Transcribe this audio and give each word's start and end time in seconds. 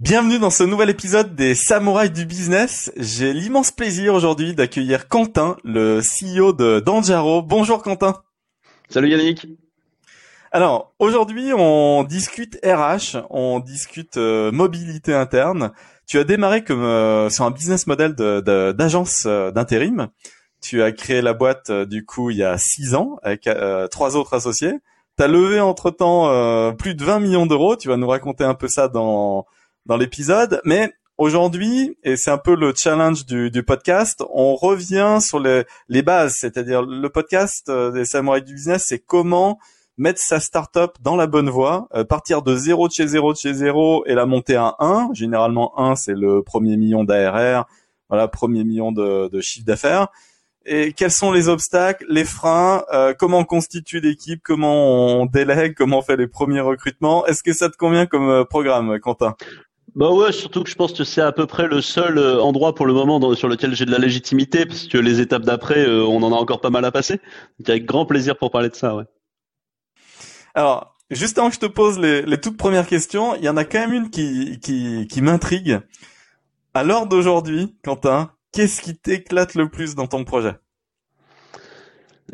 Bienvenue 0.00 0.40
dans 0.40 0.50
ce 0.50 0.64
nouvel 0.64 0.90
épisode 0.90 1.36
des 1.36 1.54
Samouraïs 1.54 2.12
du 2.12 2.26
Business. 2.26 2.92
J'ai 2.96 3.32
l'immense 3.32 3.70
plaisir 3.70 4.12
aujourd'hui 4.12 4.52
d'accueillir 4.52 5.06
Quentin, 5.06 5.56
le 5.62 6.00
CEO 6.00 6.52
de 6.52 6.80
Danjaro. 6.80 7.42
Bonjour 7.42 7.80
Quentin. 7.80 8.20
Salut 8.88 9.08
Yannick. 9.08 9.46
Alors 10.50 10.92
aujourd'hui 10.98 11.52
on 11.56 12.02
discute 12.02 12.58
RH, 12.64 13.18
on 13.30 13.60
discute 13.60 14.16
euh, 14.16 14.50
mobilité 14.50 15.14
interne. 15.14 15.70
Tu 16.08 16.18
as 16.18 16.24
démarré 16.24 16.64
comme 16.64 16.82
euh, 16.82 17.30
sur 17.30 17.44
un 17.44 17.52
business 17.52 17.86
model 17.86 18.14
d'agence 18.14 19.26
euh, 19.26 19.52
d'intérim. 19.52 20.08
Tu 20.60 20.82
as 20.82 20.90
créé 20.90 21.22
la 21.22 21.34
boîte 21.34 21.70
du 21.70 22.04
coup 22.04 22.30
il 22.30 22.38
y 22.38 22.42
a 22.42 22.58
six 22.58 22.96
ans 22.96 23.16
avec 23.22 23.48
trois 23.92 24.16
autres 24.16 24.34
associés. 24.34 24.72
Tu 25.16 25.22
as 25.22 25.28
levé 25.28 25.60
entre 25.60 25.92
temps 25.92 26.74
plus 26.74 26.96
de 26.96 27.04
20 27.04 27.20
millions 27.20 27.46
d'euros. 27.46 27.76
Tu 27.76 27.86
vas 27.86 27.96
nous 27.96 28.08
raconter 28.08 28.42
un 28.42 28.54
peu 28.54 28.66
ça 28.66 28.88
dans 28.88 29.46
dans 29.86 29.96
l'épisode, 29.96 30.60
mais 30.64 30.92
aujourd'hui, 31.18 31.96
et 32.02 32.16
c'est 32.16 32.30
un 32.30 32.38
peu 32.38 32.56
le 32.56 32.72
challenge 32.74 33.26
du, 33.26 33.50
du, 33.50 33.62
podcast, 33.62 34.22
on 34.30 34.54
revient 34.54 35.18
sur 35.20 35.38
les, 35.38 35.64
les 35.88 36.02
bases, 36.02 36.36
c'est-à-dire 36.38 36.82
le 36.82 37.08
podcast 37.08 37.68
euh, 37.68 37.90
des 37.90 38.04
samouraïs 38.04 38.44
du 38.44 38.54
business, 38.54 38.84
c'est 38.86 38.98
comment 38.98 39.58
mettre 39.96 40.20
sa 40.20 40.40
startup 40.40 40.92
dans 41.02 41.16
la 41.16 41.26
bonne 41.26 41.50
voie, 41.50 41.88
euh, 41.94 42.04
partir 42.04 42.42
de 42.42 42.56
zéro 42.56 42.88
de 42.88 42.92
chez 42.92 43.06
zéro 43.06 43.32
de 43.32 43.38
chez 43.38 43.54
zéro 43.54 44.04
et 44.06 44.14
la 44.14 44.26
monter 44.26 44.56
à 44.56 44.74
1. 44.80 45.10
Généralement 45.12 45.78
1, 45.78 45.94
c'est 45.94 46.14
le 46.14 46.42
premier 46.42 46.76
million 46.76 47.04
d'ARR, 47.04 47.66
voilà, 48.08 48.26
premier 48.26 48.64
million 48.64 48.90
de, 48.90 49.28
de 49.28 49.40
chiffre 49.40 49.66
d'affaires. 49.66 50.08
Et 50.66 50.94
quels 50.94 51.10
sont 51.10 51.30
les 51.30 51.50
obstacles, 51.50 52.06
les 52.08 52.24
freins, 52.24 52.84
euh, 52.92 53.12
comment 53.16 53.40
on 53.40 53.44
constitue 53.44 54.00
l'équipe, 54.00 54.40
comment 54.42 55.20
on 55.20 55.26
délègue, 55.26 55.74
comment 55.74 55.98
on 55.98 56.02
fait 56.02 56.16
les 56.16 56.26
premiers 56.26 56.60
recrutements? 56.60 57.26
Est-ce 57.26 57.42
que 57.42 57.52
ça 57.52 57.68
te 57.68 57.76
convient 57.76 58.06
comme 58.06 58.46
programme, 58.46 58.98
Quentin? 58.98 59.36
Bah 59.94 60.10
ouais, 60.10 60.32
surtout 60.32 60.64
que 60.64 60.70
je 60.70 60.74
pense 60.74 60.92
que 60.92 61.04
c'est 61.04 61.20
à 61.20 61.32
peu 61.32 61.46
près 61.46 61.68
le 61.68 61.80
seul 61.80 62.18
euh, 62.18 62.40
endroit 62.42 62.74
pour 62.74 62.86
le 62.86 62.92
moment 62.92 63.34
sur 63.34 63.48
lequel 63.48 63.74
j'ai 63.74 63.84
de 63.84 63.90
la 63.92 63.98
légitimité, 63.98 64.66
parce 64.66 64.86
que 64.86 64.98
les 64.98 65.20
étapes 65.20 65.44
d'après, 65.44 65.86
euh, 65.86 66.04
on 66.04 66.22
en 66.22 66.32
a 66.32 66.36
encore 66.36 66.60
pas 66.60 66.70
mal 66.70 66.84
à 66.84 66.90
passer. 66.90 67.20
Donc 67.58 67.68
avec 67.68 67.84
grand 67.84 68.04
plaisir 68.04 68.36
pour 68.36 68.50
parler 68.50 68.68
de 68.68 68.74
ça, 68.74 68.96
ouais. 68.96 69.04
Alors, 70.54 70.96
juste 71.10 71.38
avant 71.38 71.48
que 71.48 71.54
je 71.54 71.60
te 71.60 71.66
pose 71.66 71.98
les, 71.98 72.22
les 72.22 72.40
toutes 72.40 72.56
premières 72.56 72.86
questions, 72.86 73.34
il 73.36 73.44
y 73.44 73.48
en 73.48 73.56
a 73.56 73.64
quand 73.64 73.80
même 73.80 73.92
une 73.92 74.10
qui, 74.10 74.58
qui, 74.60 75.06
qui 75.06 75.22
m'intrigue. 75.22 75.80
À 76.74 76.82
l'heure 76.82 77.06
d'aujourd'hui, 77.06 77.76
Quentin, 77.84 78.32
qu'est-ce 78.52 78.82
qui 78.82 78.96
t'éclate 78.96 79.54
le 79.54 79.68
plus 79.68 79.94
dans 79.94 80.08
ton 80.08 80.24
projet? 80.24 80.54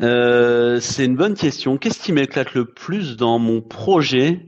Euh, 0.01 0.79
C'est 0.79 1.05
une 1.05 1.15
bonne 1.15 1.35
question. 1.35 1.77
Qu'est-ce 1.77 1.99
qui 1.99 2.11
m'éclate 2.11 2.53
le 2.53 2.65
plus 2.65 3.17
dans 3.17 3.37
mon 3.37 3.61
projet? 3.61 4.47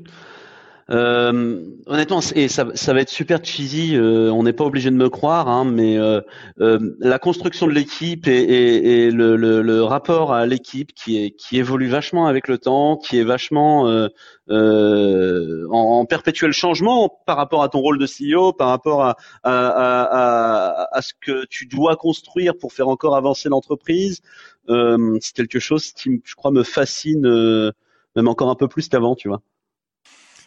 Euh, 0.93 1.59
honnêtement, 1.87 2.19
et 2.35 2.47
ça, 2.47 2.67
ça, 2.75 2.93
va 2.93 3.01
être 3.01 3.09
super 3.09 3.43
cheesy. 3.43 3.95
Euh, 3.95 4.31
on 4.31 4.43
n'est 4.43 4.53
pas 4.53 4.63
obligé 4.63 4.91
de 4.91 4.95
me 4.95 5.09
croire, 5.09 5.47
hein, 5.47 5.65
mais 5.65 5.97
euh, 5.97 6.21
euh 6.59 6.77
la 6.99 7.17
construction 7.17 7.65
de 7.65 7.71
l'équipe 7.71 8.27
et, 8.27 8.31
et, 8.31 9.05
et 9.05 9.11
le, 9.11 9.35
le, 9.35 9.63
le, 9.63 9.83
rapport 9.83 10.33
à 10.33 10.45
l'équipe 10.45 10.93
qui, 10.93 11.33
qui 11.33 11.57
évolue 11.57 11.87
vachement 11.87 12.27
avec 12.27 12.47
le 12.47 12.59
temps, 12.59 12.97
qui 12.97 13.17
est 13.17 13.23
vachement 13.23 13.87
euh, 13.87 15.67
en, 15.71 15.77
en, 16.01 16.05
perpétuel 16.05 16.51
changement 16.51 17.09
par 17.25 17.37
rapport 17.37 17.63
à 17.63 17.69
ton 17.69 17.79
rôle 17.79 17.97
de 17.97 18.05
CEO, 18.05 18.53
par 18.53 18.69
rapport 18.69 19.03
à, 19.03 19.17
à, 19.43 19.51
à, 19.51 20.87
à, 20.95 21.01
ce 21.01 21.13
que 21.19 21.45
tu 21.49 21.65
dois 21.65 21.95
construire 21.95 22.55
pour 22.57 22.71
faire 22.71 22.87
encore 22.87 23.15
avancer 23.15 23.49
l'entreprise. 23.49 24.21
c'est 24.67 25.33
quelque 25.35 25.59
chose 25.59 25.91
qui, 25.93 26.21
je 26.23 26.35
crois, 26.35 26.51
me 26.51 26.63
fascine 26.63 27.71
même 28.15 28.27
encore 28.27 28.49
un 28.49 28.55
peu 28.55 28.67
plus 28.67 28.89
qu'avant, 28.89 29.15
tu 29.15 29.27
vois. 29.27 29.41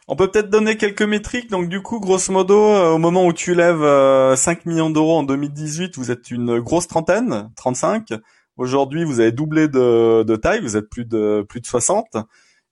On 0.09 0.15
peut 0.15 0.31
peut-être 0.31 0.51
donner 0.51 0.77
quelques 0.77 1.03
métriques. 1.03 1.51
Donc 1.51 1.69
du 1.69 1.83
coup, 1.83 1.99
grosso 1.99 2.33
modo, 2.33 2.55
euh, 2.55 2.91
au 2.93 2.99
moment 2.99 3.27
où 3.27 3.33
tu 3.33 3.55
lèves 3.55 3.81
5 3.81 3.83
euh, 3.83 4.37
millions 4.67 4.91
d'euros 4.91 5.19
en 5.19 5.23
2018, 5.25 5.97
vous 5.97 6.11
êtes 6.13 6.31
une 6.31 6.61
grosse 6.61 6.87
trentaine, 6.87 7.51
35. 7.57 8.11
Aujourd'hui, 8.57 9.05
vous 9.05 9.19
avez 9.21 9.33
doublé 9.33 9.69
de, 9.69 10.37
taille, 10.37 10.61
vous 10.61 10.77
êtes 10.77 10.89
plus 10.89 11.05
de 11.05 11.45
plus 11.49 11.61
de 11.61 11.67
60 11.67 12.17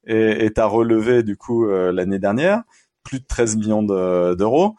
et 0.07 0.51
tu 0.55 0.61
as 0.61 0.67
relevé 0.67 1.23
du 1.23 1.37
coup 1.37 1.67
euh, 1.67 1.91
l'année 1.91 2.19
dernière 2.19 2.63
plus 3.03 3.21
de 3.21 3.27
13 3.27 3.57
millions 3.57 3.83
d'euros. 3.83 4.77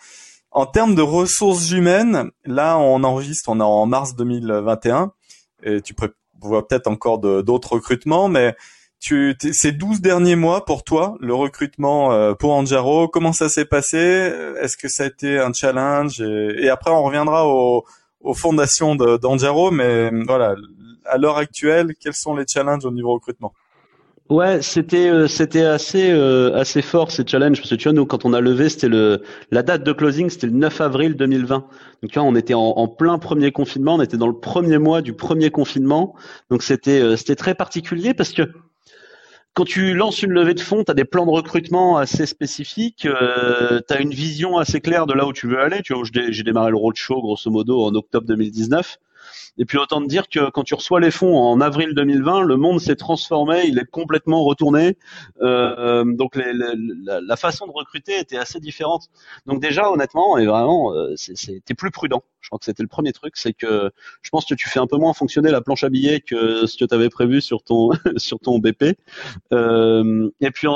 en 0.49 0.66
termes 0.66 0.95
de 0.95 1.01
ressources 1.03 1.69
humaines, 1.72 2.31
là 2.43 2.79
on 2.79 3.03
enregistre, 3.03 3.49
on 3.49 3.59
est 3.59 3.63
en 3.63 3.85
mars 3.85 4.16
2021 4.16 5.11
et 5.61 5.81
tu 5.81 5.93
vois 6.39 6.67
peut-être 6.67 6.87
encore 6.87 7.19
d'autres 7.19 7.73
recrutements, 7.73 8.27
mais 8.27 8.55
tu, 9.00 9.35
ces 9.51 9.72
12 9.72 10.01
derniers 10.01 10.35
mois 10.35 10.66
pour 10.66 10.83
toi, 10.83 11.16
le 11.19 11.33
recrutement 11.33 12.11
euh, 12.11 12.33
pour 12.33 12.53
Anjaro, 12.53 13.07
comment 13.07 13.33
ça 13.33 13.50
s'est 13.50 13.66
passé? 13.66 13.97
Est-ce 14.61 14.78
que 14.78 14.88
ça 14.88 15.03
a 15.03 15.07
été 15.07 15.39
un 15.39 15.53
challenge? 15.53 16.22
Et, 16.22 16.69
après, 16.69 16.91
on 16.91 17.03
reviendra 17.03 17.47
aux, 17.47 17.84
fondations 18.34 18.95
d'Anjaro, 18.95 19.69
mais 19.69 20.09
voilà, 20.25 20.55
à 21.05 21.17
l'heure 21.17 21.38
actuelle, 21.38 21.94
quels 22.00 22.16
sont 22.16 22.35
les 22.35 22.45
challenges 22.47 22.85
au 22.85 22.91
niveau 22.91 23.13
recrutement? 23.13 23.53
Ouais, 24.29 24.63
c'était 24.63 25.07
euh, 25.07 25.28
c'était 25.28 25.61
assez 25.61 26.09
euh, 26.09 26.55
assez 26.55 26.81
fort 26.81 27.11
ces 27.11 27.28
challenges 27.28 27.57
parce 27.59 27.69
que 27.69 27.75
tu 27.75 27.84
vois 27.84 27.94
nous 27.94 28.07
quand 28.07 28.25
on 28.25 28.34
a 28.34 28.41
levé 28.41 28.69
c'était 28.69 28.88
le 28.88 29.22
la 29.51 29.61
date 29.61 29.84
de 29.84 29.94
closing 29.94 30.31
c'était 30.31 30.47
le 30.47 30.53
9 30.53 30.81
avril 30.81 31.16
2020. 31.16 31.57
Donc 32.01 32.11
tu 32.11 32.17
vois 32.17 32.28
on 32.28 32.34
était 32.34 32.55
en, 32.55 32.61
en, 32.61 32.88
plein 32.88 33.19
premier 33.19 33.51
confinement, 33.51 33.95
on 33.95 34.01
était 34.01 34.17
dans 34.17 34.28
le 34.28 34.39
premier 34.39 34.79
mois 34.79 35.03
du 35.03 35.13
premier 35.13 35.51
confinement. 35.51 36.16
Donc 36.50 36.63
c'était 36.63 37.16
c'était 37.17 37.35
très 37.35 37.53
particulier 37.53 38.16
parce 38.16 38.31
que 38.31 38.50
quand 39.55 39.63
tu 39.63 39.93
lances 39.93 40.21
une 40.21 40.33
levée 40.33 40.53
de 40.53 40.59
fonds, 40.59 40.83
tu 40.83 40.91
as 40.91 40.93
des 40.93 41.05
plans 41.05 41.25
de 41.25 41.31
recrutement 41.31 41.97
assez 41.97 42.25
spécifiques, 42.25 43.05
euh, 43.05 43.79
tu 43.88 44.01
une 44.01 44.13
vision 44.13 44.57
assez 44.57 44.81
claire 44.81 45.07
de 45.07 45.13
là 45.13 45.25
où 45.25 45.31
tu 45.31 45.47
veux 45.47 45.59
aller. 45.59 45.81
Tu 45.81 45.93
vois, 45.93 46.03
j'ai 46.11 46.43
démarré 46.43 46.71
le 46.71 46.77
roadshow 46.77 47.21
grosso 47.21 47.49
modo 47.49 47.81
en 47.83 47.95
octobre 47.95 48.27
2019. 48.27 48.97
Et 49.57 49.66
puis 49.66 49.78
autant 49.78 50.01
te 50.01 50.07
dire 50.07 50.28
que 50.28 50.50
quand 50.50 50.63
tu 50.63 50.73
reçois 50.73 51.00
les 51.00 51.12
fonds 51.12 51.38
en 51.38 51.62
avril 51.62 51.94
2020, 51.94 52.41
le 52.41 52.57
monde 52.57 52.79
s'est 52.79 52.96
transformé, 52.96 53.66
il 53.68 53.79
est 53.79 53.90
complètement 53.90 54.44
retourné. 54.44 54.97
Euh, 55.41 56.03
donc 56.06 56.35
les, 56.35 56.51
la, 56.53 57.35
façon 57.35 57.68
de 57.68 57.72
recruter 57.72 58.19
était 58.19 58.38
assez 58.38 58.59
différente. 58.59 59.09
Donc 59.46 59.62
déjà 59.62 59.90
honnêtement 59.90 60.38
et 60.38 60.46
vraiment, 60.46 60.94
euh, 60.94 61.13
c'était 61.16 61.73
plus 61.73 61.91
prudent. 61.91 62.23
Je 62.41 62.50
crois 62.50 62.59
que 62.59 62.66
c'était 62.66 62.84
le 62.84 62.90
premier 62.90 63.12
truc, 63.12 63.38
c'est 63.38 63.53
que 63.53 63.91
je 64.22 64.29
pense 64.29 64.46
que 64.46 64.53
tu 64.53 64.69
fais 64.69 64.79
un 64.79 64.88
peu 64.88 64.97
moins 64.97 65.13
fonctionner 65.13 65.52
la 65.52 65.62
planche 65.62 65.84
à 65.84 65.90
billets 65.90 66.22
que 66.22 66.66
ce 66.66 66.78
que 66.78 66.85
tu 66.85 66.94
avais 66.94 67.09
prévu 67.09 67.41
sur 67.41 67.63
ton 67.63 67.90
sur 68.17 68.40
ton 68.40 68.59
BP. 68.59 68.97
Euh, 69.53 70.29
et 70.41 70.52
puis 70.52 70.67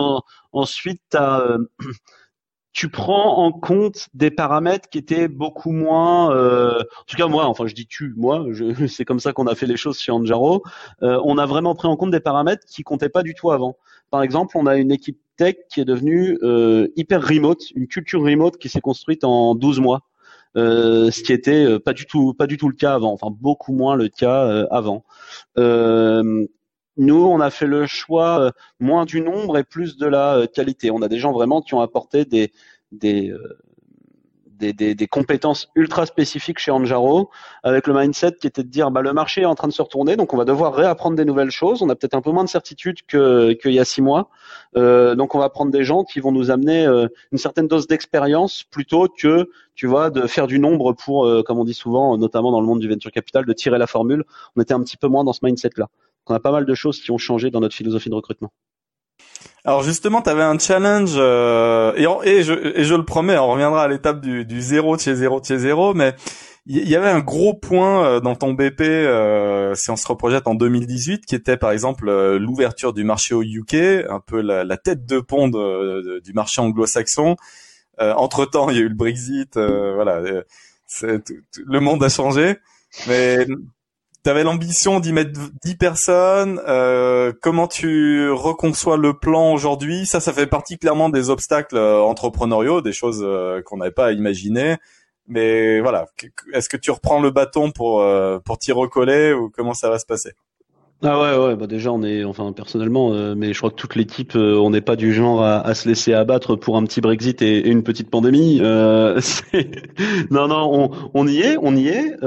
ensuite, 0.52 1.02
tu 1.12 1.18
as 1.18 1.58
tu 2.72 2.90
prends 2.90 3.38
en 3.44 3.52
compte 3.52 4.08
des 4.14 4.32
paramètres 4.32 4.90
qui 4.90 4.98
étaient 4.98 5.28
beaucoup 5.28 5.72
moins, 5.72 6.34
euh, 6.36 6.80
en 6.80 7.04
tout 7.08 7.18
cas 7.18 7.28
moi, 7.28 7.46
enfin 7.46 7.68
je 7.68 7.74
dis 7.74 7.88
tu, 7.88 8.14
moi, 8.16 8.46
c'est 8.88 9.06
comme 9.06 9.20
ça 9.20 9.34
qu'on 9.34 9.48
a 9.48 9.56
fait 9.56 9.66
les 9.66 9.78
choses 9.78 10.00
chez 10.00 10.12
Anjaro. 10.12 10.64
Euh, 11.02 11.20
on 11.26 11.38
a 11.38 11.46
vraiment 11.46 11.76
pris 11.76 11.88
en 11.88 11.96
compte 11.96 12.12
des 12.12 12.20
paramètres 12.20 12.66
qui 12.68 12.84
comptaient 12.84 13.10
pas 13.10 13.24
du 13.24 13.34
tout 13.34 13.52
avant. 13.52 13.78
Par 14.12 14.22
exemple, 14.24 14.58
on 14.58 14.66
a 14.66 14.78
une 14.78 14.92
équipe 14.92 15.20
tech 15.38 15.56
qui 15.70 15.82
est 15.82 15.86
devenue 15.86 16.38
euh, 16.44 16.88
hyper 16.96 17.26
remote, 17.26 17.62
une 17.76 17.88
culture 17.88 18.22
remote 18.22 18.58
qui 18.58 18.70
s'est 18.70 18.82
construite 18.82 19.24
en 19.24 19.56
12 19.56 19.80
mois. 19.80 20.02
Euh, 20.58 21.12
ce 21.12 21.22
qui 21.22 21.32
était 21.32 21.64
euh, 21.64 21.80
pas 21.80 21.94
du 21.94 22.08
tout 22.08 22.34
pas 22.34 22.48
du 22.48 22.58
tout 22.58 22.70
le 22.70 22.76
cas 22.76 22.96
avant, 22.96 23.14
enfin 23.14 23.28
beaucoup 23.30 23.72
moins 23.72 23.96
le 23.96 24.10
cas 24.10 24.46
euh, 24.46 24.68
avant. 24.72 25.04
Nous, 27.00 27.26
on 27.26 27.40
a 27.40 27.50
fait 27.50 27.66
le 27.66 27.88
choix 27.88 28.42
euh, 28.42 28.52
moins 28.82 29.06
du 29.06 29.22
nombre 29.22 29.58
et 29.58 29.64
plus 29.64 29.96
de 29.96 30.06
la 30.06 30.36
euh, 30.36 30.48
qualité. 30.48 30.92
On 30.92 31.02
a 31.02 31.08
des 31.08 31.18
gens 31.18 31.32
vraiment 31.32 31.62
qui 31.62 31.74
ont 31.74 31.80
apporté 31.80 32.28
euh, 32.34 33.38
des, 34.52 35.08
compétences 35.08 35.70
ultra 35.76 36.06
spécifiques 36.06 36.60
chez 36.60 36.72
Anjaro, 36.72 37.30
avec 37.64 37.88
le 37.88 37.94
mindset 37.94 38.34
qui 38.34 38.48
était 38.48 38.64
de 38.64 38.68
dire 38.68 38.92
bah, 38.92 39.02
le 39.02 39.14
marché 39.14 39.44
est 39.44 39.46
en 39.46 39.56
train 39.56 39.70
de 39.70 39.74
se 39.74 39.82
retourner, 39.82 40.18
donc 40.18 40.34
on 40.34 40.38
va 40.38 40.44
devoir 40.44 40.74
réapprendre 40.76 41.16
des 41.16 41.24
nouvelles 41.24 41.52
choses. 41.52 41.82
On 41.82 41.88
a 41.88 41.96
peut-être 41.96 42.16
un 42.16 42.22
peu 42.22 42.32
moins 42.32 42.44
de 42.44 42.50
certitude 42.50 42.98
qu'il 43.08 43.72
y 43.72 43.80
a 43.80 43.86
six 43.86 44.02
mois, 44.02 44.30
donc 44.76 45.36
on 45.36 45.40
va 45.40 45.50
prendre 45.50 45.72
des 45.72 45.86
gens 45.86 46.04
qui 46.04 46.20
vont 46.20 46.34
nous 46.34 46.52
amener 46.52 46.86
une 47.32 47.38
certaine 47.38 47.70
dose 47.70 47.88
d'expérience 47.88 48.66
plutôt 48.70 49.08
que 49.08 49.50
tu 49.74 49.88
vois 49.88 50.10
de 50.10 50.28
faire 50.28 50.48
du 50.48 50.60
nombre 50.60 50.92
pour, 50.92 51.26
comme 51.46 51.60
on 51.60 51.64
dit 51.64 51.74
souvent, 51.74 52.18
notamment 52.18 52.52
dans 52.52 52.60
le 52.60 52.68
monde 52.68 52.82
du 52.82 52.90
venture 52.90 53.14
capital, 53.14 53.46
de 53.46 53.54
tirer 53.54 53.78
la 53.78 53.88
formule. 53.88 54.26
On 54.58 54.62
était 54.62 54.74
un 54.74 54.82
petit 54.82 54.98
peu 54.98 55.08
moins 55.08 55.24
dans 55.24 55.32
ce 55.32 55.40
mindset 55.46 55.72
là 55.78 55.88
on 56.30 56.36
a 56.36 56.40
pas 56.40 56.52
mal 56.52 56.66
de 56.66 56.74
choses 56.74 57.02
qui 57.02 57.12
ont 57.12 57.18
changé 57.18 57.52
dans 57.52 57.60
notre 57.60 57.76
philosophie 57.76 58.10
de 58.10 58.16
recrutement. 58.16 58.52
Alors 59.66 59.84
justement, 59.84 60.22
tu 60.22 60.30
avais 60.30 60.44
un 60.44 60.58
challenge 60.58 61.14
euh, 61.18 61.94
et, 62.24 62.44
je, 62.44 62.54
et, 62.80 62.84
je, 62.86 62.96
le 62.96 63.04
promets, 63.04 63.38
on 63.38 63.52
reviendra 63.52 63.84
à 63.84 63.88
l'étape 63.88 64.22
du, 64.22 64.46
du 64.46 64.62
zéro 64.62 64.96
de 64.96 65.02
chez 65.02 65.16
zéro 65.16 65.42
de 65.42 65.46
chez 65.46 65.58
zéro, 65.58 65.94
mais 65.94 66.16
il 66.72 66.88
y 66.88 66.96
avait 66.96 67.10
un 67.10 67.20
gros 67.20 67.56
point 67.56 68.06
euh, 68.06 68.20
dans 68.20 68.36
ton 68.36 68.54
BP 68.54 68.82
euh, 68.82 69.74
si 69.74 69.90
on 69.90 69.96
se 69.96 70.08
reprojette 70.08 70.48
en 70.48 70.54
2018 70.54 71.26
qui 71.26 71.34
était 71.34 71.58
par 71.58 71.72
exemple 71.72 72.08
euh, 72.08 72.38
l'ouverture 72.38 72.94
du 72.94 73.04
marché 73.04 73.34
au 73.34 73.42
UK, 73.42 73.74
un 74.08 74.20
peu 74.20 74.42
la, 74.42 74.78
tête 74.78 75.06
de 75.06 75.20
pont 75.20 75.48
du 75.50 76.34
marché 76.34 76.62
anglo-saxon. 76.62 77.36
entre 78.00 78.46
temps, 78.46 78.70
il 78.70 78.78
y 78.78 78.80
a 78.80 78.84
eu 78.84 78.90
le 78.90 78.96
Brexit, 78.96 79.56
voilà, 79.56 80.22
le 81.02 81.80
monde 81.80 82.04
a 82.04 82.10
changé, 82.10 82.58
mais 83.08 83.48
avais 84.26 84.44
l'ambition 84.44 85.00
d'y 85.00 85.14
mettre 85.14 85.32
10 85.64 85.76
personnes. 85.76 86.62
comment 87.42 87.68
tu 87.68 88.30
reconçois 88.32 88.98
le 88.98 89.14
plan 89.14 89.54
aujourd'hui? 89.54 90.06
Ça, 90.06 90.20
ça 90.20 90.34
fait 90.34 90.48
partie 90.48 90.78
clairement 90.78 91.10
des 91.10 91.30
obstacles 91.30 91.78
entrepreneuriaux, 91.78 92.82
des 92.82 92.94
choses 92.94 93.26
qu'on 93.66 93.78
n'avait 93.78 93.92
pas 93.92 94.08
à 94.08 94.12
imaginer. 94.12 94.78
Mais 95.30 95.80
voilà, 95.80 96.08
est-ce 96.54 96.68
que 96.70 96.76
tu 96.76 96.90
reprends 96.90 97.22
le 97.22 97.30
bâton 97.30 97.72
pour 97.72 98.02
euh, 98.02 98.40
pour 98.40 98.58
t'y 98.58 98.72
recoller 98.72 99.32
ou 99.32 99.52
comment 99.52 99.76
ça 99.76 99.88
va 99.90 100.00
se 100.00 100.06
passer? 100.06 100.32
Ah 101.02 101.22
ouais 101.22 101.46
ouais 101.46 101.56
bah 101.56 101.68
déjà 101.68 101.92
on 101.92 102.04
est 102.04 102.24
enfin 102.26 102.52
personnellement 102.52 103.14
euh, 103.14 103.34
mais 103.36 103.54
je 103.54 103.58
crois 103.58 103.70
que 103.70 103.76
toute 103.76 103.96
l'équipe 103.96 104.36
euh, 104.36 104.58
on 104.58 104.70
n'est 104.70 104.82
pas 104.82 104.98
du 104.98 105.14
genre 105.14 105.42
à, 105.44 105.74
se 105.74 105.88
laisser 105.88 106.14
abattre 106.14 106.56
pour 106.56 106.76
un 106.76 106.84
petit 106.84 107.00
Brexit 107.00 107.42
et, 107.42 107.70
une 107.70 107.84
petite 107.84 108.10
pandémie 108.10 108.60
non 110.30 110.48
non 110.48 110.70
on, 110.74 110.92
on 111.14 111.28
y 111.28 111.40
est 111.40 111.58
on 111.62 111.76
y 111.76 111.88
est 111.88 112.22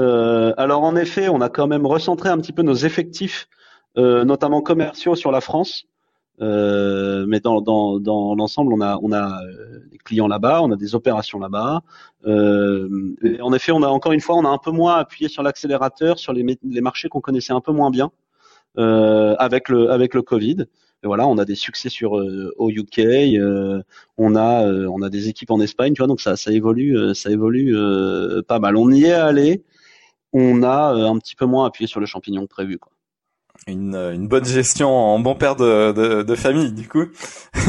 alors 0.57 0.83
en 0.83 0.95
effet 0.95 1.29
on 1.29 1.41
a 1.41 1.49
quand 1.49 1.67
même 1.67 1.85
recentré 1.85 2.29
un 2.29 2.37
petit 2.37 2.53
peu 2.53 2.63
nos 2.63 2.75
effectifs 2.75 3.47
notamment 3.95 4.61
commerciaux 4.61 5.15
sur 5.15 5.31
la 5.31 5.41
France 5.41 5.85
euh, 6.41 7.25
mais 7.27 7.39
dans, 7.39 7.61
dans, 7.61 7.99
dans 7.99 8.35
l'ensemble, 8.35 8.73
on 8.73 8.81
a, 8.81 8.97
on 9.01 9.11
a 9.11 9.43
euh, 9.43 9.79
des 9.91 9.97
clients 9.97 10.27
là-bas, 10.27 10.61
on 10.63 10.71
a 10.71 10.75
des 10.75 10.95
opérations 10.95 11.39
là-bas. 11.39 11.81
Euh, 12.25 13.15
en 13.41 13.53
effet, 13.53 13.71
on 13.71 13.83
a 13.83 13.87
encore 13.87 14.13
une 14.13 14.19
fois, 14.19 14.35
on 14.35 14.45
a 14.45 14.49
un 14.49 14.57
peu 14.57 14.71
moins 14.71 14.95
appuyé 14.95 15.29
sur 15.29 15.43
l'accélérateur 15.43 16.19
sur 16.19 16.33
les, 16.33 16.57
les 16.63 16.81
marchés 16.81 17.09
qu'on 17.09 17.21
connaissait 17.21 17.53
un 17.53 17.61
peu 17.61 17.71
moins 17.71 17.91
bien 17.91 18.05
euh, 18.05 18.22
avec 18.77 19.69
le 19.69 19.91
avec 19.91 20.13
le 20.13 20.21
Covid. 20.21 20.65
Et 21.03 21.07
voilà, 21.07 21.27
on 21.27 21.37
a 21.37 21.43
des 21.43 21.55
succès 21.55 21.89
sur 21.89 22.17
euh, 22.17 22.53
au 22.57 22.69
UK, 22.69 23.01
on 24.17 24.35
a 24.35 24.65
on 24.65 25.01
a 25.01 25.09
des 25.09 25.27
équipes 25.27 25.51
en 25.51 25.59
Espagne, 25.59 25.93
tu 25.93 25.99
vois, 25.99 26.07
donc 26.07 26.21
ça 26.21 26.35
ça 26.35 26.51
évolue 26.51 27.13
ça 27.13 27.29
évolue 27.29 27.75
pas 28.47 28.59
mal. 28.59 28.77
On 28.77 28.89
y 28.91 29.05
est 29.05 29.13
allé, 29.13 29.63
on 30.31 30.63
a 30.63 30.93
un 30.93 31.17
petit 31.17 31.35
peu 31.35 31.45
moins 31.45 31.65
appuyé 31.65 31.87
sur 31.87 31.99
le 31.99 32.05
champignon 32.05 32.43
que 32.43 32.47
prévu, 32.47 32.77
quoi 32.77 32.93
une, 33.67 33.95
une 33.95 34.27
bonne 34.27 34.45
gestion 34.45 34.89
en 34.89 35.19
bon 35.19 35.35
père 35.35 35.55
de, 35.55 35.91
de, 35.91 36.23
de 36.23 36.35
famille, 36.35 36.71
du 36.71 36.87
coup. 36.87 37.05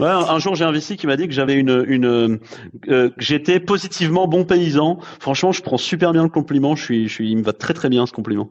Ouais, 0.00 0.08
un, 0.08 0.38
jour 0.38 0.54
j'ai 0.54 0.64
un 0.64 0.72
VC 0.72 0.96
qui 0.96 1.06
m'a 1.06 1.16
dit 1.16 1.28
que 1.28 1.34
j'avais 1.34 1.54
une, 1.54 1.84
une 1.86 2.40
euh, 2.88 3.10
j'étais 3.18 3.60
positivement 3.60 4.26
bon 4.26 4.44
paysan. 4.44 4.98
Franchement, 5.20 5.52
je 5.52 5.62
prends 5.62 5.76
super 5.76 6.12
bien 6.12 6.22
le 6.22 6.30
compliment. 6.30 6.74
Je 6.74 6.82
suis, 6.82 7.08
je 7.08 7.12
suis, 7.12 7.30
il 7.30 7.36
me 7.36 7.42
va 7.42 7.52
très 7.52 7.74
très 7.74 7.90
bien 7.90 8.06
ce 8.06 8.12
compliment. 8.12 8.48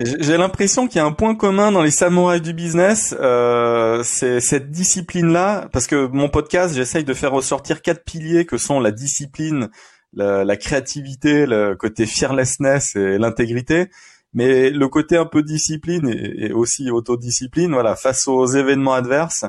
J'ai 0.00 0.36
l'impression 0.36 0.86
qu'il 0.86 0.98
y 0.98 1.00
a 1.00 1.04
un 1.04 1.10
point 1.12 1.34
commun 1.34 1.72
dans 1.72 1.82
les 1.82 1.90
samouraïs 1.90 2.40
du 2.40 2.52
business, 2.52 3.16
euh, 3.18 4.04
c'est 4.04 4.38
cette 4.38 4.70
discipline-là, 4.70 5.68
parce 5.72 5.88
que 5.88 6.06
mon 6.06 6.28
podcast, 6.28 6.72
j'essaye 6.72 7.02
de 7.02 7.14
faire 7.14 7.32
ressortir 7.32 7.82
quatre 7.82 8.04
piliers 8.04 8.46
que 8.46 8.58
sont 8.58 8.78
la 8.78 8.92
discipline, 8.92 9.70
la, 10.12 10.44
la 10.44 10.56
créativité, 10.56 11.46
le 11.46 11.74
côté 11.74 12.06
fearlessness 12.06 12.94
et 12.94 13.18
l'intégrité. 13.18 13.90
Mais 14.34 14.70
le 14.70 14.86
côté 14.86 15.16
un 15.16 15.26
peu 15.26 15.42
discipline 15.42 16.08
et, 16.08 16.52
aussi 16.52 16.92
autodiscipline, 16.92 17.72
voilà, 17.72 17.96
face 17.96 18.28
aux 18.28 18.46
événements 18.46 18.94
adverses, 18.94 19.46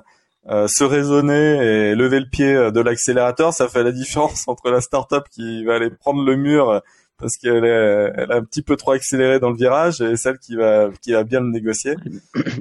euh, 0.50 0.68
se 0.68 0.84
raisonner 0.84 1.92
et 1.92 1.96
lever 1.96 2.22
le 2.22 2.30
pied 2.30 2.52
de 2.72 2.80
l'accélérateur, 2.80 3.54
ça 3.54 3.68
fait 3.68 3.84
la 3.84 3.92
différence 3.92 4.46
entre 4.48 4.72
la 4.72 4.82
startup 4.82 5.26
qui 5.30 5.64
va 5.64 5.76
aller 5.76 5.92
prendre 5.92 6.24
le 6.24 6.36
mur 6.36 6.82
parce 7.20 7.38
qu'elle 7.38 7.66
elle 7.66 8.32
a 8.32 8.36
un 8.36 8.44
petit 8.44 8.62
peu 8.62 8.76
trop 8.76 8.92
accéléré 8.92 9.40
dans 9.40 9.50
le 9.50 9.56
virage 9.56 10.02
et 10.02 10.16
celle 10.16 10.38
qui 10.40 10.56
va 10.56 10.90
qui 11.02 11.12
va 11.12 11.24
bien 11.24 11.42
le 11.42 11.50
négocier. 11.50 11.96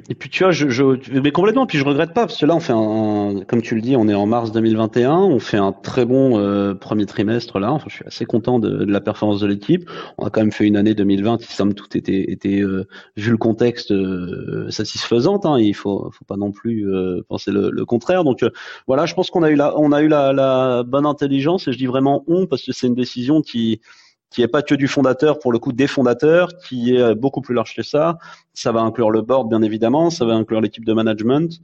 Et 0.09 0.15
puis 0.15 0.29
tu 0.29 0.43
vois, 0.43 0.51
je, 0.51 0.69
je 0.69 0.83
mais 1.19 1.31
complètement. 1.31 1.65
Puis 1.65 1.77
je 1.77 1.85
regrette 1.85 2.13
pas 2.13 2.25
parce 2.25 2.37
que 2.37 2.45
là 2.45 2.55
on 2.55 2.59
fait 2.59 2.73
un, 2.73 3.43
comme 3.47 3.61
tu 3.61 3.75
le 3.75 3.81
dis, 3.81 3.95
on 3.95 4.07
est 4.07 4.13
en 4.13 4.25
mars 4.25 4.51
2021, 4.51 5.11
on 5.15 5.39
fait 5.39 5.57
un 5.57 5.71
très 5.71 6.05
bon 6.05 6.39
euh, 6.39 6.73
premier 6.73 7.05
trimestre 7.05 7.59
là. 7.59 7.71
Enfin, 7.71 7.85
je 7.89 7.95
suis 7.95 8.05
assez 8.05 8.25
content 8.25 8.59
de, 8.59 8.69
de 8.69 8.91
la 8.91 9.01
performance 9.01 9.39
de 9.39 9.47
l'équipe. 9.47 9.89
On 10.17 10.25
a 10.25 10.29
quand 10.29 10.41
même 10.41 10.51
fait 10.51 10.65
une 10.65 10.77
année 10.77 10.93
2020 10.93 11.37
qui 11.37 11.53
somme 11.53 11.73
toute 11.73 11.95
était 11.95 12.31
était 12.31 12.61
euh, 12.61 12.87
vu 13.15 13.31
le 13.31 13.37
contexte 13.37 13.91
euh, 13.91 14.69
satisfaisante. 14.69 15.45
Hein, 15.45 15.59
il 15.59 15.73
faut 15.75 16.11
faut 16.11 16.25
pas 16.25 16.37
non 16.37 16.51
plus 16.51 16.85
penser 17.27 17.51
le, 17.51 17.69
le, 17.71 17.85
contraire. 17.85 18.23
Donc 18.23 18.45
voilà, 18.87 19.05
je 19.05 19.13
pense 19.13 19.29
qu'on 19.29 19.43
a 19.43 19.49
eu 19.49 19.55
la 19.55 19.77
on 19.77 19.91
a 19.91 20.01
eu 20.01 20.07
la, 20.07 20.33
la 20.33 20.83
bonne 20.83 21.05
intelligence 21.05 21.67
et 21.67 21.71
je 21.71 21.77
dis 21.77 21.85
vraiment 21.85 22.23
on 22.27 22.45
parce 22.45 22.63
que 22.63 22.71
c'est 22.71 22.87
une 22.87 22.95
décision 22.95 23.41
qui 23.41 23.81
qui 24.29 24.41
est 24.41 24.47
pas 24.47 24.61
que 24.61 24.75
du 24.75 24.87
fondateur, 24.87 25.39
pour 25.39 25.51
le 25.51 25.59
coup 25.59 25.71
des 25.71 25.87
fondateurs, 25.87 26.49
qui 26.57 26.95
est 26.95 27.15
beaucoup 27.15 27.41
plus 27.41 27.55
large 27.55 27.75
que 27.75 27.83
ça. 27.83 28.17
Ça 28.53 28.71
va 28.71 28.81
inclure 28.81 29.09
le 29.09 29.21
board, 29.21 29.49
bien 29.49 29.61
évidemment, 29.61 30.09
ça 30.09 30.25
va 30.25 30.33
inclure 30.33 30.61
l'équipe 30.61 30.85
de 30.85 30.93
management. 30.93 31.61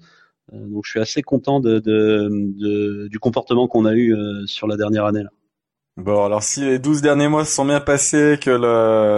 Euh, 0.53 0.67
donc 0.67 0.83
je 0.85 0.91
suis 0.91 0.99
assez 0.99 1.21
content 1.21 1.59
de, 1.59 1.79
de, 1.79 3.07
du 3.09 3.19
comportement 3.19 3.67
qu'on 3.67 3.85
a 3.85 3.93
eu 3.93 4.13
euh, 4.13 4.45
sur 4.45 4.67
la 4.67 4.77
dernière 4.77 5.05
année. 5.05 5.23
Là. 5.23 5.29
Bon, 5.97 6.25
alors 6.25 6.43
si 6.43 6.61
les 6.61 6.77
12 6.77 7.01
derniers 7.01 7.29
mois 7.29 7.45
se 7.45 7.53
sont 7.53 7.65
bien 7.65 7.79
passés, 7.79 8.37
que 8.41 8.51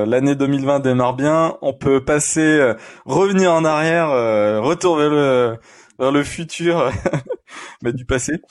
l'année 0.06 0.36
2020 0.36 0.80
démarre 0.80 1.16
bien, 1.16 1.58
on 1.62 1.74
peut 1.74 2.06
passer, 2.06 2.42
euh, 2.42 2.76
revenir 3.06 3.52
en 3.52 3.66
arrière, 3.66 4.10
retourner 4.62 5.10
vers 5.10 5.12
le, 5.12 5.58
vers 5.98 6.12
le 6.12 6.24
futur, 6.24 6.92
mais 7.82 7.94
du 7.94 8.06
passé. 8.06 8.42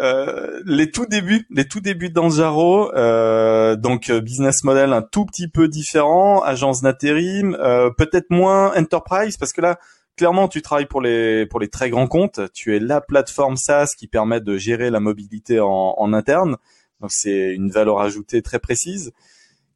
Euh, 0.00 0.60
les 0.66 0.90
tout 0.90 1.06
débuts, 1.06 1.46
les 1.50 1.66
tout 1.66 1.80
débuts 1.80 2.10
d'Anjaro, 2.10 2.92
euh, 2.94 3.76
donc 3.76 4.10
euh, 4.10 4.20
business 4.20 4.64
model 4.64 4.92
un 4.92 5.02
tout 5.02 5.24
petit 5.24 5.46
peu 5.46 5.68
différent, 5.68 6.42
agence 6.42 6.82
d'intérim, 6.82 7.56
euh, 7.60 7.90
peut-être 7.90 8.30
moins 8.30 8.76
enterprise 8.76 9.36
parce 9.36 9.52
que 9.52 9.60
là, 9.60 9.78
clairement, 10.16 10.48
tu 10.48 10.62
travailles 10.62 10.86
pour 10.86 11.00
les 11.00 11.46
pour 11.46 11.60
les 11.60 11.68
très 11.68 11.90
grands 11.90 12.08
comptes. 12.08 12.40
Tu 12.52 12.74
es 12.74 12.80
la 12.80 13.00
plateforme 13.00 13.56
SaaS 13.56 13.92
qui 13.96 14.08
permet 14.08 14.40
de 14.40 14.56
gérer 14.56 14.90
la 14.90 14.98
mobilité 14.98 15.60
en, 15.60 15.94
en 15.96 16.12
interne. 16.12 16.56
Donc 17.00 17.10
c'est 17.12 17.54
une 17.54 17.70
valeur 17.70 18.00
ajoutée 18.00 18.42
très 18.42 18.58
précise. 18.58 19.12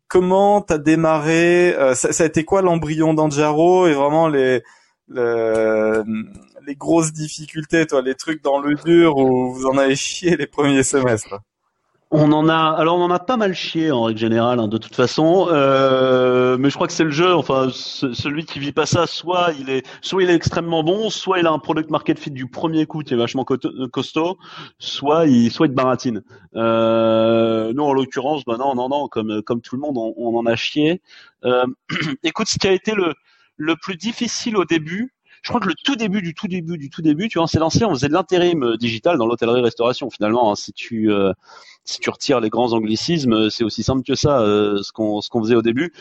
Comment 0.09 0.62
t'as 0.62 0.79
démarré 0.79 1.76
ça, 1.94 2.12
ça, 2.12 2.25
a 2.25 2.26
été 2.26 2.44
quoi 2.44 2.62
l'embryon 2.62 3.15
d'Anjaro 3.15 3.87
et 3.87 3.93
vraiment 3.93 4.26
les 4.29 4.62
le, 5.09 6.03
les 6.69 6.76
grosses 6.76 7.12
difficultés, 7.12 7.87
toi, 7.87 8.03
les 8.03 8.15
trucs 8.15 8.43
dans 8.44 8.61
le 8.61 8.75
dur 8.75 9.17
où 9.17 9.53
vous 9.53 9.67
en 9.67 9.79
avez 9.79 9.97
chié 9.97 10.37
les 10.37 10.47
premiers 10.47 10.82
semestres 10.82 11.41
on 12.11 12.32
en 12.32 12.49
a, 12.49 12.75
alors 12.79 12.97
on 12.97 13.03
en 13.03 13.11
a 13.11 13.19
pas 13.19 13.37
mal 13.37 13.53
chié 13.53 13.91
en 13.91 14.05
règle 14.05 14.19
générale, 14.19 14.61
hein, 14.61 14.69
de 14.69 14.79
toute 14.79 14.94
façon. 14.94 15.49
Euh, 15.50 16.56
mais 16.56 16.70
je 16.70 16.75
crois 16.75 16.87
que 16.87 16.94
c'est 16.94 17.05
le 17.05 17.11
jeu. 17.11 17.35
Enfin, 17.35 17.69
celui 17.70 18.47
qui 18.47 18.59
vit 18.59 18.73
pas 18.73 18.87
ça, 18.87 19.06
soit 19.06 19.50
il 19.61 19.69
est, 19.69 19.87
soit 20.00 20.22
il 20.22 20.31
est 20.31 20.34
extrêmement 20.34 20.82
bon, 20.82 21.10
soit 21.10 21.39
il 21.39 21.46
a 21.46 21.51
un 21.51 21.58
product 21.58 21.91
market 21.91 22.19
fit 22.19 22.31
du 22.31 22.48
premier 22.48 22.87
coup 22.87 23.03
qui 23.03 23.13
est 23.13 23.17
vachement 23.17 23.44
costaud, 23.44 24.39
soit 24.79 25.27
il, 25.27 25.51
soit 25.51 25.67
il 25.67 25.75
baratine. 25.75 26.22
Euh, 26.56 27.75
nous, 27.75 27.84
en 27.84 27.93
l'occurrence, 27.93 28.43
bah 28.46 28.56
non, 28.58 28.75
non, 28.75 28.89
non, 28.89 29.08
comme 29.08 29.43
comme 29.43 29.60
tout 29.60 29.77
le 29.77 29.82
monde, 29.82 29.98
on, 29.98 30.15
on 30.17 30.39
en 30.39 30.46
a 30.46 30.56
chié. 30.56 31.03
Euh, 31.44 31.67
écoute, 32.22 32.48
ce 32.48 32.58
qui 32.58 32.69
a 32.69 32.72
été 32.72 32.94
le 32.94 33.13
le 33.58 33.75
plus 33.77 33.96
difficile 33.96 34.56
au 34.56 34.65
début, 34.65 35.13
je 35.43 35.49
crois 35.49 35.61
que 35.61 35.69
le 35.69 35.75
tout 35.85 35.97
début 35.97 36.23
du 36.23 36.35
tout 36.35 36.49
début 36.49 36.79
du 36.79 36.91
tout 36.91 37.03
début, 37.03 37.29
tu 37.29 37.39
vois, 37.39 37.47
on 37.53 37.59
lancé, 37.59 37.85
on 37.85 37.95
faisait 37.95 38.09
de 38.09 38.13
l'intérim 38.13 38.63
euh, 38.63 38.77
digital 38.77 39.19
dans 39.19 39.27
l'hôtellerie-restauration. 39.27 40.11
Finalement, 40.11 40.53
hein, 40.53 40.55
si 40.55 40.73
tu 40.73 41.11
euh, 41.11 41.33
si 41.85 42.01
tu 42.01 42.11
retires 42.11 42.41
les 42.41 42.51
grands 42.51 42.73
anglicismes, 42.73 43.33
euh, 43.33 43.51
c'est 43.51 43.65
aussi 43.65 43.83
simple 43.83 44.03
que 44.03 44.15
ça, 44.15 44.41
ce 44.41 44.93
qu'on 44.93 45.21
ce 45.21 45.29
qu'on 45.29 45.43
faisait 45.43 45.57
au 45.57 45.63
début. 45.63 45.93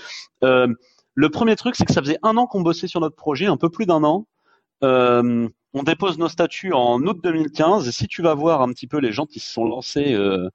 le 0.41 1.29
premier 1.29 1.55
truc, 1.55 1.75
c'est 1.75 1.85
que 1.85 1.93
ça 1.93 2.01
faisait 2.01 2.19
un 2.23 2.37
an 2.37 2.45
qu'on 2.45 2.61
bossait 2.61 2.87
sur 2.87 2.99
notre 3.01 3.15
projet, 3.15 3.47
un 3.47 3.57
peu 3.57 3.69
plus 3.69 3.85
d'un 3.85 4.03
an. 4.03 4.27
on 4.81 5.83
dépose 5.83 6.17
nos 6.17 6.29
statuts 6.29 6.73
en 6.73 7.01
août 7.01 7.19
2015 7.23 7.87
et 7.87 7.91
si 7.91 8.07
tu 8.07 8.21
vas 8.21 8.33
voir 8.33 8.61
un 8.61 8.69
petit 8.69 8.87
peu 8.87 8.99
les 8.99 9.11
gens 9.11 9.25
qui 9.25 9.39
se 9.39 9.51
sont 9.51 9.65
lancés 9.65 10.13
euh, 10.13 10.49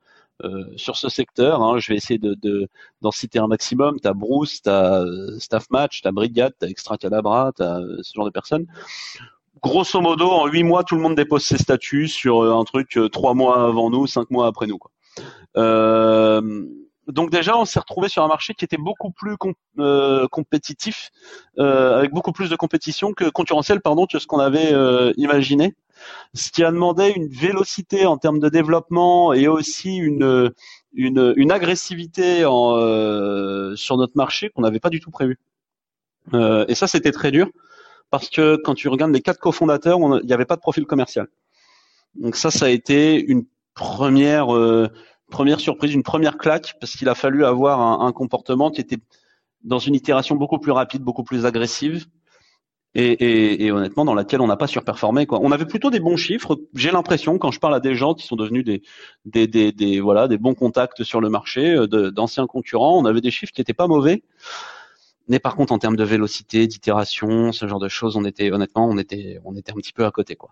sur 0.76 0.96
ce 0.96 1.08
secteur. 1.08 1.62
Hein, 1.62 1.78
je 1.78 1.92
vais 1.92 1.96
essayer 1.96 2.18
de, 2.18 2.68
d'en 3.00 3.10
citer 3.10 3.38
un 3.38 3.46
maximum. 3.46 4.00
Tu 4.00 4.08
as 4.08 4.14
Bruce, 4.14 4.62
tu 4.62 4.70
as 4.70 5.02
euh, 5.02 5.38
Staff 5.38 5.70
Match, 5.70 6.02
tu 6.02 6.08
as 6.08 6.12
Brigade, 6.12 6.54
tu 6.58 6.66
as 6.66 6.68
Extra 6.68 6.96
Calabra, 6.96 7.52
tu 7.56 7.62
as 7.62 7.78
euh, 7.78 7.98
ce 8.02 8.12
genre 8.14 8.24
de 8.24 8.30
personnes. 8.30 8.66
Grosso 9.62 10.00
modo, 10.00 10.28
en 10.28 10.46
huit 10.46 10.64
mois, 10.64 10.82
tout 10.82 10.96
le 10.96 11.02
monde 11.02 11.14
dépose 11.14 11.44
ses 11.44 11.58
statuts 11.58 12.08
sur 12.08 12.42
un 12.42 12.64
truc 12.64 12.98
trois 13.12 13.34
mois 13.34 13.68
avant 13.68 13.90
nous, 13.90 14.06
cinq 14.06 14.30
mois 14.30 14.46
après 14.46 14.66
nous. 14.66 14.78
Euh, 15.56 16.64
donc 17.08 17.30
déjà, 17.30 17.56
on 17.56 17.64
s'est 17.64 17.80
retrouvé 17.80 18.08
sur 18.08 18.22
un 18.22 18.28
marché 18.28 18.54
qui 18.54 18.64
était 18.64 18.76
beaucoup 18.76 19.10
plus 19.10 19.36
euh, 19.78 20.28
compétitif, 20.28 21.10
euh, 21.58 21.98
avec 21.98 22.12
beaucoup 22.12 22.32
plus 22.32 22.48
de 22.48 22.56
compétition 22.56 23.12
que 23.12 23.28
concurrentiel, 23.28 23.80
pardon, 23.80 24.06
que 24.06 24.18
ce 24.18 24.26
qu'on 24.26 24.38
avait 24.38 24.72
euh, 24.72 25.12
imaginé. 25.16 25.74
Ce 26.34 26.50
qui 26.50 26.64
a 26.64 26.70
demandé 26.70 27.12
une 27.14 27.28
vélocité 27.28 28.06
en 28.06 28.18
termes 28.18 28.38
de 28.38 28.48
développement 28.48 29.32
et 29.32 29.46
aussi 29.48 29.96
une 29.96 30.52
une, 30.94 31.32
une 31.36 31.52
agressivité 31.52 32.44
en, 32.44 32.74
sur 33.76 33.96
notre 33.96 34.16
marché 34.16 34.50
qu'on 34.50 34.62
n'avait 34.62 34.80
pas 34.80 34.90
du 34.90 35.00
tout 35.00 35.10
prévu. 35.10 35.38
et 36.34 36.74
ça, 36.74 36.88
c'était 36.88 37.12
très 37.12 37.30
dur 37.30 37.48
parce 38.10 38.28
que 38.28 38.56
quand 38.56 38.74
tu 38.74 38.88
regardes 38.88 39.12
les 39.12 39.20
quatre 39.20 39.38
cofondateurs, 39.38 39.98
il 40.00 40.26
n'y 40.26 40.32
avait 40.32 40.44
pas 40.44 40.56
de 40.56 40.60
profil 40.60 40.86
commercial. 40.86 41.28
Donc 42.16 42.34
ça, 42.34 42.50
ça 42.50 42.64
a 42.66 42.68
été 42.68 43.22
une 43.22 43.44
première 43.74 44.48
première 45.32 45.58
surprise, 45.58 45.92
une 45.92 46.04
première 46.04 46.38
claque, 46.38 46.76
parce 46.78 46.92
qu'il 46.92 47.08
a 47.08 47.16
fallu 47.16 47.44
avoir 47.44 47.80
un, 47.80 48.12
comportement 48.12 48.70
qui 48.70 48.80
était 48.80 48.98
dans 49.64 49.80
une 49.80 49.96
itération 49.96 50.36
beaucoup 50.36 50.58
plus 50.58 50.70
rapide, 50.70 51.02
beaucoup 51.02 51.24
plus 51.24 51.44
agressive, 51.44 52.06
et, 52.94 53.70
honnêtement 53.72 54.04
dans 54.04 54.14
laquelle 54.14 54.42
on 54.42 54.46
n'a 54.46 54.56
pas 54.56 54.66
surperformé. 54.66 55.26
Quoi. 55.26 55.40
On 55.42 55.50
avait 55.50 55.64
plutôt 55.64 55.90
des 55.90 55.98
bons 55.98 56.18
chiffres. 56.18 56.60
J'ai 56.74 56.90
l'impression 56.90 57.38
quand 57.38 57.50
je 57.50 57.58
parle 57.58 57.74
à 57.74 57.80
des 57.80 57.94
gens 57.94 58.14
qui 58.14 58.26
sont 58.26 58.36
devenus 58.36 58.64
des, 59.24 60.00
voilà 60.00 60.28
des 60.28 60.38
bons 60.38 60.54
contacts 60.54 61.02
sur 61.02 61.20
le 61.20 61.30
marché, 61.30 61.74
euh, 61.74 62.10
d'anciens 62.10 62.46
concurrents, 62.46 62.98
on 62.98 63.06
avait 63.06 63.22
des 63.22 63.30
chiffres 63.30 63.52
qui 63.52 63.62
étaient 63.62 63.72
pas 63.72 63.88
mauvais. 63.88 64.22
Mais 65.28 65.38
par 65.38 65.56
contre, 65.56 65.72
en 65.72 65.78
termes 65.78 65.96
de 65.96 66.04
vélocité, 66.04 66.66
d'itération, 66.66 67.52
ce 67.52 67.66
genre 67.66 67.80
de 67.80 67.88
choses, 67.88 68.16
on 68.16 68.24
était 68.24 68.50
honnêtement, 68.52 68.86
on 68.86 68.98
était, 68.98 69.40
on 69.44 69.56
était 69.56 69.72
un 69.72 69.76
petit 69.76 69.92
peu 69.92 70.04
à 70.04 70.10
côté, 70.10 70.36
quoi. 70.36 70.50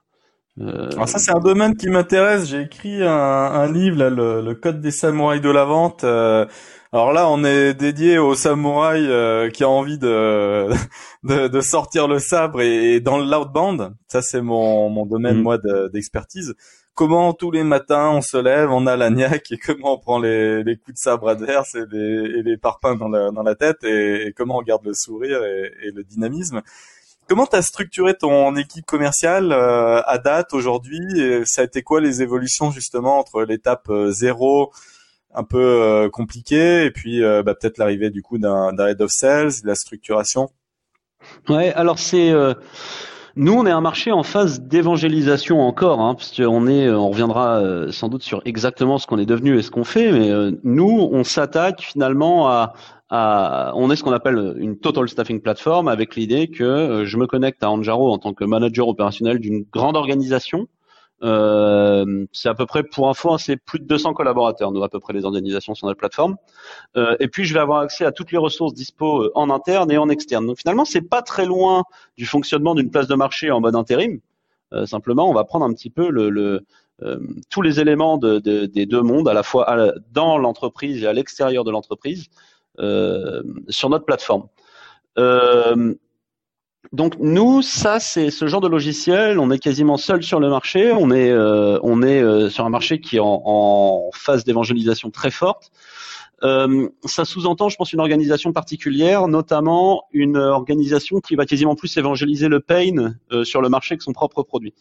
Euh... 0.61 0.91
Alors 0.93 1.09
ça, 1.09 1.19
c'est 1.19 1.33
un 1.33 1.41
domaine 1.41 1.77
qui 1.77 1.89
m'intéresse. 1.89 2.47
J'ai 2.49 2.63
écrit 2.63 3.03
un, 3.03 3.11
un 3.11 3.73
livre, 3.73 3.99
là, 3.99 4.11
le, 4.11 4.43
le, 4.43 4.55
code 4.55 4.81
des 4.81 4.91
samouraïs 4.91 5.41
de 5.41 5.51
la 5.51 5.65
vente. 5.65 6.05
Euh, 6.05 6.47
alors 6.93 7.13
là, 7.13 7.31
on 7.31 7.45
est 7.45 7.73
dédié 7.75 8.19
aux 8.19 8.35
samouraïs 8.35 9.07
euh, 9.09 9.49
qui 9.51 9.65
a 9.65 9.69
envie 9.69 9.99
de, 9.99 10.69
de, 11.23 11.49
de 11.49 11.61
sortir 11.61 12.09
le 12.09 12.19
sabre 12.19 12.61
et, 12.63 12.95
et 12.97 13.01
dans 13.01 13.19
le 13.19 13.25
loudband. 13.25 13.93
Ça, 14.09 14.23
c'est 14.23 14.43
mon, 14.43 14.91
mon 14.91 15.07
domaine 15.07 15.39
mm. 15.39 15.43
moi 15.43 15.59
d'expertise. 15.93 16.55
comment 16.95 17.33
tous 17.33 17.51
les 17.51 17.65
matins 17.65 18.11
on 18.11 18.21
se 18.21 18.37
lève, 18.37 18.71
on 18.71 18.87
a 18.87 18.97
la 18.97 19.11
niaque 19.11 19.53
et 19.53 19.57
comment 19.57 19.95
on 19.95 19.99
prend 19.99 20.19
les, 20.19 20.63
les 20.65 20.77
coups 20.77 20.95
de 20.95 20.99
sabre 20.99 21.29
adverses 21.29 21.75
et 21.75 21.85
les, 21.91 22.39
et 22.39 22.43
les 22.43 22.57
parpaings 22.59 22.97
dans 22.99 23.09
la, 23.09 23.31
dans 23.31 23.43
la 23.43 23.55
tête 23.55 23.83
et, 23.85 24.27
et 24.27 24.33
comment 24.33 24.59
on 24.59 24.63
garde 24.63 24.85
le 24.85 24.95
sourire 24.95 25.43
et, 25.45 25.73
et 25.85 25.91
le 25.93 26.05
dynamisme. 26.05 26.61
Comment 27.31 27.47
tu 27.47 27.55
as 27.55 27.63
structuré 27.63 28.15
ton 28.15 28.57
équipe 28.57 28.85
commerciale 28.87 29.53
euh, 29.53 30.03
à 30.05 30.19
date 30.19 30.53
aujourd'hui? 30.53 30.99
Ça 31.45 31.63
a 31.63 31.65
été 31.65 31.81
quoi 31.81 32.01
les 32.01 32.23
évolutions 32.23 32.73
justement 32.73 33.21
entre 33.21 33.45
l'étape 33.45 33.89
euh, 33.89 34.11
zéro 34.11 34.73
un 35.33 35.45
peu 35.45 35.63
euh, 35.63 36.11
compliquée 36.11 36.85
et 36.87 36.91
puis 36.91 37.21
bah, 37.21 37.55
peut-être 37.55 37.79
l'arrivée 37.79 38.11
du 38.11 38.21
coup 38.21 38.39
d'un 38.39 38.77
head 38.77 39.01
of 39.01 39.13
sales, 39.13 39.53
la 39.63 39.77
structuration? 39.77 40.51
Ouais, 41.49 41.73
alors 41.75 42.01
c'est 42.01 42.33
nous, 43.37 43.53
on 43.53 43.65
est 43.65 43.71
un 43.71 43.81
marché 43.81 44.11
en 44.11 44.25
phase 44.25 44.63
d'évangélisation 44.63 45.61
encore, 45.61 46.01
hein, 46.01 46.17
parce 46.17 46.37
qu'on 46.37 46.67
est, 46.67 46.91
on 46.91 47.11
reviendra 47.11 47.63
sans 47.93 48.09
doute 48.09 48.25
sur 48.25 48.43
exactement 48.45 48.99
ce 48.99 49.07
qu'on 49.07 49.19
est 49.19 49.27
devenu 49.27 49.57
et 49.57 49.63
ce 49.63 49.71
qu'on 49.71 49.85
fait, 49.85 50.11
mais 50.11 50.59
nous, 50.65 51.09
on 51.13 51.23
s'attaque 51.23 51.81
finalement 51.81 52.49
à, 52.49 52.75
on 53.11 53.91
est 53.91 53.97
ce 53.97 54.05
qu'on 54.05 54.13
appelle 54.13 54.55
une 54.59 54.79
total 54.79 55.09
staffing 55.09 55.41
platform 55.41 55.89
avec 55.89 56.17
l'idée 56.17 56.49
que 56.49 56.65
euh, 56.65 57.05
je 57.05 57.17
me 57.17 57.27
connecte 57.27 57.63
à 57.65 57.71
Anjaro 57.71 58.13
en 58.13 58.19
tant 58.19 58.35
que 58.35 58.45
manager 58.45 58.89
opérationnel 58.89 59.39
d'une 59.39 59.65
grande 59.73 59.97
organisation. 59.97 60.69
Euh, 61.23 62.27
c'est 62.33 62.49
à 62.49 62.55
peu 62.55 62.67
près, 62.67 62.83
pour 62.83 63.09
info, 63.09 63.33
hein, 63.33 63.39
c'est 63.39 63.57
plus 63.57 63.79
de 63.79 63.85
200 63.85 64.15
collaborateurs, 64.15 64.73
nous, 64.73 64.83
à 64.83 64.89
peu 64.89 65.01
près 65.01 65.13
les 65.13 65.25
organisations 65.25 65.75
sur 65.75 65.87
notre 65.87 65.99
plateforme. 65.99 66.37
Euh, 66.97 67.17
et 67.21 67.29
puis, 67.29 67.45
je 67.45 67.53
vais 67.53 67.61
avoir 67.61 67.81
accès 67.81 68.05
à 68.05 68.13
toutes 68.13 68.33
les 68.33 68.39
ressources 68.39 68.73
dispo 68.73 69.25
euh, 69.25 69.33
en 69.35 69.51
interne 69.51 69.91
et 69.91 69.99
en 69.99 70.09
externe. 70.09 70.47
Donc, 70.47 70.59
finalement, 70.59 70.85
c'est 70.85 71.03
pas 71.03 71.23
très 71.23 71.47
loin 71.47 71.85
du 72.17 72.27
fonctionnement 72.27 72.75
d'une 72.75 72.91
place 72.91 73.07
de 73.07 73.15
marché 73.15 73.51
en 73.51 73.61
mode 73.61 73.77
intérim. 73.77 74.21
Euh, 74.73 74.87
simplement, 74.87 75.29
on 75.29 75.35
va 75.35 75.45
prendre 75.45 75.65
un 75.65 75.73
petit 75.73 75.91
peu 75.91 76.11
le, 76.11 76.31
le 76.31 76.65
tous 77.49 77.63
les 77.63 77.81
éléments 77.81 78.19
de, 78.19 78.41
de, 78.41 78.67
des 78.67 78.85
deux 78.85 79.01
mondes, 79.01 79.27
à 79.27 79.33
la 79.33 79.43
fois 79.43 79.75
dans 80.13 80.37
l'entreprise 80.37 81.03
et 81.03 81.07
à 81.07 81.15
l'extérieur 81.15 81.65
de 81.65 81.71
l'entreprise, 81.71 82.27
euh, 82.27 82.50
sur 82.79 83.89
notre 83.91 84.05
plateforme. 84.05 84.49
Euh, 85.19 85.95
donc 86.93 87.17
nous, 87.19 87.63
ça 87.63 88.01
c'est 88.01 88.31
ce 88.31 88.47
genre 88.47 88.61
de 88.61 88.69
logiciel. 88.69 89.39
On 89.39 89.51
est 89.51 89.59
quasiment 89.59 89.97
seul 89.97 90.23
sur 90.23 90.41
le 90.41 90.49
marché. 90.49 90.93
On 90.93 91.11
est 91.11 91.31
euh, 91.31 91.79
on 91.83 92.03
est 92.03 92.51
sur 92.51 92.65
un 92.65 92.71
marché 92.71 93.01
qui 93.01 93.17
est 93.17 93.23
en, 93.23 94.11
phase 94.13 94.45
d'évangélisation 94.45 95.11
très 95.11 95.31
forte. 95.31 95.71
Euh, 96.43 96.89
ça 97.05 97.27
sous-entend, 97.27 97.69
je 97.69 97.77
pense, 97.77 97.93
une 97.93 98.01
organisation 98.01 98.53
particulière, 98.53 99.29
notamment 99.29 100.05
une 100.13 100.39
organisation 100.39 101.21
qui 101.21 101.37
va 101.37 101.45
quasiment 101.45 101.77
plus 101.77 101.95
évangéliser 101.99 102.49
le 102.49 102.61
pain 102.61 103.15
euh, 103.31 103.45
sur 103.45 103.61
le 103.61 103.69
marché 103.69 103.97
que 103.97 104.03
son 104.03 104.13
propre 104.13 104.43
produit. 104.43 104.73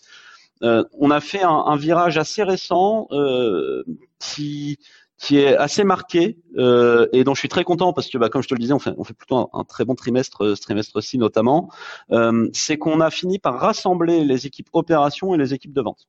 Euh, 0.63 0.83
on 0.97 1.11
a 1.11 1.19
fait 1.19 1.43
un 1.43 1.75
virage 1.75 2.17
assez 2.17 2.43
récent 2.43 3.07
qui 4.19 4.77
qui 5.19 5.37
est 5.37 5.55
assez 5.57 5.83
marqué 5.83 6.37
euh, 6.57 7.07
et 7.11 7.25
dont 7.25 7.33
je 7.35 7.39
suis 7.39 7.49
très 7.49 7.65
content 7.65 7.91
parce 7.91 8.09
que, 8.09 8.17
bah, 8.17 8.29
comme 8.29 8.41
je 8.41 8.47
te 8.47 8.53
le 8.53 8.59
disais, 8.59 8.73
on 8.73 8.79
fait, 8.79 8.93
on 8.97 9.03
fait 9.03 9.13
plutôt 9.13 9.49
un, 9.51 9.63
très 9.65 9.83
bon 9.83 9.93
trimestre, 9.93 10.45
euh, 10.45 10.55
ce 10.55 10.61
trimestre-ci 10.61 11.17
notamment. 11.17 11.69
Euh, 12.11 12.47
c'est 12.53 12.77
qu'on 12.77 13.01
a 13.01 13.09
fini 13.09 13.37
par 13.37 13.59
rassembler 13.59 14.23
les 14.23 14.47
équipes 14.47 14.69
opérations 14.71 15.35
et 15.35 15.37
les 15.37 15.53
équipes 15.53 15.73
de 15.73 15.81
vente 15.81 16.07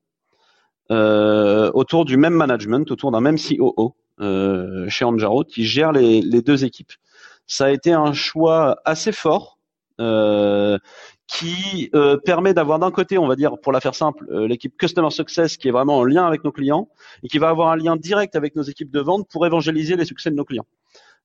euh, 0.93 1.73
autour 1.75 2.05
du 2.05 2.17
même 2.17 2.35
management, 2.35 2.89
autour 2.93 3.11
d'un 3.11 3.21
même 3.21 3.37
COO 3.37 3.97
euh, 4.21 4.89
chez 4.89 5.05
Anjaro 5.05 5.43
qui 5.43 5.65
gère 5.65 5.91
les, 5.91 6.21
les, 6.21 6.41
deux 6.41 6.65
équipes. 6.65 6.93
Ça 7.49 7.67
a 7.67 7.71
été 7.71 7.93
un 7.93 8.13
choix 8.13 8.77
assez 8.85 9.13
fort. 9.13 9.59
Euh, 11.31 11.39
qui 11.39 11.91
euh, 11.95 12.17
permet 12.17 12.55
d'avoir 12.55 12.79
d'un 12.79 12.91
côté, 12.91 13.19
on 13.19 13.27
va 13.27 13.37
dire, 13.37 13.59
pour 13.59 13.73
la 13.73 13.81
faire 13.81 13.95
simple, 13.95 14.27
euh, 14.31 14.47
l'équipe 14.47 14.77
Customer 14.77 15.11
Success 15.11 15.57
qui 15.57 15.69
est 15.69 15.71
vraiment 15.71 15.99
en 15.99 16.05
lien 16.05 16.27
avec 16.27 16.45
nos 16.45 16.53
clients 16.53 16.89
et 17.23 17.29
qui 17.29 17.39
va 17.39 17.49
avoir 17.49 17.69
un 17.69 17.77
lien 17.77 17.97
direct 17.97 18.37
avec 18.37 18.57
nos 18.57 18.63
équipes 18.63 18.91
de 18.91 19.01
vente 19.01 19.29
pour 19.29 19.47
évangéliser 19.47 19.97
les 19.97 20.05
succès 20.05 20.31
de 20.31 20.35
nos 20.35 20.45
clients. 20.45 20.67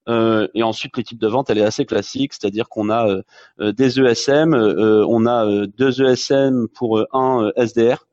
Euh, 0.07 0.47
et 0.53 0.61
ensuite, 0.61 0.95
l'équipe 0.97 1.19
de 1.19 1.27
vente, 1.27 1.49
elle 1.49 1.57
est 1.57 1.65
assez 1.65 1.85
classique, 1.85 2.33
c'est-à-dire 2.33 2.69
qu'on 2.69 2.89
a 2.89 3.07
euh, 3.59 3.71
des 3.73 3.99
ESM, 3.99 4.53
on 4.53 5.25
a 5.25 5.65
deux 5.65 6.01
ESM 6.01 6.67
pour 6.67 7.03
un 7.11 7.51
SDR, 7.55 8.05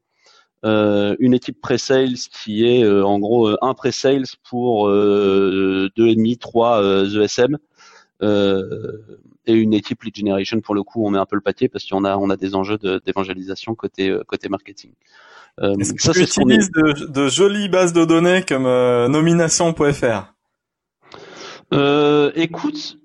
une 0.64 1.34
équipe 1.34 1.60
pre-sales 1.60 2.16
qui 2.32 2.66
est 2.66 2.88
en 2.88 3.18
gros 3.18 3.50
un 3.60 3.74
pre-sales 3.74 4.24
pour 4.48 4.88
deux 4.88 5.90
et 5.98 6.14
demi, 6.14 6.38
trois 6.38 6.82
ESM. 7.04 7.58
Euh, 8.22 9.18
et 9.46 9.54
une 9.54 9.74
équipe 9.74 10.02
lead 10.04 10.16
generation 10.16 10.60
pour 10.60 10.74
le 10.74 10.84
coup 10.84 11.04
on 11.04 11.10
met 11.10 11.18
un 11.18 11.26
peu 11.26 11.34
le 11.34 11.42
paquet 11.42 11.68
parce 11.68 11.84
qu'on 11.84 12.04
a 12.04 12.16
on 12.16 12.30
a 12.30 12.36
des 12.36 12.54
enjeux 12.54 12.78
d'évangélisation 13.04 13.74
côté 13.74 14.10
euh, 14.10 14.22
côté 14.26 14.48
marketing. 14.48 14.92
Euh, 15.60 15.74
Est-ce 15.74 15.92
que 15.92 16.02
ça, 16.02 16.12
tu 16.12 16.22
utilises 16.22 16.70
de, 16.70 17.08
de, 17.08 17.28
jolies 17.28 17.68
bases 17.68 17.92
de 17.92 18.04
données 18.04 18.42
comme 18.42 18.62
nomination.fr 18.62 20.32
Écoute, 22.34 22.98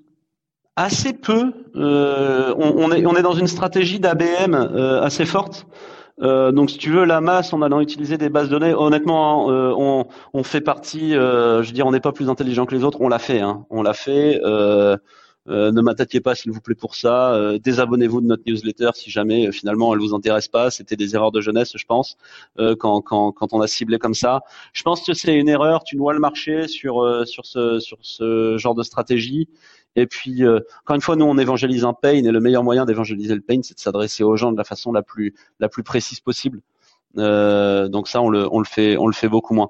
assez 0.75 1.13
peu. 1.13 1.51
Euh, 1.75 2.53
on, 2.57 2.74
on, 2.77 2.91
est 2.91 3.05
on 3.05 3.15
est 3.15 3.21
dans 3.21 3.33
une 3.33 3.47
stratégie 3.47 4.00
d'ABM 4.00 4.53
assez 5.01 5.25
forte. 5.25 5.65
Euh, 6.21 6.51
donc, 6.51 6.71
si 6.71 6.77
tu 6.77 6.89
veux, 6.89 7.05
la 7.05 7.21
masse, 7.21 7.53
en 7.53 7.62
allant 7.62 7.79
utiliser 7.79 8.17
des 8.17 8.29
bases 8.29 8.50
de 8.50 8.57
données, 8.57 8.74
honnêtement, 8.74 9.50
hein, 9.50 9.53
euh, 9.53 9.74
on, 9.77 10.07
on, 10.33 10.43
fait 10.43 10.62
partie. 10.62 11.15
Euh, 11.15 11.62
je 11.62 11.67
veux 11.67 11.74
dire, 11.74 11.86
on 11.86 11.91
n'est 11.91 12.00
pas 12.00 12.12
plus 12.12 12.29
intelligent 12.29 12.65
que 12.65 12.74
les 12.74 12.83
autres. 12.83 13.01
On 13.01 13.09
l'a 13.09 13.19
fait. 13.19 13.41
Hein, 13.41 13.65
on 13.69 13.83
l'a 13.83 13.93
fait. 13.93 14.41
Euh, 14.43 14.97
euh, 15.50 15.71
ne 15.71 15.81
m'attaquez 15.81 16.19
pas, 16.19 16.36
s'il 16.36 16.51
vous 16.51 16.59
plaît, 16.59 16.75
pour 16.75 16.95
ça. 16.95 17.39
Désabonnez-vous 17.63 18.21
de 18.21 18.25
notre 18.25 18.43
newsletter 18.47 18.89
si 18.95 19.12
jamais 19.12 19.51
finalement 19.53 19.93
elle 19.93 20.00
vous 20.00 20.13
intéresse 20.13 20.47
pas. 20.50 20.71
C'était 20.71 20.97
des 20.97 21.15
erreurs 21.15 21.31
de 21.31 21.39
jeunesse, 21.39 21.71
je 21.75 21.86
pense, 21.86 22.17
quand, 22.57 23.01
quand, 23.01 23.31
quand 23.31 23.53
on 23.53 23.62
a 23.62 23.67
ciblé 23.67 23.97
comme 23.97 24.13
ça. 24.13 24.41
Je 24.74 24.83
pense 24.83 25.05
que 25.05 25.13
c'est 25.13 25.36
une 25.36 25.47
erreur. 25.47 25.86
Tu 25.86 25.95
noies 25.95 26.12
le 26.12 26.19
marché 26.19 26.67
sur 26.67 27.25
sur 27.25 27.45
ce 27.45 27.79
sur 27.79 27.97
ce 28.01 28.57
genre 28.57 28.75
de 28.75 28.83
stratégie. 28.83 29.47
Et 29.96 30.06
puis, 30.06 30.44
euh, 30.44 30.60
encore 30.84 30.96
une 30.96 31.01
fois, 31.01 31.15
nous, 31.15 31.25
on 31.25 31.38
évangélise 31.38 31.84
un 31.86 31.94
pain, 31.94 32.13
et 32.13 32.22
le 32.22 32.39
meilleur 32.39 32.63
moyen 32.63 32.86
d'évangéliser 32.86 33.34
le 33.34 33.41
pain, 33.41 33.60
c'est 33.63 33.75
de 33.75 33.79
s'adresser 33.79 34.24
aux 34.24 34.36
gens 34.36 34.51
de 34.51 34.58
la 34.58 34.63
façon 34.63 34.91
la 34.91 35.01
plus 35.01 35.34
la 35.60 35.70
plus 35.70 35.84
précise 35.84 36.20
possible. 36.20 36.62
Euh, 37.17 37.88
donc 37.88 38.08
ça, 38.08 38.22
on 38.22 38.29
le 38.29 38.48
on 38.51 38.60
le 38.60 38.65
fait 38.65 38.98
on 38.98 39.08
le 39.08 39.13
fait 39.13 39.29
beaucoup 39.29 39.53
moins. 39.53 39.70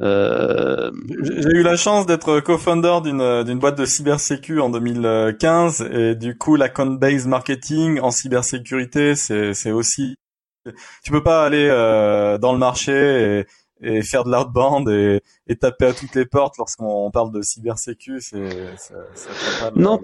Euh... 0.00 0.90
J'ai 1.22 1.50
eu 1.50 1.62
la 1.62 1.76
chance 1.76 2.06
d'être 2.06 2.40
co-founder 2.40 2.98
d'une 3.02 3.44
d'une 3.44 3.58
boîte 3.60 3.78
de 3.78 3.84
cybersécu 3.84 4.60
en 4.60 4.68
2015 4.68 5.88
et 5.92 6.14
du 6.16 6.36
coup 6.36 6.56
la 6.56 6.68
base 6.68 7.28
marketing 7.28 8.00
en 8.00 8.10
cybersécurité 8.10 9.14
c'est 9.14 9.54
c'est 9.54 9.70
aussi 9.70 10.16
tu 11.04 11.12
peux 11.12 11.22
pas 11.22 11.44
aller 11.44 11.68
euh, 11.70 12.38
dans 12.38 12.52
le 12.52 12.58
marché 12.58 12.92
et 12.92 13.46
et 13.80 14.02
faire 14.02 14.24
de 14.24 14.30
l'outbound 14.30 14.88
et, 14.88 15.20
et 15.46 15.56
taper 15.56 15.86
à 15.86 15.92
toutes 15.92 16.14
les 16.14 16.26
portes 16.26 16.56
lorsqu'on 16.58 17.10
parle 17.10 17.32
de 17.32 17.42
cybersécu, 17.42 18.20
c'est 18.20 18.76
ça, 18.76 18.94
ça 19.14 19.70
pas 19.70 19.80
Non. 19.80 20.00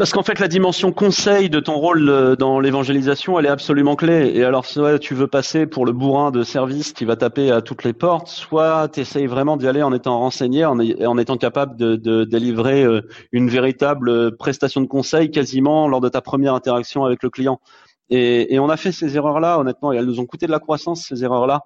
Parce 0.00 0.14
qu'en 0.14 0.22
fait, 0.22 0.38
la 0.38 0.48
dimension 0.48 0.92
conseil 0.92 1.50
de 1.50 1.60
ton 1.60 1.74
rôle 1.74 2.08
euh, 2.08 2.34
dans 2.34 2.58
l'évangélisation, 2.58 3.38
elle 3.38 3.44
est 3.44 3.50
absolument 3.50 3.96
clé. 3.96 4.32
Et 4.34 4.44
alors, 4.44 4.64
soit 4.64 4.98
tu 4.98 5.14
veux 5.14 5.26
passer 5.26 5.66
pour 5.66 5.84
le 5.84 5.92
bourrin 5.92 6.30
de 6.30 6.42
service 6.42 6.94
qui 6.94 7.04
va 7.04 7.16
taper 7.16 7.50
à 7.50 7.60
toutes 7.60 7.84
les 7.84 7.92
portes, 7.92 8.28
soit 8.28 8.88
tu 8.88 9.00
essayes 9.00 9.26
vraiment 9.26 9.58
d'y 9.58 9.68
aller 9.68 9.82
en 9.82 9.92
étant 9.92 10.18
renseigné, 10.18 10.64
en, 10.64 10.78
en 10.80 11.18
étant 11.18 11.36
capable 11.36 11.76
de, 11.76 11.96
de, 11.96 12.24
délivrer 12.24 12.82
euh, 12.82 13.02
une 13.32 13.50
véritable 13.50 14.38
prestation 14.38 14.80
de 14.80 14.86
conseil 14.86 15.30
quasiment 15.30 15.86
lors 15.86 16.00
de 16.00 16.08
ta 16.08 16.22
première 16.22 16.54
interaction 16.54 17.04
avec 17.04 17.22
le 17.22 17.28
client. 17.28 17.60
Et, 18.08 18.54
et 18.54 18.58
on 18.58 18.70
a 18.70 18.78
fait 18.78 18.92
ces 18.92 19.18
erreurs-là, 19.18 19.58
honnêtement, 19.58 19.92
et 19.92 19.98
elles 19.98 20.06
nous 20.06 20.18
ont 20.18 20.24
coûté 20.26 20.46
de 20.46 20.50
la 20.50 20.60
croissance, 20.60 21.02
ces 21.08 21.24
erreurs-là. 21.24 21.60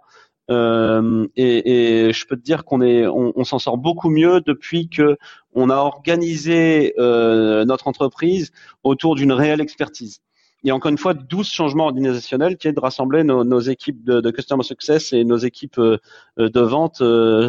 Euh, 0.51 1.27
et, 1.37 2.09
et, 2.09 2.13
je 2.13 2.27
peux 2.27 2.37
te 2.37 2.43
dire 2.43 2.65
qu'on 2.65 2.83
est, 2.83 3.07
on, 3.07 3.45
s'en 3.45 3.59
sort 3.59 3.79
beaucoup 3.79 4.11
mieux 4.11 4.41
depuis 4.41 4.89
que 4.89 5.17
on 5.55 5.71
a 5.71 5.77
organisé 5.77 6.95
euh, 6.99 7.65
notre 7.65 7.89
entreprise 7.89 8.53
autour 8.83 9.15
d'une 9.15 9.33
réelle 9.33 9.63
expertise. 9.63 10.21
et 10.65 10.73
encore 10.73 10.91
une 10.91 10.99
fois 10.99 11.15
12 11.15 11.49
changements 11.49 11.85
organisationnels 11.85 12.59
qui 12.59 12.69
est 12.69 12.73
de 12.73 12.81
rassembler 12.81 13.25
nos, 13.25 13.61
équipes 13.61 14.05
de, 14.05 14.21
de, 14.21 14.31
customer 14.31 14.65
success 14.65 15.13
et 15.15 15.25
nos 15.25 15.39
équipes 15.39 15.81
de 15.81 16.61
vente 16.61 16.99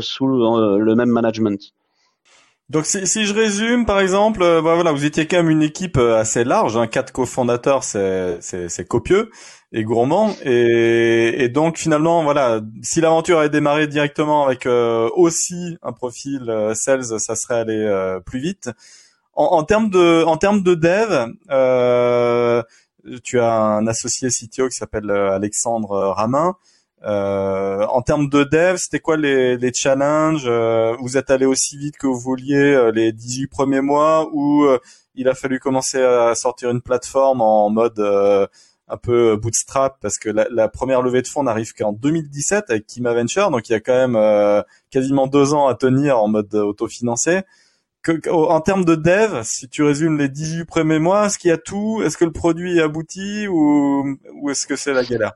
sous 0.01 0.27
le 0.27 0.95
même 0.95 1.09
management. 1.09 1.73
Donc 2.69 2.85
si, 2.85 3.05
si, 3.05 3.25
je 3.25 3.33
résume, 3.33 3.85
par 3.85 3.99
exemple, 3.99 4.39
bah, 4.39 4.75
voilà, 4.75 4.91
vous 4.91 5.05
étiez 5.05 5.27
quand 5.27 5.37
même 5.37 5.49
une 5.49 5.61
équipe 5.61 5.97
assez 5.97 6.43
large, 6.43 6.77
hein, 6.77 6.87
quatre 6.87 7.11
cofondateurs, 7.11 7.83
c'est 7.83 8.87
copieux 8.87 9.29
et 9.71 9.83
gourmand, 9.83 10.33
et, 10.43 11.43
et, 11.43 11.49
donc 11.49 11.77
finalement, 11.77 12.23
voilà, 12.23 12.61
si 12.81 13.01
l'aventure 13.01 13.39
avait 13.39 13.49
démarré 13.49 13.87
directement 13.87 14.45
avec 14.45 14.65
aussi 14.65 15.77
un 15.83 15.91
profil 15.91 16.71
sales, 16.73 17.19
ça 17.19 17.35
serait 17.35 17.59
allé 17.59 18.17
plus 18.25 18.39
vite 18.39 18.69
en, 19.35 19.63
termes 19.63 19.89
de 19.89 20.23
en 20.23 20.37
termes 20.37 20.63
de 20.63 20.75
dev, 20.75 21.27
euh, 21.51 22.63
tu 23.23 23.39
as 23.39 23.53
un 23.53 23.87
associé 23.87 24.29
CTO 24.29 24.69
qui 24.69 24.75
s'appelle 24.75 25.09
euh, 25.09 25.31
Alexandre 25.33 26.13
Ramin. 26.15 26.55
Euh, 27.05 27.85
en 27.85 28.01
termes 28.01 28.29
de 28.29 28.43
dev, 28.43 28.77
c'était 28.77 28.99
quoi 28.99 29.17
les, 29.17 29.57
les 29.57 29.71
challenges 29.73 30.49
Vous 30.99 31.17
êtes 31.17 31.29
allé 31.29 31.45
aussi 31.45 31.77
vite 31.77 31.97
que 31.97 32.07
vous 32.07 32.19
vouliez 32.19 32.91
les 32.93 33.11
18 33.11 33.47
premiers 33.47 33.81
mois 33.81 34.27
ou 34.33 34.65
il 35.15 35.27
a 35.27 35.35
fallu 35.35 35.59
commencer 35.59 36.01
à 36.01 36.33
sortir 36.35 36.71
une 36.71 36.81
plateforme 36.81 37.41
en 37.41 37.69
mode 37.69 37.99
un 38.87 38.97
peu 38.97 39.35
bootstrap 39.35 39.97
parce 40.01 40.17
que 40.17 40.29
la, 40.29 40.47
la 40.49 40.67
première 40.67 41.01
levée 41.01 41.21
de 41.21 41.27
fonds 41.27 41.43
n'arrive 41.43 41.73
qu'en 41.73 41.91
2017 41.91 42.65
avec 42.69 42.87
Kima 42.87 43.13
Venture, 43.13 43.51
donc 43.51 43.69
il 43.69 43.73
y 43.73 43.75
a 43.75 43.79
quand 43.79 44.07
même 44.07 44.63
quasiment 44.89 45.27
deux 45.27 45.53
ans 45.53 45.67
à 45.67 45.75
tenir 45.75 46.19
en 46.19 46.27
mode 46.27 46.53
autofinancé. 46.55 47.43
En 48.29 48.61
termes 48.61 48.85
de 48.85 48.95
dev, 48.95 49.41
si 49.43 49.67
tu 49.67 49.81
résumes 49.83 50.17
les 50.17 50.29
18 50.29 50.65
premiers 50.65 50.99
mois, 50.99 51.25
est-ce 51.25 51.39
qu'il 51.39 51.49
y 51.49 51.53
a 51.53 51.57
tout? 51.57 52.01
Est-ce 52.03 52.17
que 52.17 52.25
le 52.25 52.31
produit 52.31 52.77
est 52.77 52.81
abouti 52.81 53.47
ou, 53.47 54.17
ou 54.33 54.49
est-ce 54.49 54.67
que 54.67 54.75
c'est 54.75 54.93
la 54.93 55.03
galère? 55.03 55.33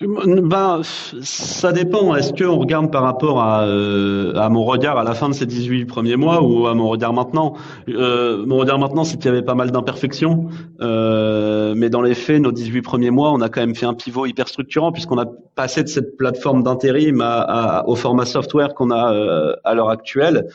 Ben, 0.00 0.80
ça 0.82 1.72
dépend. 1.72 2.14
Est-ce 2.14 2.32
qu'on 2.32 2.56
regarde 2.58 2.90
par 2.90 3.02
rapport 3.02 3.40
à, 3.40 3.64
euh, 3.64 4.34
à 4.34 4.48
mon 4.48 4.64
regard 4.64 4.98
à 4.98 5.04
la 5.04 5.14
fin 5.14 5.28
de 5.28 5.34
ces 5.34 5.46
18 5.46 5.86
premiers 5.86 6.16
mois 6.16 6.42
ou 6.42 6.66
à 6.66 6.74
mon 6.74 6.88
regard 6.88 7.12
maintenant? 7.12 7.54
Euh, 7.88 8.44
Mon 8.46 8.56
regard 8.58 8.78
maintenant, 8.78 9.04
c'est 9.04 9.16
qu'il 9.16 9.26
y 9.26 9.28
avait 9.28 9.42
pas 9.42 9.54
mal 9.54 9.70
d'imperfections. 9.70 10.48
Euh, 10.80 11.74
mais 11.76 11.90
dans 11.90 12.02
les 12.02 12.14
faits, 12.14 12.40
nos 12.40 12.52
18 12.52 12.82
premiers 12.82 13.10
mois, 13.10 13.32
on 13.32 13.40
a 13.40 13.48
quand 13.48 13.60
même 13.60 13.74
fait 13.74 13.86
un 13.86 13.94
pivot 13.94 14.26
hyper 14.26 14.48
structurant 14.48 14.92
puisqu'on 14.92 15.18
a 15.18 15.26
passé 15.54 15.82
de 15.82 15.88
cette 15.88 16.16
plateforme 16.16 16.62
d'intérim 16.62 17.20
à, 17.20 17.40
à, 17.40 17.86
au 17.86 17.96
format 17.96 18.26
software 18.26 18.74
qu'on 18.74 18.90
a 18.90 19.12
euh, 19.12 19.54
à 19.64 19.74
l'heure 19.74 19.90
actuelle 19.90 20.48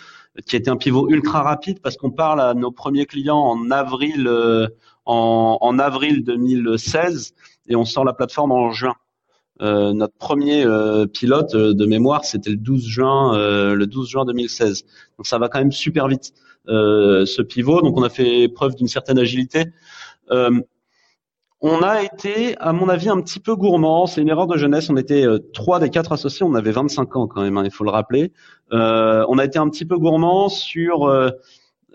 qui 0.46 0.56
était 0.56 0.70
un 0.70 0.78
pivot 0.78 1.10
ultra 1.10 1.42
rapide 1.42 1.80
parce 1.82 1.96
qu'on 1.98 2.12
parle 2.12 2.42
à 2.42 2.54
nos 2.54 2.72
premiers 2.72 3.06
clients 3.06 3.38
en 3.40 3.72
avril 3.72 4.28
euh, 4.28 4.68
en, 5.06 5.58
en, 5.62 5.80
avril 5.80 6.24
2016 6.24 7.34
et 7.68 7.76
on 7.76 7.86
sort 7.86 8.04
la 8.06 8.14
plateforme 8.14 8.52
en 8.52 8.72
juin. 8.72 8.96
Euh, 9.62 9.94
notre 9.94 10.16
premier 10.16 10.66
euh, 10.66 11.06
pilote 11.06 11.56
euh, 11.56 11.74
de 11.74 11.86
mémoire, 11.86 12.26
c'était 12.26 12.50
le 12.50 12.58
12 12.58 12.86
juin, 12.86 13.38
le 13.74 13.86
12 13.86 14.10
juin 14.10 14.26
2016. 14.26 14.84
Donc 15.18 15.28
ça 15.28 15.38
va 15.38 15.50
quand 15.50 15.60
même 15.60 15.72
super 15.72 16.08
vite 16.08 16.34
ce 16.68 17.42
pivot. 17.42 17.82
Donc 17.82 17.98
on 17.98 18.04
a 18.04 18.10
fait 18.10 18.48
preuve 18.50 18.76
d'une 18.76 18.88
certaine 18.88 19.20
agilité 19.20 19.66
on 21.68 21.82
a 21.82 22.04
été, 22.04 22.56
à 22.60 22.74
mon 22.74 22.90
avis, 22.90 23.10
un 23.10 23.20
petit 23.22 23.40
peu 23.40 23.56
gourmand. 23.56 24.06
C'est 24.06 24.22
une 24.22 24.30
erreur 24.30 24.46
de 24.46 24.56
jeunesse. 24.56 24.90
On 24.92 24.98
était 24.98 25.26
euh, 25.26 25.40
trois 25.52 25.80
des 25.80 25.90
quatre 25.90 26.12
associés. 26.12 26.46
On 26.46 26.54
avait 26.54 26.72
25 26.72 27.16
ans 27.16 27.28
quand 27.28 27.42
même, 27.42 27.58
hein, 27.58 27.64
il 27.66 27.72
faut 27.72 27.84
le 27.84 27.90
rappeler. 27.90 28.34
Euh, 28.72 29.26
on 29.30 29.40
a 29.40 29.46
été 29.46 29.58
un 29.58 29.68
petit 29.70 29.84
peu 29.84 29.98
gourmand 29.98 30.48
sur 30.48 31.06
euh, 31.06 31.32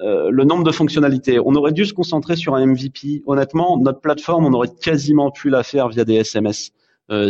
le 0.00 0.42
nombre 0.42 0.64
de 0.64 0.72
fonctionnalités. 0.72 1.38
On 1.38 1.54
aurait 1.54 1.70
dû 1.70 1.84
se 1.84 1.92
concentrer 1.92 2.34
sur 2.34 2.56
un 2.56 2.66
MVP. 2.66 3.22
Honnêtement, 3.26 3.78
notre 3.78 4.00
plateforme, 4.00 4.46
on 4.46 4.52
aurait 4.54 4.74
quasiment 4.82 5.30
pu 5.30 5.50
la 5.50 5.62
faire 5.62 5.88
via 5.88 6.04
des 6.04 6.14
SMS. 6.14 6.72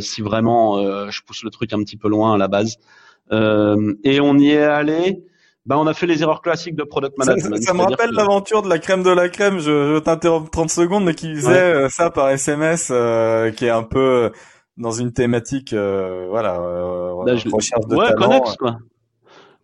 Si 0.00 0.22
vraiment 0.22 1.10
je 1.10 1.22
pousse 1.22 1.42
le 1.42 1.50
truc 1.50 1.72
un 1.72 1.78
petit 1.78 1.96
peu 1.96 2.08
loin 2.08 2.34
à 2.34 2.38
la 2.38 2.48
base. 2.48 2.76
et 3.32 4.20
on 4.20 4.38
y 4.38 4.50
est 4.50 4.62
allé 4.62 5.24
ben, 5.66 5.76
on 5.76 5.86
a 5.86 5.94
fait 5.94 6.06
les 6.06 6.22
erreurs 6.22 6.40
classiques 6.40 6.74
de 6.74 6.84
product 6.84 7.18
management. 7.18 7.62
Ça, 7.62 7.74
me 7.74 7.82
rappelle 7.82 8.10
l'aventure 8.10 8.62
de 8.62 8.68
la 8.68 8.78
crème 8.78 9.02
de 9.02 9.10
la 9.10 9.28
crème. 9.28 9.58
Je, 9.58 9.94
je 9.94 9.98
t'interromps 9.98 10.50
30 10.50 10.70
secondes, 10.70 11.04
mais 11.04 11.14
qui 11.14 11.34
faisait 11.34 11.74
euh, 11.74 11.88
ça 11.88 12.10
par 12.10 12.30
SMS, 12.30 12.88
euh, 12.90 13.50
qui 13.50 13.66
est 13.66 13.70
un 13.70 13.82
peu 13.82 14.32
dans 14.78 14.90
une 14.90 15.12
thématique, 15.12 15.72
euh, 15.74 16.26
voilà, 16.30 16.54
Là, 17.24 17.36
je... 17.36 17.48
recherche 17.50 17.86
de 17.86 17.94
ouais, 17.94 18.14
Connex, 18.16 18.56
quoi. 18.56 18.78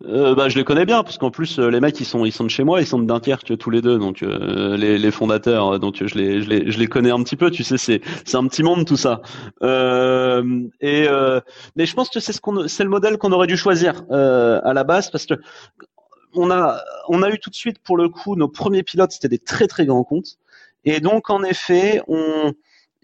Euh, 0.05 0.35
bah, 0.35 0.47
je 0.47 0.57
les 0.57 0.63
connais 0.63 0.85
bien 0.85 1.01
parce 1.01 1.17
qu'en 1.17 1.31
plus 1.31 1.57
les 1.57 1.79
mecs 1.79 1.99
ils 1.99 2.05
sont 2.05 2.23
ils 2.23 2.31
sont 2.31 2.43
de 2.43 2.49
chez 2.51 2.63
moi 2.63 2.81
ils 2.81 2.85
sont 2.85 2.99
de 2.99 3.07
Dunkerque 3.07 3.57
tous 3.57 3.71
les 3.71 3.81
deux 3.81 3.97
donc 3.97 4.21
les, 4.21 4.95
les 4.99 5.11
fondateurs 5.11 5.79
donc 5.79 6.03
je 6.05 6.13
les, 6.15 6.43
je 6.43 6.49
les 6.49 6.71
je 6.71 6.77
les 6.77 6.85
connais 6.85 7.09
un 7.09 7.23
petit 7.23 7.35
peu 7.35 7.49
tu 7.49 7.63
sais 7.63 7.79
c'est 7.79 8.01
c'est 8.23 8.37
un 8.37 8.45
petit 8.47 8.61
monde 8.61 8.85
tout 8.85 8.95
ça 8.95 9.23
et 9.63 11.07
mais 11.75 11.85
je 11.87 11.93
pense 11.95 12.09
que 12.09 12.19
c'est 12.19 12.31
ce 12.31 12.39
qu'on 12.39 12.67
c'est 12.67 12.83
le 12.83 12.91
modèle 12.91 13.17
qu'on 13.17 13.31
aurait 13.31 13.47
dû 13.47 13.57
choisir 13.57 14.03
à 14.11 14.71
la 14.71 14.83
base 14.83 15.09
parce 15.09 15.25
que 15.25 15.33
on 16.33 16.51
a, 16.51 16.83
on 17.09 17.23
a 17.23 17.29
eu 17.29 17.39
tout 17.39 17.49
de 17.49 17.55
suite 17.55 17.79
pour 17.79 17.97
le 17.97 18.09
coup 18.09 18.35
nos 18.35 18.47
premiers 18.47 18.83
pilotes, 18.83 19.11
c'était 19.11 19.29
des 19.29 19.39
très 19.39 19.67
très 19.67 19.85
grands 19.85 20.03
comptes. 20.03 20.37
Et 20.85 20.99
donc 20.99 21.29
en 21.29 21.43
effet, 21.43 22.01
on, 22.07 22.53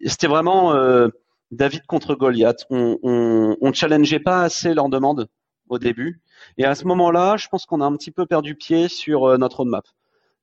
c'était 0.06 0.28
vraiment 0.28 0.74
euh, 0.74 1.10
David 1.52 1.86
contre 1.86 2.16
Goliath. 2.16 2.66
On, 2.70 2.98
on, 3.04 3.58
on 3.60 3.74
challengeait 3.74 4.20
pas 4.20 4.44
assez 4.44 4.74
leurs 4.74 4.90
demandes 4.90 5.28
au 5.70 5.80
début. 5.80 6.22
Et 6.58 6.66
à 6.66 6.76
ce 6.76 6.86
moment-là, 6.86 7.38
je 7.38 7.48
pense 7.48 7.66
qu'on 7.66 7.82
a 7.82 7.86
un 7.86 7.96
petit 7.96 8.12
peu 8.12 8.26
perdu 8.26 8.56
pied 8.56 8.88
sur 8.88 9.26
euh, 9.26 9.38
notre 9.38 9.58
roadmap. 9.58 9.86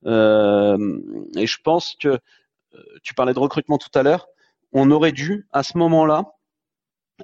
Euh, 0.06 0.98
et 1.36 1.46
je 1.46 1.58
pense 1.62 1.96
que 2.00 2.18
tu 3.02 3.14
parlais 3.14 3.34
de 3.34 3.38
recrutement 3.38 3.78
tout 3.78 3.90
à 3.94 4.02
l'heure. 4.04 4.28
On 4.72 4.90
aurait 4.92 5.12
dû 5.12 5.48
à 5.52 5.64
ce 5.64 5.76
moment-là 5.76 6.34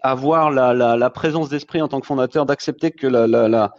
avoir 0.03 0.51
la, 0.51 1.11
présence 1.11 1.49
d'esprit 1.49 1.81
en 1.81 1.89
tant 1.89 2.01
que 2.01 2.07
fondateur 2.07 2.47
d'accepter 2.47 2.91
que 2.91 3.07
la, 3.07 3.27
la, 3.27 3.73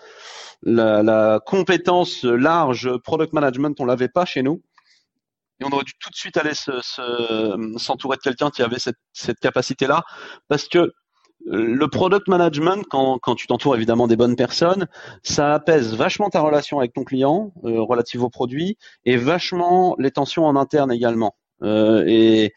la 0.63 1.39
compétence 1.45 2.23
large 2.23 2.97
product 3.03 3.33
management, 3.33 3.79
on 3.79 3.85
l'avait 3.85 4.07
pas 4.07 4.25
chez 4.25 4.43
nous. 4.43 4.63
Et 5.59 5.65
on 5.65 5.69
aurait 5.69 5.83
dû 5.83 5.93
tout 5.99 6.09
de 6.09 6.15
suite 6.15 6.37
aller 6.37 6.53
s'entourer 6.53 8.15
se, 8.15 8.19
de 8.19 8.23
quelqu'un 8.23 8.49
qui 8.51 8.61
avait 8.61 8.79
cette, 8.79 8.97
cette 9.13 9.39
capacité-là, 9.39 10.03
parce 10.47 10.67
que 10.67 10.93
le 11.49 11.87
product 11.87 12.27
management, 12.27 12.83
quand, 12.89 13.19
quand 13.19 13.35
tu 13.35 13.47
t'entoures 13.47 13.75
évidemment 13.75 14.07
des 14.07 14.15
bonnes 14.15 14.35
personnes, 14.35 14.87
ça 15.23 15.53
apaise 15.53 15.95
vachement 15.95 16.29
ta 16.29 16.41
relation 16.41 16.79
avec 16.79 16.93
ton 16.93 17.03
client 17.03 17.53
euh, 17.63 17.81
relative 17.81 18.23
au 18.23 18.29
produit 18.29 18.77
et 19.05 19.17
vachement 19.17 19.95
les 19.97 20.11
tensions 20.11 20.45
en 20.45 20.55
interne 20.55 20.91
également. 20.91 21.35
Euh, 21.63 22.03
et 22.05 22.53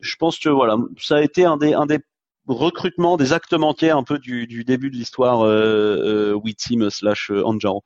je 0.00 0.16
pense 0.16 0.38
que 0.38 0.48
voilà, 0.48 0.76
ça 0.98 1.16
a 1.16 1.22
été 1.22 1.44
un 1.44 1.56
des, 1.56 1.72
un 1.72 1.86
des 1.86 2.00
recrutement, 2.46 3.16
des 3.16 3.32
actes 3.32 3.54
manqués 3.54 3.90
un 3.90 4.02
peu 4.02 4.18
du, 4.18 4.46
du 4.46 4.64
début 4.64 4.90
de 4.90 4.96
l'histoire 4.96 5.42
euh, 5.42 6.34
euh, 6.34 6.52
Team 6.56 6.90
slash 6.90 7.30
euh, 7.30 7.42
Anjaro. 7.44 7.82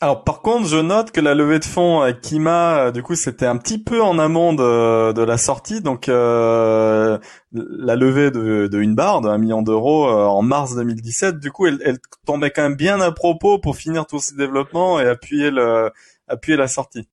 Alors 0.00 0.22
par 0.22 0.42
contre, 0.42 0.68
je 0.68 0.76
note 0.76 1.10
que 1.10 1.20
la 1.20 1.34
levée 1.34 1.58
de 1.58 1.64
fonds 1.64 2.00
à 2.00 2.12
Kima, 2.12 2.78
euh, 2.78 2.90
du 2.92 3.02
coup, 3.02 3.16
c'était 3.16 3.46
un 3.46 3.56
petit 3.56 3.82
peu 3.82 4.00
en 4.00 4.20
amont 4.20 4.52
de, 4.52 5.12
de 5.12 5.22
la 5.22 5.36
sortie. 5.38 5.80
Donc 5.80 6.08
euh, 6.08 7.18
la 7.52 7.96
levée 7.96 8.30
de, 8.30 8.68
de 8.68 8.78
une 8.80 8.94
barre 8.94 9.22
de 9.22 9.28
1 9.28 9.38
million 9.38 9.62
d'euros 9.62 10.08
en 10.08 10.42
mars 10.42 10.76
2017, 10.76 11.40
du 11.40 11.50
coup, 11.50 11.66
elle, 11.66 11.80
elle, 11.84 11.98
tombait 12.26 12.50
quand 12.50 12.62
même 12.62 12.76
bien 12.76 13.00
à 13.00 13.10
propos 13.10 13.58
pour 13.58 13.74
finir 13.74 14.06
tous 14.06 14.20
ces 14.20 14.36
développements 14.36 15.00
et 15.00 15.08
appuyer 15.08 15.50
le 15.50 15.90
appuyer 16.28 16.56
la 16.56 16.68
sortie. 16.68 17.08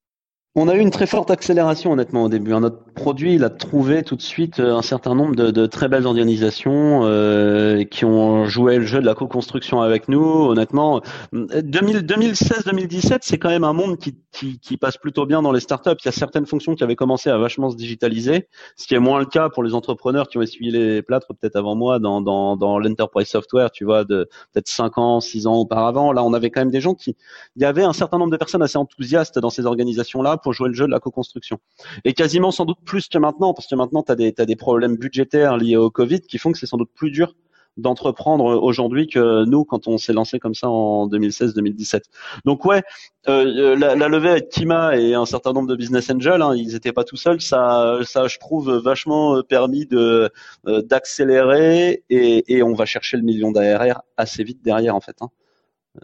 On 0.53 0.67
a 0.67 0.75
eu 0.75 0.79
une 0.79 0.91
très 0.91 1.07
forte 1.07 1.31
accélération 1.31 1.91
honnêtement 1.91 2.23
au 2.23 2.29
début. 2.29 2.53
Produit, 2.95 3.35
il 3.35 3.43
a 3.43 3.51
trouvé 3.51 4.01
tout 4.01 4.15
de 4.15 4.21
suite 4.21 4.59
euh, 4.59 4.75
un 4.75 4.81
certain 4.81 5.13
nombre 5.13 5.35
de, 5.35 5.51
de 5.51 5.65
très 5.67 5.87
belles 5.87 6.07
organisations 6.07 7.01
euh, 7.03 7.83
qui 7.83 8.05
ont 8.05 8.45
joué 8.45 8.77
le 8.77 8.85
jeu 8.85 8.99
de 8.99 9.05
la 9.05 9.13
co-construction 9.13 9.81
avec 9.81 10.09
nous. 10.09 10.23
Honnêtement, 10.23 11.01
2016-2017, 11.33 13.19
c'est 13.21 13.37
quand 13.37 13.49
même 13.49 13.63
un 13.63 13.73
monde 13.73 13.97
qui, 13.97 14.17
qui, 14.31 14.59
qui, 14.59 14.77
passe 14.77 14.97
plutôt 14.97 15.25
bien 15.25 15.41
dans 15.41 15.51
les 15.51 15.59
startups. 15.59 15.91
Il 16.03 16.05
y 16.05 16.09
a 16.09 16.11
certaines 16.11 16.47
fonctions 16.47 16.73
qui 16.73 16.83
avaient 16.83 16.95
commencé 16.95 17.29
à 17.29 17.37
vachement 17.37 17.69
se 17.69 17.75
digitaliser, 17.75 18.47
ce 18.75 18.87
qui 18.87 18.95
est 18.95 18.99
moins 18.99 19.19
le 19.19 19.25
cas 19.25 19.49
pour 19.49 19.63
les 19.63 19.73
entrepreneurs 19.73 20.27
qui 20.27 20.37
ont 20.37 20.41
essuyé 20.41 20.71
les 20.71 21.01
plâtres 21.01 21.27
peut-être 21.27 21.57
avant 21.57 21.75
moi 21.75 21.99
dans, 21.99 22.21
dans, 22.21 22.55
dans 22.57 22.79
l'enterprise 22.79 23.27
software, 23.27 23.69
tu 23.71 23.85
vois, 23.85 24.05
de 24.05 24.27
peut-être 24.53 24.67
5 24.67 24.97
ans, 24.97 25.19
6 25.19 25.45
ans 25.47 25.55
auparavant. 25.55 26.11
Là, 26.13 26.23
on 26.23 26.33
avait 26.33 26.49
quand 26.49 26.61
même 26.61 26.71
des 26.71 26.81
gens 26.81 26.93
qui... 26.93 27.15
Il 27.55 27.61
y 27.61 27.65
avait 27.65 27.83
un 27.83 27.93
certain 27.93 28.17
nombre 28.17 28.31
de 28.31 28.37
personnes 28.37 28.63
assez 28.63 28.77
enthousiastes 28.77 29.37
dans 29.39 29.49
ces 29.49 29.65
organisations-là 29.65 30.37
pour 30.37 30.53
jouer 30.53 30.69
le 30.69 30.73
jeu 30.73 30.85
de 30.85 30.91
la 30.91 30.99
co-construction. 30.99 31.59
Et 32.05 32.13
quasiment 32.13 32.51
sans 32.51 32.65
doute 32.65 32.77
plus 32.85 33.07
que 33.09 33.17
maintenant, 33.17 33.53
parce 33.53 33.67
que 33.67 33.75
maintenant, 33.75 34.03
tu 34.03 34.11
as 34.11 34.15
des, 34.45 34.55
problèmes 34.55 34.95
budgétaires 34.97 35.57
liés 35.57 35.77
au 35.77 35.89
Covid 35.89 36.21
qui 36.21 36.37
font 36.37 36.51
que 36.51 36.57
c'est 36.57 36.65
sans 36.65 36.77
doute 36.77 36.91
plus 36.93 37.11
dur 37.11 37.35
d'entreprendre 37.77 38.45
aujourd'hui 38.45 39.07
que 39.07 39.43
nous 39.45 39.65
quand 39.65 39.87
on 39.87 39.97
s'est 39.97 40.13
lancé 40.13 40.39
comme 40.39 40.55
ça 40.55 40.69
en 40.69 41.07
2016-2017. 41.07 42.03
Donc 42.45 42.65
ouais, 42.65 42.83
euh, 43.27 43.75
la, 43.75 43.95
la, 43.95 44.07
levée 44.07 44.29
avec 44.29 44.49
Kima 44.49 44.97
et 44.97 45.13
un 45.13 45.25
certain 45.25 45.51
nombre 45.51 45.67
de 45.67 45.75
business 45.75 46.09
angels, 46.09 46.41
hein, 46.41 46.55
ils 46.55 46.73
n'étaient 46.73 46.93
pas 46.93 47.03
tout 47.03 47.17
seuls. 47.17 47.41
Ça, 47.41 47.99
ça, 48.03 48.27
je 48.27 48.39
trouve 48.39 48.71
vachement 48.77 49.41
permis 49.43 49.85
de 49.85 50.31
euh, 50.67 50.81
d'accélérer 50.81 52.03
et, 52.09 52.63
on 52.63 52.73
va 52.73 52.85
chercher 52.85 53.17
le 53.17 53.23
million 53.23 53.51
d'ARR 53.51 54.01
assez 54.17 54.43
vite 54.43 54.63
derrière 54.63 54.95
en 54.95 55.01
fait. 55.01 55.17
Hein. 55.21 55.29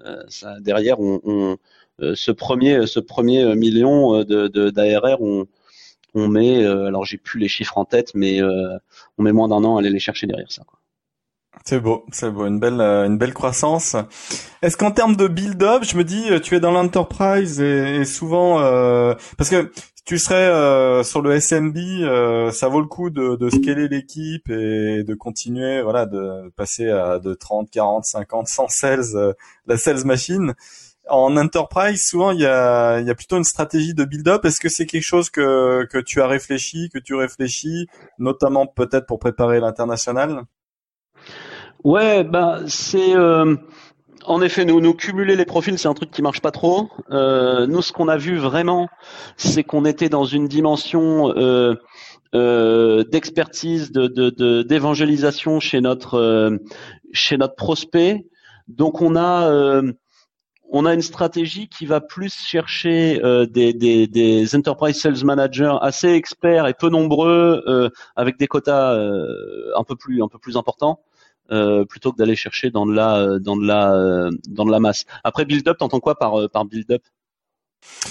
Euh, 0.06 0.60
derrière, 0.60 1.00
on, 1.00 1.58
euh, 2.02 2.16
ce 2.16 2.32
premier, 2.32 2.86
ce 2.88 3.00
premier 3.00 3.56
million 3.56 4.24
de 4.24 4.70
d'ARR, 4.70 5.22
on 5.22 5.46
on 6.14 6.28
met, 6.28 6.66
alors 6.66 7.06
j'ai 7.06 7.18
plus 7.18 7.40
les 7.40 7.48
chiffres 7.48 7.78
en 7.78 7.86
tête, 7.86 8.12
mais 8.16 8.42
on 8.42 9.24
met 9.24 9.32
moins 9.32 9.48
d'un 9.48 9.64
an 9.64 9.78
à 9.78 9.80
aller 9.80 9.90
les 9.90 10.00
chercher 10.00 10.28
derrière 10.28 10.52
ça. 10.52 10.64
C'est 11.66 11.80
beau, 11.80 12.06
c'est 12.12 12.32
beau, 12.32 12.46
une 12.46 12.60
belle, 12.60 12.82
une 12.82 13.18
belle 13.18 13.34
croissance. 13.34 13.96
Est-ce 14.62 14.78
qu'en 14.78 14.92
termes 14.92 15.16
de 15.16 15.28
build-up, 15.28 15.84
je 15.84 15.96
me 15.96 16.04
dis, 16.04 16.30
tu 16.42 16.56
es 16.56 16.60
dans 16.60 16.72
l'enterprise 16.72 17.62
et, 17.62 18.04
souvent, 18.06 18.58
parce 19.38 19.50
que 19.50 19.72
tu 20.06 20.18
serais 20.18 20.48
euh, 20.48 21.04
sur 21.04 21.22
le 21.22 21.40
SMB, 21.40 21.78
euh, 21.78 22.52
ça 22.52 22.68
vaut 22.68 22.82
le 22.82 22.88
coup 22.88 23.10
de, 23.10 23.36
de 23.36 23.50
scaler 23.50 23.88
l'équipe 23.88 24.50
et 24.50 25.04
de 25.04 25.14
continuer, 25.14 25.82
voilà, 25.82 26.06
de 26.06 26.52
passer 26.56 26.90
à 26.90 27.20
de 27.20 27.34
30, 27.34 27.70
40, 27.70 28.06
50, 28.06 28.48
100 28.48 28.68
sales, 28.70 29.04
euh, 29.16 29.34
la 29.68 29.78
sales 29.78 30.04
machine. 30.06 30.54
En 31.12 31.38
enterprise, 31.38 32.04
souvent, 32.06 32.32
il 32.32 32.40
y 32.40 32.46
a, 32.46 33.00
y 33.02 33.10
a 33.10 33.16
plutôt 33.16 33.38
une 33.38 33.44
stratégie 33.44 33.94
de 33.94 34.06
build-up. 34.06 34.46
Est-ce 34.46 34.60
que 34.60 34.70
c'est 34.70 34.86
quelque 34.86 35.06
chose 35.06 35.30
que, 35.30 35.86
que 35.86 35.98
tu 35.98 36.22
as 36.22 36.28
réfléchi, 36.28 36.90
que 36.92 37.00
tu 37.00 37.14
réfléchis, 37.16 37.88
notamment 38.18 38.66
peut-être 38.66 39.06
pour 39.06 39.20
préparer 39.20 39.60
l'international? 39.60 40.44
Ouais, 41.84 42.24
ben 42.24 42.64
c'est 42.68 43.16
en 44.26 44.42
effet, 44.42 44.66
nous, 44.66 44.82
nous 44.82 44.94
cumuler 44.94 45.36
les 45.36 45.46
profils, 45.46 45.78
c'est 45.78 45.88
un 45.88 45.94
truc 45.94 46.12
qui 46.12 46.22
marche 46.22 46.42
pas 46.42 46.52
trop. 46.52 46.90
Euh, 47.10 47.66
nous, 47.68 47.82
ce 47.82 47.92
qu'on 47.92 48.08
a 48.08 48.18
vu 48.18 48.38
vraiment, 48.38 48.88
c'est 49.38 49.64
qu'on 49.64 49.86
était 49.86 50.10
dans 50.10 50.26
une 50.26 50.48
dimension 50.48 51.34
euh, 51.36 51.76
euh, 52.36 53.04
d'expertise, 53.04 53.92
de, 53.92 54.62
d'évangélisation 54.62 55.60
chez 55.60 55.82
notre 55.82 56.60
chez 57.14 57.38
notre 57.38 57.56
prospect. 57.56 58.28
Donc, 58.68 59.02
on 59.02 59.16
a 59.16 59.82
on 60.72 60.86
a 60.86 60.94
une 60.94 61.02
stratégie 61.02 61.68
qui 61.68 61.86
va 61.86 62.02
plus 62.02 62.34
chercher 62.34 63.20
des, 63.50 63.74
des, 63.74 64.56
enterprise 64.56 65.00
sales 65.00 65.24
managers 65.24 65.76
assez 65.82 66.10
experts 66.10 66.68
et 66.68 66.74
peu 66.74 66.90
nombreux, 66.90 67.92
avec 68.16 68.40
des 68.40 68.48
quotas 68.48 68.96
un 68.96 69.84
peu 69.84 69.96
plus 69.96 70.24
un 70.24 70.28
peu 70.28 70.40
plus 70.40 70.58
importants. 70.58 71.00
Euh, 71.52 71.84
plutôt 71.84 72.14
que 72.14 72.18
d'aller 72.18 72.38
chercher 72.38 72.70
dans 72.70 72.86
de 72.86 72.94
la 72.94 73.18
euh, 73.18 73.40
dans 73.40 73.58
de 73.58 73.68
la 73.68 73.94
euh, 73.94 74.32
dans 74.48 74.64
de 74.64 74.72
la 74.72 74.80
masse. 74.80 75.06
Après 75.26 75.44
build 75.44 75.68
up, 75.68 75.78
t'entends 75.78 76.00
quoi 76.00 76.18
par 76.18 76.50
par 76.50 76.64
build 76.64 76.90
up? 76.92 77.04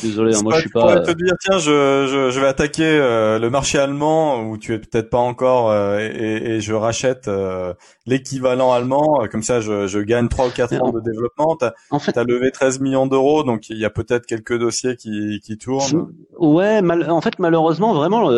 Désolé, 0.03 0.35
hein, 0.35 0.41
moi 0.43 0.55
je 0.55 0.61
suis 0.61 0.71
pas. 0.71 1.03
Je 1.05 1.13
te 1.13 1.17
dire, 1.17 1.35
tiens, 1.41 1.59
je, 1.59 2.07
je, 2.07 2.31
je 2.31 2.41
vais 2.41 2.47
attaquer 2.47 2.85
euh, 2.85 3.39
le 3.39 3.51
marché 3.51 3.79
allemand 3.79 4.43
où 4.43 4.57
tu 4.57 4.73
es 4.73 4.79
peut-être 4.79 5.11
pas 5.11 5.19
encore 5.19 5.71
euh, 5.71 5.99
et, 5.99 6.55
et, 6.55 6.61
je 6.61 6.73
rachète 6.73 7.29
euh, 7.29 7.75
l'équivalent 8.07 8.73
allemand. 8.73 9.27
Comme 9.31 9.43
ça, 9.43 9.61
je, 9.61 9.87
je 9.87 9.99
gagne 9.99 10.29
trois 10.29 10.47
ou 10.47 10.51
quatre 10.51 10.81
ans 10.81 10.91
de 10.91 11.01
développement. 11.01 11.57
T'as 11.57 11.73
en 11.91 11.99
fait, 11.99 12.17
as 12.17 12.25
levé 12.25 12.51
13 12.51 12.81
millions 12.81 13.07
d'euros, 13.07 13.43
donc 13.43 13.69
il 13.69 13.79
y 13.79 13.85
a 13.85 13.91
peut-être 13.91 14.27
quelques 14.27 14.59
dossiers 14.59 14.97
qui, 14.97 15.41
qui 15.45 15.59
tournent. 15.59 16.13
Ouais, 16.39 16.83
mal, 16.83 17.11
en 17.11 17.21
fait, 17.21 17.39
malheureusement, 17.39 17.93
vraiment. 17.93 18.29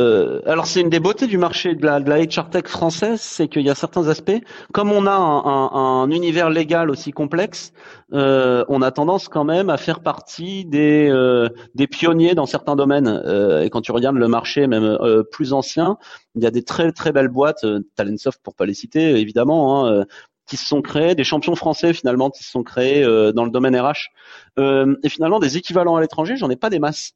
alors 0.47 0.67
c'est 0.67 0.81
une 0.81 0.91
des 0.91 1.01
beautés 1.01 1.27
du 1.27 1.39
marché 1.39 1.75
de 1.75 1.85
la, 1.85 2.01
de 2.01 2.09
la 2.09 2.25
HR 2.25 2.51
tech 2.51 2.67
française, 2.67 3.21
c'est 3.21 3.49
qu'il 3.49 3.63
y 3.63 3.71
a 3.71 3.75
certains 3.75 4.09
aspects, 4.09 4.41
comme 4.73 4.91
on 4.91 5.07
a 5.07 5.13
un, 5.13 5.45
un, 5.45 6.03
un 6.03 6.11
univers 6.11 6.51
légal 6.51 6.91
aussi 6.91 7.13
complexe, 7.13 7.73
on 8.11 8.83
a 8.83 8.91
tendance 8.91 9.29
quand 9.29 9.45
même 9.45 9.71
à 9.71 9.77
faire 9.77 10.01
partie 10.01 10.65
des 10.65 11.11
euh, 11.23 11.49
des 11.75 11.87
pionniers 11.87 12.35
dans 12.35 12.47
certains 12.47 12.77
domaines. 12.77 13.09
Euh, 13.09 13.63
et 13.63 13.71
quand 13.71 13.81
tu 13.81 13.93
regardes 13.93 14.17
le 14.17 14.29
marché 14.29 14.67
même 14.67 14.85
euh, 14.85 15.23
plus 15.23 15.53
ancien, 15.53 15.99
il 16.35 16.43
y 16.43 16.47
a 16.47 16.51
des 16.51 16.63
très 16.63 16.93
très 16.93 17.13
belles 17.13 17.29
boîtes, 17.29 17.65
Talentsoft 17.97 18.41
pour 18.43 18.55
pas 18.55 18.67
les 18.67 18.75
citer 18.75 19.21
évidemment, 19.21 19.87
hein, 19.87 20.05
qui 20.47 20.57
se 20.57 20.67
sont 20.67 20.83
créés, 20.83 21.15
des 21.15 21.25
champions 21.25 21.55
français 21.55 21.93
finalement 21.93 22.31
qui 22.31 22.43
se 22.43 22.51
sont 22.51 22.63
créés 22.63 23.03
dans 23.35 23.45
le 23.45 23.51
domaine 23.51 23.79
RH. 23.79 24.11
et 24.59 25.09
finalement 25.09 25.39
des 25.39 25.57
équivalents 25.57 25.97
à 25.97 26.01
l'étranger, 26.01 26.37
j'en 26.37 26.51
ai 26.51 26.57
pas 26.57 26.71
des 26.71 26.79
masses. 26.79 27.13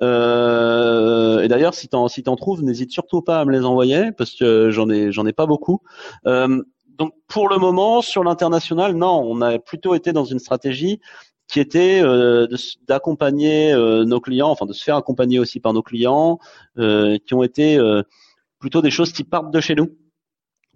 et 0.00 0.04
d'ailleurs, 1.48 1.74
si 1.74 1.88
t'en 1.88 2.08
si 2.08 2.22
t'en 2.22 2.36
trouves, 2.36 2.62
n'hésite 2.62 2.92
surtout 2.92 3.22
pas 3.22 3.40
à 3.40 3.44
me 3.44 3.52
les 3.52 3.64
envoyer 3.64 4.12
parce 4.12 4.34
que 4.34 4.70
j'en 4.70 4.88
ai 4.88 5.12
j'en 5.12 5.26
ai 5.26 5.32
pas 5.32 5.46
beaucoup. 5.46 5.80
donc 6.24 7.12
pour 7.28 7.48
le 7.48 7.58
moment, 7.58 8.00
sur 8.02 8.24
l'international, 8.24 8.94
non, 8.94 9.22
on 9.22 9.42
a 9.42 9.58
plutôt 9.58 9.94
été 9.94 10.12
dans 10.12 10.24
une 10.24 10.38
stratégie 10.38 11.00
qui 11.48 11.60
était 11.60 12.00
euh, 12.02 12.46
d'accompagner 12.88 13.72
euh, 13.72 14.04
nos 14.04 14.20
clients, 14.20 14.48
enfin 14.48 14.66
de 14.66 14.72
se 14.72 14.82
faire 14.82 14.96
accompagner 14.96 15.38
aussi 15.38 15.60
par 15.60 15.72
nos 15.72 15.82
clients, 15.82 16.38
euh, 16.78 17.18
qui 17.24 17.34
ont 17.34 17.42
été 17.42 17.78
plutôt 18.58 18.82
des 18.82 18.90
choses 18.90 19.12
qui 19.12 19.24
partent 19.24 19.52
de 19.52 19.60
chez 19.60 19.74
nous. 19.74 19.90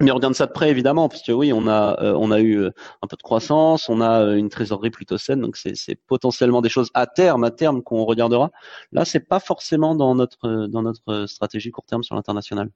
Mais 0.02 0.10
on 0.10 0.14
regarde 0.14 0.34
ça 0.34 0.46
de 0.46 0.52
près 0.52 0.70
évidemment, 0.70 1.10
parce 1.10 1.22
que 1.22 1.32
oui, 1.32 1.52
on 1.52 1.68
a 1.68 2.14
on 2.14 2.30
a 2.30 2.40
eu 2.40 2.64
un 2.64 3.06
peu 3.06 3.16
de 3.16 3.22
croissance, 3.22 3.90
on 3.90 4.00
a 4.00 4.34
une 4.34 4.48
trésorerie 4.48 4.88
plutôt 4.88 5.18
saine, 5.18 5.42
donc 5.42 5.58
c'est 5.58 5.94
potentiellement 6.06 6.62
des 6.62 6.70
choses 6.70 6.90
à 6.94 7.06
terme, 7.06 7.44
à 7.44 7.50
terme 7.50 7.82
qu'on 7.82 8.04
regardera. 8.04 8.50
Là, 8.92 9.04
c'est 9.04 9.20
pas 9.20 9.40
forcément 9.40 9.94
dans 9.94 10.14
notre 10.14 10.66
dans 10.68 10.80
notre 10.80 11.26
stratégie 11.26 11.70
court 11.70 11.84
terme 11.84 12.02
sur 12.02 12.14
l'international. 12.14 12.70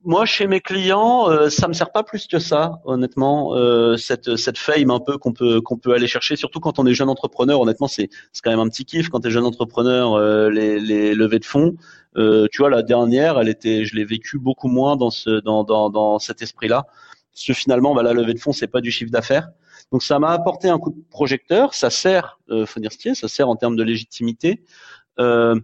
moi, 0.04 0.26
chez 0.26 0.46
mes 0.46 0.60
clients, 0.60 1.30
euh, 1.30 1.48
ça 1.48 1.66
me 1.68 1.72
sert 1.72 1.90
pas 1.90 2.02
plus 2.02 2.26
que 2.26 2.38
ça, 2.38 2.80
honnêtement. 2.84 3.54
Euh, 3.54 3.96
cette 3.96 4.36
cette 4.36 4.58
fame 4.58 4.90
un 4.90 5.00
peu 5.00 5.18
qu'on 5.18 5.32
peut 5.32 5.92
aller 5.94 6.06
chercher, 6.06 6.36
surtout 6.36 6.60
quand 6.60 6.78
on 6.78 6.86
est 6.86 6.94
jeune 6.94 7.08
entrepreneur. 7.08 7.60
Honnêtement, 7.60 7.88
c'est 7.88 8.10
c'est 8.32 8.42
quand 8.42 8.50
même 8.50 8.60
un 8.60 8.68
petit 8.68 8.84
kiff 8.84 9.08
quand 9.08 9.20
tu 9.20 9.28
es 9.28 9.30
jeune 9.30 9.44
entrepreneur. 9.44 10.14
Euh, 10.14 10.50
les 10.50 10.78
les 10.78 11.14
levées 11.14 11.38
de 11.38 11.44
fonds, 11.44 11.76
euh, 12.16 12.46
tu 12.52 12.62
vois, 12.62 12.70
la 12.70 12.82
dernière, 12.82 13.38
elle 13.40 13.48
était, 13.48 13.84
je 13.84 13.96
l'ai 13.96 14.04
vécu 14.04 14.38
beaucoup 14.38 14.68
moins 14.68 14.96
dans 14.96 15.10
ce 15.10 15.40
dans 15.40 15.64
dans 15.64 15.90
dans 15.90 16.18
cet 16.18 16.42
esprit-là. 16.42 16.86
Parce 17.32 17.46
que 17.46 17.52
finalement, 17.52 17.94
bah, 17.94 18.02
la 18.02 18.12
levée 18.12 18.34
de 18.34 18.38
fonds, 18.38 18.52
c'est 18.52 18.68
pas 18.68 18.80
du 18.80 18.90
chiffre 18.90 19.10
d'affaires. 19.10 19.48
Donc 19.90 20.02
ça 20.02 20.18
m'a 20.18 20.30
apporté 20.30 20.68
un 20.68 20.78
coup 20.78 20.90
de 20.90 21.02
projecteur. 21.10 21.74
Ça 21.74 21.90
sert, 21.90 22.38
euh, 22.50 22.66
ce 22.66 23.14
ça 23.14 23.28
sert 23.28 23.48
en 23.48 23.56
termes 23.56 23.76
de 23.76 23.82
légitimité. 23.82 24.62
Euh, 25.18 25.58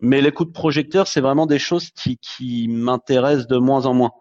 mais 0.00 0.20
les 0.20 0.32
coups 0.32 0.48
de 0.48 0.54
projecteur, 0.54 1.08
c'est 1.08 1.20
vraiment 1.20 1.46
des 1.46 1.58
choses 1.58 1.90
qui, 1.90 2.18
qui 2.18 2.68
m'intéressent 2.68 3.48
de 3.48 3.58
moins 3.58 3.86
en 3.86 3.94
moins. 3.94 4.12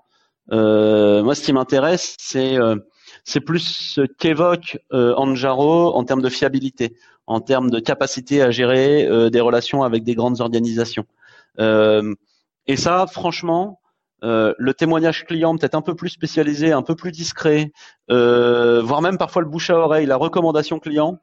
Euh, 0.51 1.23
moi, 1.23 1.35
ce 1.35 1.41
qui 1.41 1.53
m'intéresse, 1.53 2.15
c'est 2.19 2.57
euh, 2.57 2.77
c'est 3.23 3.41
plus 3.41 3.59
ce 3.59 4.01
qu'évoque 4.01 4.79
euh, 4.93 5.13
Anjaro 5.15 5.93
en 5.93 6.03
termes 6.03 6.21
de 6.21 6.29
fiabilité, 6.29 6.95
en 7.25 7.41
termes 7.41 7.69
de 7.69 7.79
capacité 7.79 8.41
à 8.41 8.51
gérer 8.51 9.05
euh, 9.05 9.29
des 9.29 9.41
relations 9.41 9.83
avec 9.83 10.03
des 10.03 10.15
grandes 10.15 10.41
organisations. 10.41 11.05
Euh, 11.59 12.15
et 12.67 12.77
ça, 12.77 13.05
franchement, 13.07 13.81
euh, 14.23 14.53
le 14.57 14.73
témoignage 14.73 15.25
client 15.25 15.55
peut-être 15.57 15.75
un 15.75 15.81
peu 15.81 15.95
plus 15.95 16.09
spécialisé, 16.09 16.71
un 16.71 16.81
peu 16.81 16.95
plus 16.95 17.11
discret, 17.11 17.71
voire 18.09 19.01
même 19.01 19.17
parfois 19.17 19.41
le 19.41 19.49
bouche 19.49 19.69
à 19.69 19.77
oreille, 19.77 20.05
la 20.05 20.15
recommandation 20.15 20.79
client, 20.79 21.19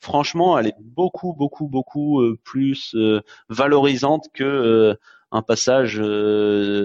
franchement, 0.00 0.58
elle 0.58 0.68
est 0.68 0.76
beaucoup, 0.80 1.34
beaucoup, 1.34 1.68
beaucoup 1.68 2.20
euh, 2.20 2.38
plus 2.44 2.94
euh, 2.94 3.20
valorisante 3.48 4.26
que 4.32 4.44
euh, 4.44 4.94
un 5.30 5.42
passage 5.42 5.96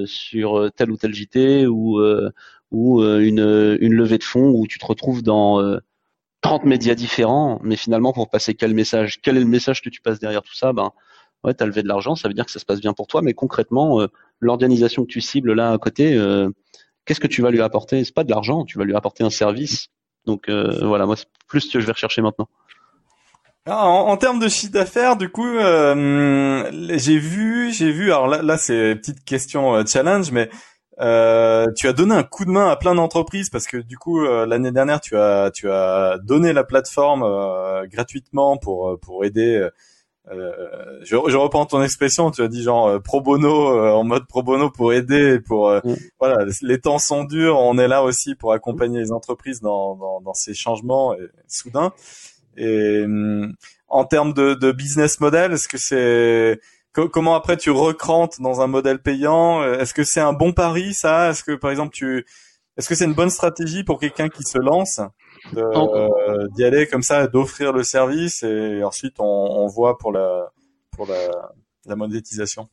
sur 0.05 0.69
tel 0.75 0.91
ou 0.91 0.97
tel 0.97 1.13
JT 1.13 1.65
ou 1.65 2.01
une 2.71 3.93
levée 3.93 4.17
de 4.17 4.23
fonds 4.23 4.49
où 4.49 4.67
tu 4.67 4.79
te 4.79 4.85
retrouves 4.85 5.23
dans 5.23 5.79
30 6.41 6.65
médias 6.65 6.93
différents, 6.93 7.61
mais 7.63 7.77
finalement 7.77 8.11
pour 8.11 8.29
passer 8.29 8.53
quel 8.53 8.73
message 8.73 9.21
Quel 9.21 9.37
est 9.37 9.39
le 9.39 9.45
message 9.45 9.81
que 9.81 9.89
tu 9.89 10.01
passes 10.01 10.19
derrière 10.19 10.41
tout 10.41 10.55
ça 10.55 10.73
Ben 10.73 10.91
ouais, 11.45 11.53
t'as 11.53 11.65
levé 11.65 11.83
de 11.83 11.87
l'argent, 11.87 12.15
ça 12.15 12.27
veut 12.27 12.33
dire 12.33 12.45
que 12.45 12.51
ça 12.51 12.59
se 12.59 12.65
passe 12.65 12.81
bien 12.81 12.91
pour 12.91 13.07
toi, 13.07 13.21
mais 13.21 13.33
concrètement, 13.33 14.05
l'organisation 14.41 15.03
que 15.05 15.11
tu 15.11 15.21
cibles 15.21 15.53
là 15.53 15.71
à 15.71 15.77
côté, 15.77 16.21
qu'est-ce 17.05 17.21
que 17.21 17.27
tu 17.27 17.41
vas 17.41 17.49
lui 17.49 17.61
apporter? 17.61 18.03
C'est 18.03 18.13
pas 18.13 18.25
de 18.25 18.29
l'argent, 18.29 18.65
tu 18.65 18.77
vas 18.77 18.83
lui 18.83 18.93
apporter 18.93 19.23
un 19.23 19.29
service. 19.29 19.87
Donc 20.25 20.49
voilà, 20.49 21.05
moi 21.05 21.15
c'est 21.15 21.27
plus 21.47 21.61
ce 21.61 21.71
que 21.71 21.79
je 21.79 21.85
vais 21.85 21.93
rechercher 21.93 22.21
maintenant. 22.21 22.49
Ah, 23.65 23.87
en, 23.87 24.17
termes 24.17 24.39
de 24.39 24.49
chiffre 24.49 24.73
d'affaires, 24.73 25.15
du 25.15 25.29
coup, 25.29 25.47
euh, 25.47 26.69
j'ai 26.97 27.17
vu, 27.17 27.71
j'ai 27.71 27.91
vu. 27.91 28.11
Alors 28.11 28.27
là, 28.27 28.41
là 28.41 28.57
c'est 28.57 28.95
petite 28.95 29.23
question 29.23 29.75
euh, 29.75 29.83
challenge, 29.85 30.31
mais 30.31 30.49
Euh, 30.99 31.67
tu 31.75 31.87
as 31.87 31.93
donné 31.93 32.13
un 32.13 32.23
coup 32.23 32.45
de 32.45 32.51
main 32.51 32.69
à 32.69 32.75
plein 32.75 32.93
d'entreprises 32.93 33.49
parce 33.49 33.65
que 33.65 33.77
du 33.77 33.97
coup 33.97 34.23
euh, 34.23 34.45
l'année 34.45 34.71
dernière 34.71 35.01
tu 35.01 35.17
as 35.17 35.49
tu 35.51 35.69
as 35.71 36.19
donné 36.23 36.53
la 36.53 36.63
plateforme 36.63 37.23
euh, 37.23 37.87
gratuitement 37.87 38.57
pour 38.57 38.99
pour 38.99 39.25
aider. 39.25 39.67
je, 40.29 41.17
je, 41.27 41.37
reprends 41.37 41.65
ton 41.65 41.83
expression, 41.83 42.31
tu 42.31 42.43
as 42.43 42.47
dit 42.47 42.63
genre 42.63 43.01
pro 43.01 43.21
bono 43.21 43.51
en 43.79 44.03
mode 44.03 44.27
pro 44.27 44.43
bono 44.43 44.69
pour 44.69 44.93
aider, 44.93 45.39
pour 45.39 45.71
mm. 45.71 45.95
voilà 46.19 46.45
les 46.61 46.79
temps 46.79 46.99
sont 46.99 47.23
durs, 47.23 47.57
on 47.59 47.77
est 47.77 47.87
là 47.87 48.03
aussi 48.03 48.35
pour 48.35 48.53
accompagner 48.53 48.99
les 48.99 49.11
entreprises 49.11 49.61
dans 49.61 49.95
dans, 49.95 50.21
dans 50.21 50.33
ces 50.33 50.53
changements 50.53 51.15
et, 51.15 51.27
soudains. 51.47 51.91
Et 52.57 53.05
en 53.87 54.05
termes 54.05 54.33
de, 54.33 54.53
de 54.53 54.71
business 54.71 55.19
model, 55.19 55.53
est-ce 55.53 55.67
que 55.67 55.77
c'est 55.77 56.59
comment 56.93 57.35
après 57.35 57.57
tu 57.57 57.71
recrantes 57.71 58.39
dans 58.39 58.61
un 58.61 58.67
modèle 58.67 59.01
payant? 59.01 59.63
Est-ce 59.63 59.93
que 59.93 60.03
c'est 60.03 60.21
un 60.21 60.33
bon 60.33 60.53
pari 60.53 60.93
ça? 60.93 61.29
Est-ce 61.29 61.43
que 61.43 61.53
par 61.53 61.71
exemple 61.71 61.93
tu 61.93 62.25
est-ce 62.77 62.89
que 62.89 62.95
c'est 62.95 63.05
une 63.05 63.13
bonne 63.13 63.29
stratégie 63.29 63.83
pour 63.83 63.99
quelqu'un 63.99 64.29
qui 64.29 64.43
se 64.43 64.57
lance 64.57 64.99
euh, 65.55 66.47
d'y 66.55 66.63
aller 66.63 66.87
comme 66.87 67.03
ça, 67.03 67.27
d'offrir 67.27 67.71
le 67.71 67.83
service 67.83 68.41
et 68.43 68.83
ensuite 68.83 69.19
on, 69.19 69.25
on 69.25 69.67
voit 69.67 69.97
pour 69.97 70.11
la 70.11 70.51
pour 70.91 71.07
la, 71.07 71.29
la 71.85 71.95
monétisation? 71.95 72.69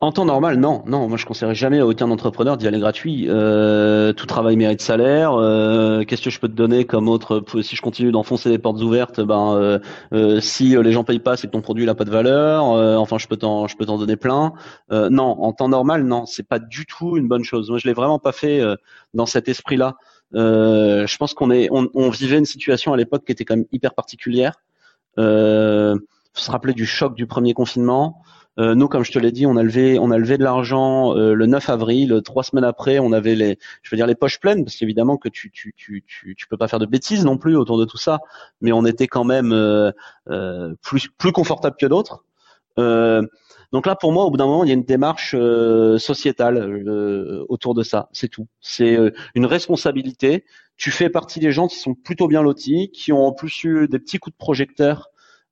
En 0.00 0.12
temps 0.12 0.26
normal, 0.26 0.58
non, 0.58 0.82
non. 0.86 1.08
Moi, 1.08 1.16
je 1.16 1.24
conseillerais 1.24 1.54
jamais 1.54 1.78
à 1.78 1.86
aucun 1.86 2.10
entrepreneur 2.10 2.58
d'y 2.58 2.66
aller 2.66 2.78
gratuit. 2.78 3.26
Euh, 3.28 4.12
tout 4.12 4.26
travail 4.26 4.56
mérite 4.56 4.82
salaire. 4.82 5.32
Euh, 5.32 6.04
Qu'est-ce 6.04 6.22
que 6.22 6.30
je 6.30 6.38
peux 6.38 6.48
te 6.48 6.54
donner 6.54 6.84
comme 6.84 7.08
autre 7.08 7.42
Si 7.62 7.76
je 7.76 7.80
continue 7.82 8.12
d'enfoncer 8.12 8.50
les 8.50 8.58
portes 8.58 8.80
ouvertes, 8.82 9.22
ben 9.22 9.54
euh, 9.54 9.78
euh 10.12 10.40
si 10.40 10.76
les 10.76 10.92
gens 10.92 11.02
payent 11.02 11.18
pas, 11.18 11.36
c'est 11.36 11.46
que 11.46 11.52
ton 11.52 11.62
produit 11.62 11.86
n'a 11.86 11.94
pas 11.94 12.04
de 12.04 12.10
valeur. 12.10 12.64
Enfin, 12.64 13.16
je 13.16 13.26
peux 13.26 13.38
t'en, 13.38 13.68
je 13.68 13.76
peux 13.76 13.86
t'en 13.86 13.96
donner 13.96 14.16
plein. 14.16 14.52
Non, 14.90 15.42
en 15.42 15.52
temps 15.52 15.68
normal, 15.68 16.04
non, 16.04 16.26
c'est 16.26 16.46
pas 16.46 16.58
du 16.58 16.84
tout 16.84 17.16
une 17.16 17.28
bonne 17.28 17.44
chose. 17.44 17.70
Moi, 17.70 17.78
je 17.78 17.88
l'ai 17.88 17.94
vraiment 17.94 18.18
pas 18.18 18.32
fait 18.32 18.62
dans 19.14 19.26
cet 19.26 19.48
esprit-là. 19.48 19.94
je 20.34 21.16
pense 21.16 21.32
qu'on 21.32 21.50
est, 21.50 21.68
on, 21.72 21.88
on, 21.94 22.10
vivait 22.10 22.38
une 22.38 22.44
situation 22.44 22.92
à 22.92 22.96
l'époque 22.96 23.24
qui 23.24 23.32
était 23.32 23.44
quand 23.44 23.56
même 23.56 23.66
hyper 23.72 23.94
particulière. 23.94 24.56
Euh, 25.18 25.96
faut 26.34 26.42
se 26.42 26.50
rappeler 26.50 26.74
du 26.74 26.86
choc 26.86 27.14
du 27.14 27.26
premier 27.26 27.54
confinement. 27.54 28.22
Euh, 28.58 28.74
nous, 28.74 28.88
comme 28.88 29.04
je 29.04 29.12
te 29.12 29.18
l'ai 29.18 29.32
dit, 29.32 29.46
on 29.46 29.56
a 29.56 29.62
levé, 29.62 29.98
on 29.98 30.10
a 30.10 30.18
levé 30.18 30.38
de 30.38 30.44
l'argent 30.44 31.14
euh, 31.14 31.34
le 31.34 31.46
9 31.46 31.68
avril. 31.68 32.20
Trois 32.24 32.42
semaines 32.42 32.64
après, 32.64 32.98
on 32.98 33.12
avait 33.12 33.34
les, 33.34 33.58
je 33.82 33.90
veux 33.90 33.96
dire 33.96 34.06
les 34.06 34.14
poches 34.14 34.40
pleines, 34.40 34.64
parce 34.64 34.76
qu'évidemment 34.76 35.18
que 35.18 35.28
tu, 35.28 35.50
tu, 35.50 35.74
tu, 35.76 36.02
tu, 36.06 36.34
tu 36.34 36.46
peux 36.46 36.56
pas 36.56 36.68
faire 36.68 36.78
de 36.78 36.86
bêtises 36.86 37.24
non 37.24 37.36
plus 37.36 37.56
autour 37.56 37.78
de 37.78 37.84
tout 37.84 37.98
ça. 37.98 38.20
Mais 38.60 38.72
on 38.72 38.84
était 38.86 39.08
quand 39.08 39.24
même 39.24 39.52
euh, 39.52 39.90
euh 40.30 40.74
plus, 40.82 41.08
plus 41.18 41.32
confortable 41.32 41.76
que 41.78 41.86
d'autres. 41.86 42.24
donc 43.72 43.86
là, 43.86 43.94
pour 43.96 44.12
moi, 44.12 44.24
au 44.24 44.30
bout 44.30 44.38
d'un 44.38 44.46
moment, 44.46 44.64
il 44.64 44.68
y 44.68 44.70
a 44.70 44.74
une 44.74 44.84
démarche 44.84 45.36
sociétale 45.98 46.84
autour 47.48 47.74
de 47.74 47.82
ça. 47.82 48.08
C'est 48.12 48.28
tout. 48.28 48.48
C'est 48.60 48.98
une 49.34 49.46
responsabilité. 49.46 50.44
Tu 50.76 50.90
fais 50.90 51.10
partie 51.10 51.40
des 51.40 51.52
gens 51.52 51.68
qui 51.68 51.76
sont 51.78 51.94
plutôt 51.94 52.28
bien 52.28 52.42
lotis, 52.42 52.90
qui 52.90 53.12
ont 53.12 53.26
en 53.26 53.32
plus 53.32 53.64
eu 53.64 53.88
des 53.88 53.98
petits 53.98 54.18
coups 54.18 54.34
de 54.34 54.38
projecteur 54.38 55.10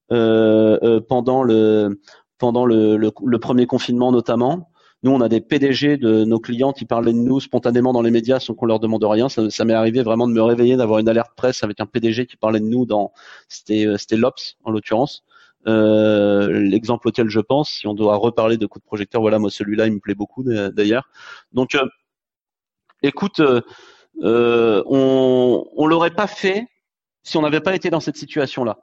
pendant 0.08 1.42
le 1.42 1.98
pendant 2.38 2.66
le, 2.66 2.96
le, 2.96 3.38
premier 3.38 3.66
confinement 3.66 4.12
notamment. 4.12 4.70
Nous, 5.02 5.10
on 5.10 5.20
a 5.20 5.28
des 5.28 5.40
PDG 5.40 5.98
de 5.98 6.24
nos 6.24 6.40
clients 6.40 6.72
qui 6.72 6.86
parlaient 6.86 7.12
de 7.12 7.18
nous 7.18 7.38
spontanément 7.38 7.92
dans 7.92 8.00
les 8.00 8.10
médias 8.10 8.40
sans 8.40 8.54
qu'on 8.54 8.64
leur 8.66 8.80
demande 8.80 9.04
rien. 9.04 9.28
Ça, 9.28 9.50
ça 9.50 9.64
m'est 9.66 9.74
arrivé 9.74 10.02
vraiment 10.02 10.26
de 10.26 10.32
me 10.32 10.42
réveiller, 10.42 10.76
d'avoir 10.76 10.98
une 10.98 11.08
alerte 11.08 11.32
presse 11.36 11.62
avec 11.62 11.80
un 11.80 11.86
PDG 11.86 12.26
qui 12.26 12.36
parlait 12.36 12.60
de 12.60 12.64
nous 12.64 12.86
dans, 12.86 13.12
c'était, 13.48 13.86
euh, 13.86 13.96
en 14.64 14.70
l'occurrence. 14.70 15.24
Euh, 15.66 16.60
l'exemple 16.60 17.08
auquel 17.08 17.28
je 17.28 17.40
pense, 17.40 17.70
si 17.70 17.86
on 17.86 17.94
doit 17.94 18.16
reparler 18.16 18.58
de 18.58 18.66
coups 18.66 18.82
de 18.82 18.86
projecteur, 18.86 19.20
voilà, 19.20 19.38
moi 19.38 19.50
celui-là, 19.50 19.86
il 19.86 19.94
me 19.94 20.00
plaît 20.00 20.14
beaucoup 20.14 20.44
d'ailleurs. 20.44 21.08
Donc, 21.52 21.74
euh, 21.74 21.86
écoute, 23.02 23.40
euh, 23.40 24.82
on, 24.86 25.66
on 25.74 25.86
l'aurait 25.86 26.14
pas 26.14 26.26
fait 26.26 26.66
si 27.22 27.36
on 27.38 27.42
n'avait 27.42 27.60
pas 27.60 27.74
été 27.74 27.88
dans 27.90 28.00
cette 28.00 28.16
situation-là. 28.16 28.78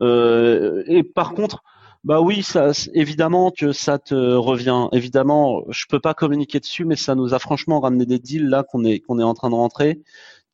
et 0.00 1.02
par 1.14 1.34
contre, 1.34 1.62
bah 2.06 2.20
oui, 2.20 2.44
ça, 2.44 2.70
évidemment 2.94 3.50
que 3.50 3.72
ça 3.72 3.98
te 3.98 4.14
revient. 4.14 4.86
Évidemment, 4.92 5.64
je 5.70 5.86
peux 5.88 5.98
pas 5.98 6.14
communiquer 6.14 6.60
dessus, 6.60 6.84
mais 6.84 6.94
ça 6.94 7.16
nous 7.16 7.34
a 7.34 7.40
franchement 7.40 7.80
ramené 7.80 8.06
des 8.06 8.20
deals 8.20 8.48
là 8.48 8.62
qu'on 8.62 8.84
est 8.84 9.00
qu'on 9.00 9.18
est 9.18 9.24
en 9.24 9.34
train 9.34 9.50
de 9.50 9.56
rentrer, 9.56 10.02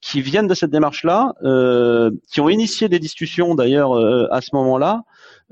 qui 0.01 0.23
viennent 0.23 0.47
de 0.49 0.55
cette 0.55 0.71
démarche-là, 0.71 1.35
euh, 1.43 2.11
qui 2.31 2.41
ont 2.41 2.49
initié 2.49 2.89
des 2.89 2.99
discussions 2.99 3.55
d'ailleurs 3.55 3.93
euh, 3.93 4.27
à 4.31 4.41
ce 4.41 4.49
moment-là, 4.55 5.03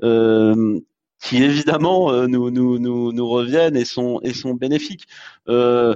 euh, 0.01 0.79
qui 1.21 1.43
évidemment 1.43 2.11
nous, 2.27 2.49
nous 2.49 2.79
nous 2.79 3.11
nous 3.13 3.29
reviennent 3.29 3.77
et 3.77 3.85
sont 3.85 4.19
et 4.23 4.33
sont 4.33 4.55
bénéfiques. 4.55 5.05
On, 5.47 5.95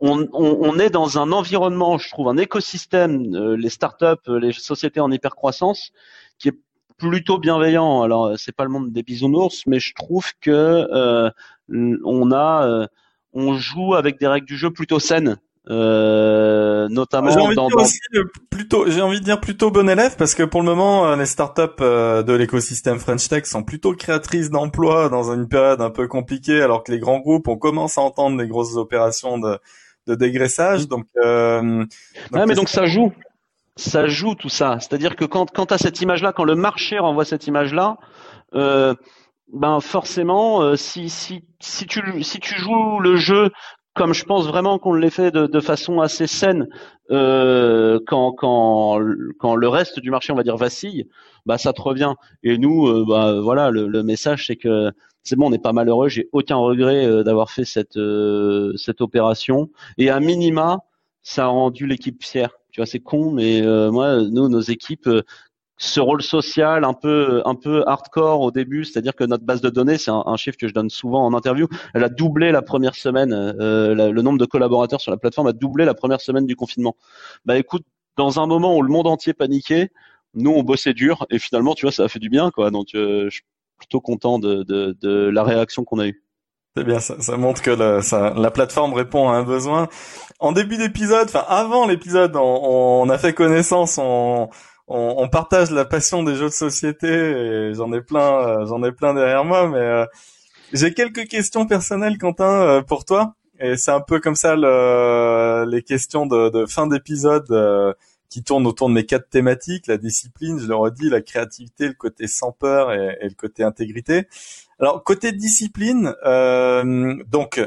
on, 0.00 0.28
on, 0.60 0.78
est 0.78 0.90
dans 0.90 1.18
un 1.18 1.32
environnement, 1.32 1.98
je 1.98 2.10
trouve, 2.10 2.28
un 2.28 2.36
écosystème, 2.36 3.34
les 3.56 3.70
startups, 3.70 4.28
les 4.28 4.52
sociétés 4.52 5.00
en 5.00 5.10
hypercroissance, 5.10 5.90
qui 6.38 6.48
est 6.48 6.58
plutôt 6.96 7.38
bienveillant. 7.38 8.02
Alors 8.02 8.32
c'est 8.36 8.54
pas 8.54 8.64
le 8.64 8.70
monde 8.70 8.92
des 8.92 9.02
bisounours, 9.02 9.62
mais 9.66 9.80
je 9.80 9.94
trouve 9.94 10.26
que 10.40 10.50
euh, 10.50 11.30
on 11.68 12.32
a, 12.32 12.66
euh, 12.66 12.86
on 13.32 13.54
joue 13.54 13.94
avec 13.94 14.18
des 14.18 14.26
règles 14.26 14.46
du 14.46 14.56
jeu 14.56 14.70
plutôt 14.70 14.98
saines. 14.98 15.38
Euh, 15.68 16.86
notamment 16.90 17.30
j'ai 17.30 17.40
envie, 17.40 17.56
de 17.56 17.60
dire 17.60 17.76
aussi, 17.76 17.98
plutôt 18.50 18.88
j'ai 18.88 19.02
envie 19.02 19.18
de 19.18 19.24
dire 19.24 19.40
plutôt 19.40 19.72
bon 19.72 19.88
élève 19.88 20.14
parce 20.16 20.36
que 20.36 20.44
pour 20.44 20.60
le 20.60 20.66
moment 20.66 21.16
les 21.16 21.26
startups 21.26 21.80
de 21.80 22.32
l'écosystème 22.34 23.00
French 23.00 23.28
Tech 23.28 23.46
sont 23.46 23.64
plutôt 23.64 23.92
créatrices 23.92 24.48
d'emplois 24.48 25.08
dans 25.08 25.32
une 25.32 25.48
période 25.48 25.80
un 25.80 25.90
peu 25.90 26.06
compliquée 26.06 26.62
alors 26.62 26.84
que 26.84 26.92
les 26.92 27.00
grands 27.00 27.18
groupes 27.18 27.48
on 27.48 27.56
commence 27.56 27.98
à 27.98 28.02
entendre 28.02 28.36
des 28.40 28.46
grosses 28.46 28.76
opérations 28.76 29.38
de 29.38 29.58
de 30.06 30.14
dégraissage 30.14 30.86
donc, 30.86 31.06
euh, 31.16 31.60
donc 31.60 31.88
ouais, 32.30 32.46
mais 32.46 32.54
donc 32.54 32.68
ça 32.68 32.86
joue 32.86 33.12
ça 33.76 34.06
joue 34.06 34.34
tout 34.34 34.48
ça. 34.48 34.78
C'est-à-dire 34.80 35.16
que 35.16 35.24
quand, 35.24 35.50
quand 35.50 35.72
à 35.72 35.78
cette 35.78 36.00
image-là, 36.00 36.32
quand 36.32 36.44
le 36.44 36.54
marché 36.54 36.98
renvoie 36.98 37.24
cette 37.24 37.46
image-là, 37.46 37.98
euh, 38.54 38.94
ben 39.52 39.80
forcément, 39.80 40.62
euh, 40.62 40.76
si, 40.76 41.08
si, 41.08 41.44
si, 41.60 41.86
tu, 41.86 42.22
si 42.22 42.40
tu 42.40 42.58
joues 42.58 43.00
le 43.00 43.16
jeu 43.16 43.50
comme 43.94 44.12
je 44.12 44.24
pense 44.24 44.46
vraiment 44.46 44.78
qu'on 44.78 44.92
l'ait 44.92 45.08
fait 45.08 45.30
de, 45.30 45.60
façon 45.60 46.02
assez 46.02 46.26
saine, 46.26 46.68
euh, 47.10 47.98
quand, 48.06 48.32
quand, 48.32 48.98
quand 49.38 49.56
le 49.56 49.68
reste 49.68 50.00
du 50.00 50.10
marché, 50.10 50.34
on 50.34 50.36
va 50.36 50.42
dire, 50.42 50.58
vacille, 50.58 51.08
bah 51.46 51.56
ça 51.56 51.72
te 51.72 51.80
revient. 51.80 52.12
Et 52.42 52.58
nous, 52.58 52.86
euh, 52.86 53.06
bah 53.08 53.40
voilà, 53.40 53.70
le, 53.70 54.02
message 54.02 54.48
c'est 54.48 54.56
que 54.56 54.92
c'est 55.22 55.34
bon, 55.34 55.46
on 55.46 55.50
n'est 55.50 55.58
pas 55.58 55.72
malheureux. 55.72 56.08
J'ai 56.08 56.28
aucun 56.32 56.56
regret 56.56 57.24
d'avoir 57.24 57.50
fait 57.50 57.64
cette 57.64 57.98
cette 58.76 59.00
opération. 59.00 59.70
Et 59.96 60.10
à 60.10 60.20
minima, 60.20 60.80
ça 61.22 61.44
a 61.44 61.48
rendu 61.48 61.86
l'équipe 61.86 62.22
fière. 62.22 62.50
Tu 62.76 62.80
vois, 62.82 62.86
c'est 62.86 63.00
con, 63.00 63.30
mais 63.30 63.62
euh, 63.62 63.90
moi, 63.90 64.20
nous, 64.20 64.50
nos 64.50 64.60
équipes, 64.60 65.06
euh, 65.06 65.22
ce 65.78 65.98
rôle 65.98 66.22
social 66.22 66.84
un 66.84 66.92
peu 66.92 67.40
un 67.46 67.54
peu 67.54 67.82
hardcore 67.86 68.42
au 68.42 68.50
début, 68.50 68.84
c'est-à-dire 68.84 69.14
que 69.14 69.24
notre 69.24 69.44
base 69.44 69.62
de 69.62 69.70
données, 69.70 69.96
c'est 69.96 70.10
un, 70.10 70.36
chiffre 70.36 70.58
que 70.58 70.68
je 70.68 70.74
donne 70.74 70.90
souvent 70.90 71.24
en 71.24 71.32
interview, 71.32 71.68
elle 71.94 72.04
a 72.04 72.10
doublé 72.10 72.52
la 72.52 72.60
première 72.60 72.94
semaine, 72.94 73.32
euh, 73.32 74.12
le 74.12 74.20
nombre 74.20 74.38
de 74.38 74.44
collaborateurs 74.44 75.00
sur 75.00 75.10
la 75.10 75.16
plateforme 75.16 75.46
a 75.46 75.54
doublé 75.54 75.86
la 75.86 75.94
première 75.94 76.20
semaine 76.20 76.44
du 76.44 76.54
confinement. 76.54 76.96
Bah 77.46 77.56
écoute, 77.56 77.86
dans 78.18 78.40
un 78.40 78.46
moment 78.46 78.76
où 78.76 78.82
le 78.82 78.90
monde 78.90 79.06
entier 79.06 79.32
paniquait, 79.32 79.88
nous 80.34 80.50
on 80.50 80.62
bossait 80.62 80.92
dur 80.92 81.26
et 81.30 81.38
finalement, 81.38 81.72
tu 81.72 81.86
vois, 81.86 81.92
ça 81.92 82.04
a 82.04 82.08
fait 82.08 82.18
du 82.18 82.28
bien, 82.28 82.50
quoi. 82.50 82.70
Donc 82.70 82.88
je 82.92 83.30
suis 83.30 83.44
plutôt 83.78 84.02
content 84.02 84.38
de, 84.38 84.64
de, 84.64 84.94
de 85.00 85.30
la 85.30 85.44
réaction 85.44 85.84
qu'on 85.84 85.98
a 85.98 86.08
eue. 86.08 86.25
C'est 86.76 86.84
bien, 86.84 87.00
ça, 87.00 87.14
ça 87.20 87.38
montre 87.38 87.62
que 87.62 87.70
la, 87.70 88.02
ça, 88.02 88.34
la 88.36 88.50
plateforme 88.50 88.92
répond 88.92 89.30
à 89.30 89.36
un 89.36 89.44
besoin. 89.44 89.88
En 90.40 90.52
début 90.52 90.76
d'épisode, 90.76 91.26
enfin 91.28 91.44
avant 91.48 91.86
l'épisode, 91.86 92.36
on, 92.36 93.02
on, 93.02 93.08
a 93.08 93.16
fait 93.16 93.32
connaissance, 93.32 93.96
on, 93.98 94.50
on, 94.86 95.28
partage 95.28 95.70
la 95.70 95.86
passion 95.86 96.22
des 96.22 96.34
jeux 96.34 96.48
de 96.48 96.50
société. 96.50 97.08
et 97.08 97.74
J'en 97.74 97.90
ai 97.94 98.02
plein, 98.02 98.60
euh, 98.60 98.66
j'en 98.66 98.82
ai 98.84 98.92
plein 98.92 99.14
derrière 99.14 99.44
moi, 99.44 99.68
mais 99.68 99.78
euh, 99.78 100.04
j'ai 100.74 100.92
quelques 100.92 101.26
questions 101.28 101.66
personnelles, 101.66 102.18
Quentin, 102.18 102.60
euh, 102.60 102.82
pour 102.82 103.06
toi. 103.06 103.32
Et 103.58 103.78
c'est 103.78 103.92
un 103.92 104.02
peu 104.02 104.20
comme 104.20 104.34
ça 104.34 104.54
le, 104.54 105.64
les 105.70 105.82
questions 105.82 106.26
de, 106.26 106.50
de 106.50 106.66
fin 106.66 106.86
d'épisode 106.86 107.46
qui 108.28 108.42
tournent 108.42 108.66
autour 108.66 108.88
de 108.88 108.94
mes 108.94 109.04
quatre 109.04 109.28
thématiques 109.28 109.86
la 109.86 109.96
discipline, 109.96 110.58
je 110.58 110.66
le 110.66 110.74
redis, 110.74 111.08
la 111.08 111.20
créativité, 111.20 111.88
le 111.88 111.94
côté 111.94 112.26
sans 112.26 112.52
peur 112.52 112.92
et, 112.92 113.16
le 113.22 113.34
côté 113.34 113.62
intégrité. 113.62 114.26
Alors 114.78 115.02
côté 115.04 115.32
discipline, 115.32 116.14
euh, 116.24 117.14
donc 117.28 117.60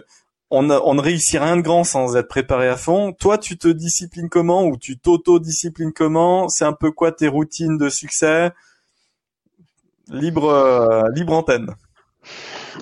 on, 0.51 0.69
on, 0.69 0.93
ne 0.95 1.01
réussit 1.01 1.39
rien 1.39 1.57
de 1.57 1.61
grand 1.61 1.83
sans 1.83 2.15
être 2.15 2.27
préparé 2.27 2.67
à 2.67 2.77
fond. 2.77 3.13
Toi, 3.13 3.37
tu 3.37 3.57
te 3.57 3.67
disciplines 3.67 4.29
comment 4.29 4.65
ou 4.65 4.77
tu 4.77 4.97
t'auto-disciplines 4.97 5.93
comment? 5.93 6.49
C'est 6.49 6.65
un 6.65 6.73
peu 6.73 6.91
quoi 6.91 7.11
tes 7.11 7.27
routines 7.27 7.77
de 7.77 7.89
succès? 7.89 8.51
Libre, 10.09 10.49
euh, 10.49 11.03
libre 11.13 11.33
antenne. 11.33 11.75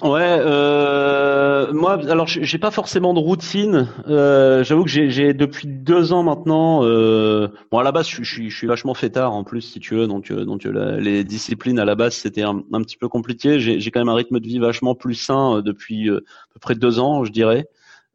Ouais, 0.01 0.37
euh, 0.39 1.71
moi, 1.73 1.99
alors 2.09 2.27
j'ai 2.27 2.57
pas 2.57 2.71
forcément 2.71 3.13
de 3.13 3.19
routine. 3.19 3.87
Euh, 4.07 4.63
J'avoue 4.63 4.83
que 4.83 4.89
j'ai 4.89 5.33
depuis 5.33 5.67
deux 5.67 6.13
ans 6.13 6.23
maintenant. 6.23 6.83
Euh, 6.83 7.47
bon, 7.71 7.79
à 7.79 7.83
la 7.83 7.91
base, 7.91 8.07
je, 8.07 8.23
je, 8.23 8.43
je, 8.49 8.55
suis 8.55 8.67
vachement 8.67 8.93
fêtard 8.93 9.33
en 9.33 9.43
plus, 9.43 9.61
si 9.61 9.79
tu 9.79 9.95
veux. 9.95 10.07
Donc, 10.07 10.31
euh, 10.31 10.45
donc 10.45 10.63
les 10.63 11.23
disciplines 11.23 11.79
à 11.79 11.85
la 11.85 11.95
base, 11.95 12.15
c'était 12.15 12.43
un, 12.43 12.63
un, 12.71 12.81
petit 12.81 12.97
peu 12.97 13.07
compliqué. 13.07 13.59
J'ai 13.59 13.91
quand 13.91 13.99
même 13.99 14.09
un 14.09 14.15
rythme 14.15 14.39
de 14.39 14.47
vie 14.47 14.59
vachement 14.59 14.95
plus 14.95 15.15
sain 15.15 15.61
depuis 15.61 16.09
à 16.09 16.19
peu 16.53 16.59
près 16.59 16.75
deux 16.75 16.99
ans, 16.99 17.23
je 17.23 17.31
dirais. 17.31 17.67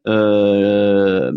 Euh, 0.05 1.31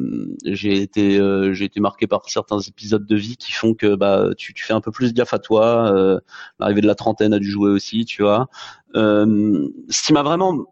j'ai 0.44 0.82
été 0.82 1.20
j'ai 1.52 1.64
été 1.64 1.80
marqué 1.80 2.06
par 2.06 2.28
certains 2.28 2.60
épisodes 2.60 3.06
de 3.06 3.16
vie 3.16 3.36
qui 3.36 3.52
font 3.52 3.74
que 3.74 3.94
bah 3.94 4.30
tu, 4.36 4.54
tu 4.54 4.64
fais 4.64 4.72
un 4.72 4.80
peu 4.80 4.90
plus 4.90 5.14
gaffe 5.14 5.34
à 5.34 5.38
toi. 5.38 6.20
L'arrivée 6.58 6.80
de 6.80 6.86
la 6.86 6.94
trentaine 6.94 7.32
a 7.32 7.38
dû 7.38 7.50
jouer 7.50 7.70
aussi, 7.70 8.04
tu 8.04 8.22
vois. 8.22 8.48
ce 8.94 10.02
qui 10.04 10.12
m'a 10.12 10.22
vraiment 10.22 10.66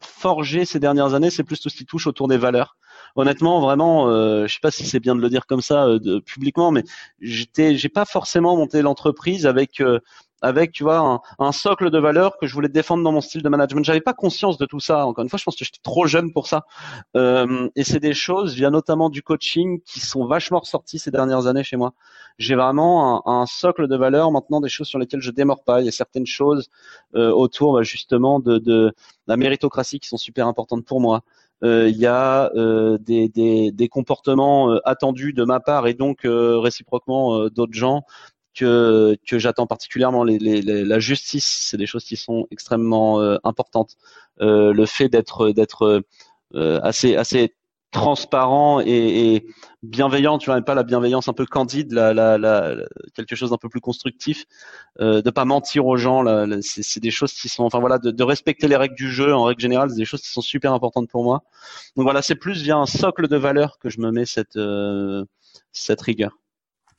forgé 0.00 0.64
ces 0.64 0.80
dernières 0.80 1.14
années, 1.14 1.30
c'est 1.30 1.44
plus 1.44 1.60
tout 1.60 1.68
ce 1.68 1.76
qui 1.76 1.86
touche 1.86 2.06
autour 2.06 2.28
des 2.28 2.38
valeurs 2.38 2.76
honnêtement, 3.16 3.60
vraiment, 3.60 4.08
euh, 4.08 4.46
je 4.46 4.54
sais 4.54 4.60
pas 4.60 4.70
si 4.70 4.86
c'est 4.86 5.00
bien 5.00 5.14
de 5.14 5.20
le 5.20 5.28
dire 5.28 5.46
comme 5.46 5.60
ça 5.60 5.86
euh, 5.86 6.20
publiquement, 6.20 6.70
mais 6.70 6.84
j'étais, 7.20 7.76
j'ai 7.76 7.88
pas 7.88 8.04
forcément 8.04 8.56
monté 8.56 8.82
l'entreprise 8.82 9.46
avec 9.46 9.80
euh, 9.80 10.00
avec 10.42 10.72
tu 10.72 10.82
vois 10.82 11.22
un, 11.38 11.52
socle 11.52 11.90
de 11.90 11.98
valeurs 11.98 12.36
que 12.38 12.46
je 12.46 12.54
voulais 12.54 12.68
défendre 12.68 13.02
dans 13.02 13.12
mon 13.12 13.20
style 13.20 13.42
de 13.42 13.48
management. 13.48 13.84
J'avais 13.84 14.00
pas 14.00 14.12
conscience 14.12 14.58
de 14.58 14.66
tout 14.66 14.80
ça. 14.80 15.06
Encore 15.06 15.22
une 15.22 15.30
fois, 15.30 15.38
je 15.38 15.44
pense 15.44 15.56
que 15.56 15.64
j'étais 15.64 15.80
trop 15.82 16.06
jeune 16.06 16.32
pour 16.32 16.46
ça. 16.46 16.64
Euh, 17.16 17.68
et 17.76 17.84
c'est 17.84 18.00
des 18.00 18.14
choses, 18.14 18.54
via 18.54 18.70
notamment 18.70 19.08
du 19.08 19.22
coaching, 19.22 19.80
qui 19.82 20.00
sont 20.00 20.26
vachement 20.26 20.60
ressorties 20.60 20.98
ces 20.98 21.10
dernières 21.10 21.46
années 21.46 21.64
chez 21.64 21.76
moi. 21.76 21.94
J'ai 22.38 22.54
vraiment 22.54 23.26
un, 23.26 23.40
un, 23.40 23.46
socle 23.46 23.88
de 23.88 23.96
valeurs 23.96 24.32
maintenant, 24.32 24.60
des 24.60 24.68
choses 24.68 24.88
sur 24.88 24.98
lesquelles 24.98 25.20
je 25.20 25.30
démords 25.30 25.64
pas. 25.64 25.80
Il 25.80 25.84
y 25.84 25.88
a 25.88 25.92
certaines 25.92 26.26
choses 26.26 26.68
euh, 27.14 27.30
autour 27.30 27.74
bah, 27.74 27.82
justement 27.82 28.40
de, 28.40 28.58
de 28.58 28.92
la 29.26 29.36
méritocratie 29.36 30.00
qui 30.00 30.08
sont 30.08 30.16
super 30.16 30.46
importantes 30.46 30.84
pour 30.84 31.00
moi. 31.00 31.22
Euh, 31.64 31.88
il 31.88 31.96
y 31.96 32.06
a 32.06 32.50
euh, 32.56 32.98
des, 32.98 33.28
des, 33.28 33.70
des, 33.70 33.88
comportements 33.88 34.72
euh, 34.72 34.78
attendus 34.84 35.32
de 35.32 35.44
ma 35.44 35.60
part 35.60 35.86
et 35.86 35.94
donc 35.94 36.20
réciproquement 36.24 37.48
d'autres 37.48 37.74
gens 37.74 38.02
que, 38.54 39.16
que 39.28 39.38
j'attends 39.38 39.66
particulièrement. 39.66 40.24
Les, 40.24 40.38
les, 40.38 40.62
la 40.62 40.98
justice, 40.98 41.66
c'est 41.68 41.76
des 41.76 41.86
choses 41.86 42.04
qui 42.04 42.16
sont 42.16 42.46
extrêmement 42.50 43.20
importantes. 43.44 43.96
le 44.38 44.84
fait 44.86 45.08
d'être 45.08 45.50
d'être 45.50 46.02
assez 46.54 47.16
assez 47.16 47.54
transparent 47.92 48.80
et, 48.80 49.34
et, 49.34 49.46
bienveillant, 49.82 50.38
tu 50.38 50.46
vois, 50.46 50.56
même 50.56 50.64
pas 50.64 50.74
la 50.74 50.82
bienveillance 50.82 51.28
un 51.28 51.34
peu 51.34 51.44
candide, 51.44 51.92
la, 51.92 52.14
la, 52.14 52.38
la 52.38 52.76
quelque 53.14 53.36
chose 53.36 53.50
d'un 53.50 53.58
peu 53.58 53.68
plus 53.68 53.80
constructif, 53.80 54.46
euh, 55.00 55.20
de 55.22 55.30
pas 55.30 55.44
mentir 55.44 55.86
aux 55.86 55.96
gens, 55.96 56.24
c'est 56.62 57.00
des 57.00 57.10
choses 57.10 57.34
qui 57.34 57.48
sont, 57.48 57.64
enfin 57.64 57.80
voilà, 57.80 57.98
de, 57.98 58.10
de, 58.10 58.24
respecter 58.24 58.66
les 58.66 58.76
règles 58.76 58.94
du 58.94 59.10
jeu 59.10 59.34
en 59.34 59.44
règle 59.44 59.60
générale, 59.60 59.90
c'est 59.90 59.96
des 59.96 60.06
choses 60.06 60.22
qui 60.22 60.30
sont 60.30 60.40
super 60.40 60.72
importantes 60.72 61.08
pour 61.10 61.22
moi. 61.22 61.44
Donc 61.96 62.04
voilà, 62.04 62.22
c'est 62.22 62.34
plus 62.34 62.62
via 62.62 62.76
un 62.76 62.86
socle 62.86 63.28
de 63.28 63.36
valeurs 63.36 63.78
que 63.78 63.90
je 63.90 64.00
me 64.00 64.10
mets 64.10 64.26
cette 64.26 64.56
euh, 64.56 65.24
cette 65.72 66.00
rigueur. 66.00 66.38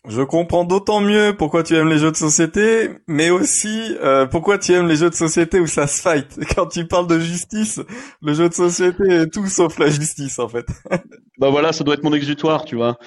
Je 0.09 0.21
comprends 0.21 0.65
d'autant 0.65 0.99
mieux 0.99 1.33
pourquoi 1.37 1.63
tu 1.63 1.75
aimes 1.75 1.87
les 1.87 1.97
jeux 1.97 2.11
de 2.11 2.17
société, 2.17 2.89
mais 3.07 3.29
aussi 3.29 3.95
euh, 4.01 4.25
pourquoi 4.25 4.57
tu 4.57 4.73
aimes 4.73 4.87
les 4.87 4.97
jeux 4.97 5.09
de 5.09 5.15
société 5.15 5.61
où 5.61 5.67
ça 5.67 5.87
se 5.87 6.01
fight. 6.01 6.27
Quand 6.55 6.65
tu 6.65 6.85
parles 6.85 7.07
de 7.07 7.19
justice, 7.19 7.79
le 8.21 8.33
jeu 8.33 8.49
de 8.49 8.53
société 8.53 9.03
est 9.09 9.27
tout 9.27 9.47
sauf 9.47 9.79
la 9.79 9.89
justice 9.89 10.39
en 10.39 10.49
fait. 10.49 10.65
bah 11.37 11.49
voilà, 11.49 11.71
ça 11.71 11.85
doit 11.85 11.93
être 11.93 12.03
mon 12.03 12.13
exutoire, 12.13 12.65
tu 12.65 12.75
vois. 12.75 12.97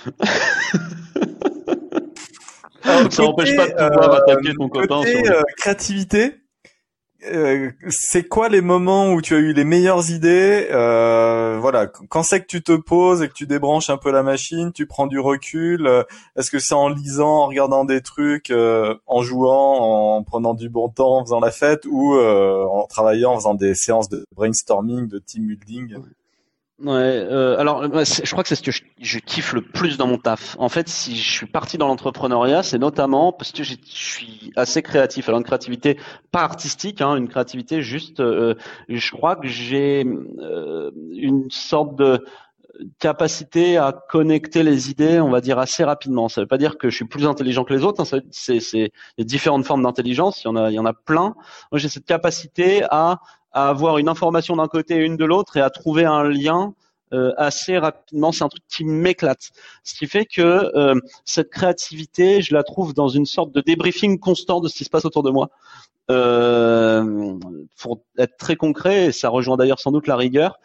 ça 3.11 3.23
n'empêche 3.23 3.55
pas 3.55 3.67
de 3.67 3.73
pouvoir 3.73 4.15
euh, 4.15 4.17
attaquer 4.17 4.55
ton 4.55 4.71
copain. 4.71 5.03
Sur 5.03 5.33
euh, 5.33 5.43
créativité, 5.59 6.33
euh, 7.27 7.71
c'est 7.89 8.29
quoi 8.29 8.49
les 8.49 8.61
moments 8.61 9.13
où 9.13 9.21
tu 9.21 9.35
as 9.35 9.39
eu 9.39 9.53
les 9.53 9.65
meilleures 9.65 10.11
idées 10.11 10.69
euh, 10.71 11.59
Voilà, 11.61 11.87
quand 11.87 12.23
c'est 12.23 12.41
que 12.41 12.47
tu 12.47 12.63
te 12.63 12.73
poses 12.77 13.23
et 13.23 13.29
que 13.29 13.33
tu 13.33 13.47
débranches 13.47 13.91
un 13.91 13.97
peu 13.97 14.11
la 14.11 14.23
machine, 14.23 14.73
tu 14.73 14.87
prends 14.87 15.07
du 15.07 15.19
recul. 15.19 15.87
Euh, 15.87 16.03
est-ce 16.37 16.51
que 16.51 16.59
c'est 16.59 16.75
en 16.75 16.89
lisant, 16.89 17.43
en 17.43 17.47
regardant 17.47 17.85
des 17.85 18.01
trucs, 18.01 18.53
en 19.07 19.23
jouant, 19.23 20.17
en 20.17 20.23
prenant 20.23 20.55
du 20.55 20.69
bon 20.69 20.89
temps, 20.89 21.19
en 21.19 21.25
faisant 21.25 21.41
la 21.41 21.51
fête, 21.51 21.87
ou 21.89 22.17
en 22.17 22.87
travaillant, 22.87 23.33
en 23.33 23.37
faisant 23.37 23.55
des 23.55 23.75
séances 23.75 24.09
de 24.09 24.25
brainstorming, 24.35 25.09
de 25.09 25.19
team 25.19 25.47
building? 25.47 25.97
Ouais, 26.79 26.93
euh, 26.93 27.59
alors 27.59 27.85
je 27.85 28.31
crois 28.31 28.43
que 28.43 28.51
c'est 28.51 28.55
ce 28.55 28.63
que 28.63 28.71
je, 29.01 29.19
kiffe 29.19 29.55
le 29.55 29.63
plus 29.63 29.97
dans 29.97 30.07
mon 30.07 30.19
taf. 30.19 30.57
En 30.59 30.69
fait, 30.69 30.91
si 30.91 31.17
je 31.17 31.31
suis 31.31 31.47
parti 31.47 31.79
dans 31.79 31.89
l'entrepreneuriat, 31.89 32.63
c'est 32.63 32.77
notamment 32.77 33.33
parce 33.33 33.51
que 33.51 33.63
je 33.63 33.77
suis 33.83 34.53
assez 34.57 34.83
créatif. 34.83 35.27
Alors 35.29 35.39
une 35.39 35.47
créativité 35.47 35.99
pas 36.33 36.43
artistique, 36.43 37.01
hein, 37.01 37.17
une 37.17 37.29
créativité 37.29 37.81
juste. 37.81 38.21
Euh, 38.21 38.57
je 38.91 39.11
crois 39.11 39.37
que 39.37 39.49
j'ai 39.49 40.05
euh, 40.05 40.91
une 41.13 41.51
sorte 41.51 41.97
de 41.97 42.23
capacité 42.99 43.79
à 43.79 43.93
connecter 44.11 44.63
les 44.63 44.91
idées, 44.91 45.19
on 45.19 45.31
va 45.31 45.41
dire 45.41 45.59
assez 45.59 45.83
rapidement. 45.83 46.29
Ça 46.29 46.43
veut 46.43 46.47
pas 46.47 46.59
dire 46.59 46.77
que 46.77 46.91
je 46.91 46.97
suis 46.97 47.07
plus 47.07 47.27
intelligent 47.27 47.65
que 47.65 47.73
les 47.73 47.85
autres. 47.85 48.03
Hein, 48.03 48.21
c'est, 48.31 48.61
c'est 48.61 48.93
différentes 49.19 49.65
formes 49.65 49.83
d'intelligence. 49.83 50.45
Il 50.45 50.49
y 50.49 50.51
en 50.51 50.57
a, 50.57 50.71
il 50.71 50.75
y 50.75 50.79
en 50.79 50.85
a 50.85 50.93
plein. 50.93 51.35
Moi, 51.73 51.79
j'ai 51.79 51.89
cette 51.89 52.05
capacité 52.05 52.83
à 52.91 53.21
à 53.57 53.69
avoir 53.71 53.97
une 53.97 54.09
information 54.11 54.57
d'un 54.57 54.69
côté 54.69 54.97
et 54.97 54.99
une 54.99 55.17
de 55.17 55.25
l'autre 55.25 55.57
et 55.57 55.63
à 55.63 55.71
trouver 55.71 56.05
un 56.05 56.25
lien 56.25 56.75
euh, 57.15 57.33
assez 57.39 57.79
rapidement. 57.79 58.31
C'est 58.31 58.45
un 58.45 58.51
truc 58.51 58.63
qui 58.69 58.85
m'éclate. 58.85 59.51
Ce 59.83 59.95
qui 59.95 60.07
fait 60.07 60.27
que 60.27 60.43
euh, 60.43 60.95
cette 61.25 61.49
créativité, 61.49 62.43
je 62.43 62.53
la 62.53 62.63
trouve 62.63 62.93
dans 62.93 63.09
une 63.09 63.25
sorte 63.25 63.53
de 63.53 63.63
débriefing 63.63 64.19
constant 64.21 64.61
de 64.61 64.69
ce 64.69 64.75
qui 64.75 64.85
se 64.85 64.91
passe 64.91 65.07
autour 65.07 65.23
de 65.23 65.31
moi. 65.31 65.49
Euh, 66.11 67.39
pour 67.81 68.03
être 68.19 68.37
très 68.37 68.57
concret, 68.57 69.07
et 69.07 69.13
ça 69.13 69.31
rejoint 69.31 69.57
d'ailleurs 69.57 69.81
sans 69.81 69.91
doute 69.91 70.07
la 70.07 70.17
rigueur. 70.17 70.61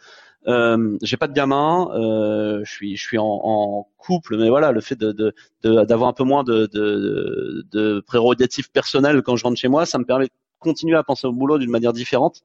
Euh, 0.46 0.98
j'ai 1.02 1.16
pas 1.16 1.28
de 1.28 1.32
gamin, 1.32 1.88
euh, 1.94 2.60
je 2.64 2.70
suis 2.70 2.96
je 2.96 3.02
suis 3.02 3.18
en, 3.18 3.40
en, 3.42 3.88
couple, 3.96 4.36
mais 4.36 4.50
voilà, 4.50 4.70
le 4.70 4.80
fait 4.80 4.96
de 4.96 5.34
d'avoir 5.62 6.10
de, 6.10 6.12
un 6.12 6.12
peu 6.12 6.24
moins 6.24 6.44
de, 6.44 6.68
de, 6.72 7.64
de 7.72 8.00
prérogatives 8.06 8.70
personnelles 8.70 9.22
quand 9.22 9.36
je 9.36 9.44
rentre 9.44 9.58
chez 9.58 9.68
moi, 9.68 9.86
ça 9.86 9.98
me 9.98 10.04
permet 10.04 10.28
continuer 10.62 10.96
à 10.96 11.02
penser 11.02 11.26
au 11.26 11.32
boulot 11.32 11.58
d'une 11.58 11.70
manière 11.70 11.92
différente. 11.92 12.42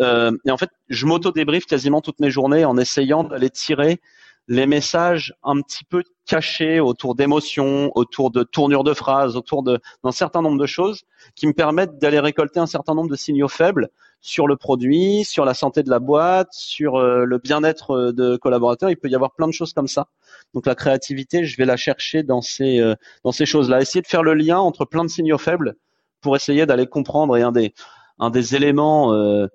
Euh, 0.00 0.32
et 0.44 0.50
en 0.50 0.56
fait, 0.56 0.70
je 0.88 1.06
m'auto-débriefe 1.06 1.66
quasiment 1.66 2.00
toutes 2.00 2.20
mes 2.20 2.30
journées 2.30 2.64
en 2.64 2.76
essayant 2.76 3.24
d'aller 3.24 3.50
tirer 3.50 4.00
les 4.48 4.66
messages 4.66 5.32
un 5.44 5.60
petit 5.60 5.84
peu 5.84 6.02
cachés 6.26 6.80
autour 6.80 7.14
d'émotions, 7.14 7.92
autour 7.94 8.32
de 8.32 8.42
tournures 8.42 8.82
de 8.82 8.94
phrases, 8.94 9.36
autour 9.36 9.62
d'un 9.62 10.10
certain 10.10 10.42
nombre 10.42 10.58
de 10.58 10.66
choses 10.66 11.02
qui 11.36 11.46
me 11.46 11.52
permettent 11.52 11.98
d'aller 11.98 12.18
récolter 12.18 12.58
un 12.58 12.66
certain 12.66 12.94
nombre 12.94 13.10
de 13.10 13.16
signaux 13.16 13.48
faibles 13.48 13.90
sur 14.20 14.48
le 14.48 14.56
produit, 14.56 15.24
sur 15.24 15.44
la 15.44 15.54
santé 15.54 15.82
de 15.82 15.90
la 15.90 16.00
boîte, 16.00 16.48
sur 16.52 16.96
euh, 16.96 17.24
le 17.24 17.38
bien-être 17.38 18.12
de 18.12 18.36
collaborateurs. 18.36 18.90
Il 18.90 18.96
peut 18.96 19.08
y 19.08 19.14
avoir 19.14 19.32
plein 19.32 19.46
de 19.46 19.52
choses 19.52 19.72
comme 19.72 19.88
ça. 19.88 20.08
Donc 20.52 20.66
la 20.66 20.74
créativité, 20.74 21.44
je 21.44 21.56
vais 21.56 21.64
la 21.64 21.76
chercher 21.76 22.22
dans 22.22 22.42
ces 22.42 22.80
euh, 22.80 22.94
dans 23.24 23.32
ces 23.32 23.46
choses-là. 23.46 23.80
Essayer 23.80 24.02
de 24.02 24.06
faire 24.06 24.22
le 24.22 24.34
lien 24.34 24.58
entre 24.58 24.84
plein 24.84 25.04
de 25.04 25.10
signaux 25.10 25.38
faibles 25.38 25.76
pour 26.20 26.36
essayer 26.36 26.66
d'aller 26.66 26.86
comprendre 26.86 27.36
et 27.36 27.42
un 27.42 27.52
des 27.52 27.74
un 28.18 28.30
des 28.30 28.54
éléments 28.54 29.14
euh, 29.14 29.46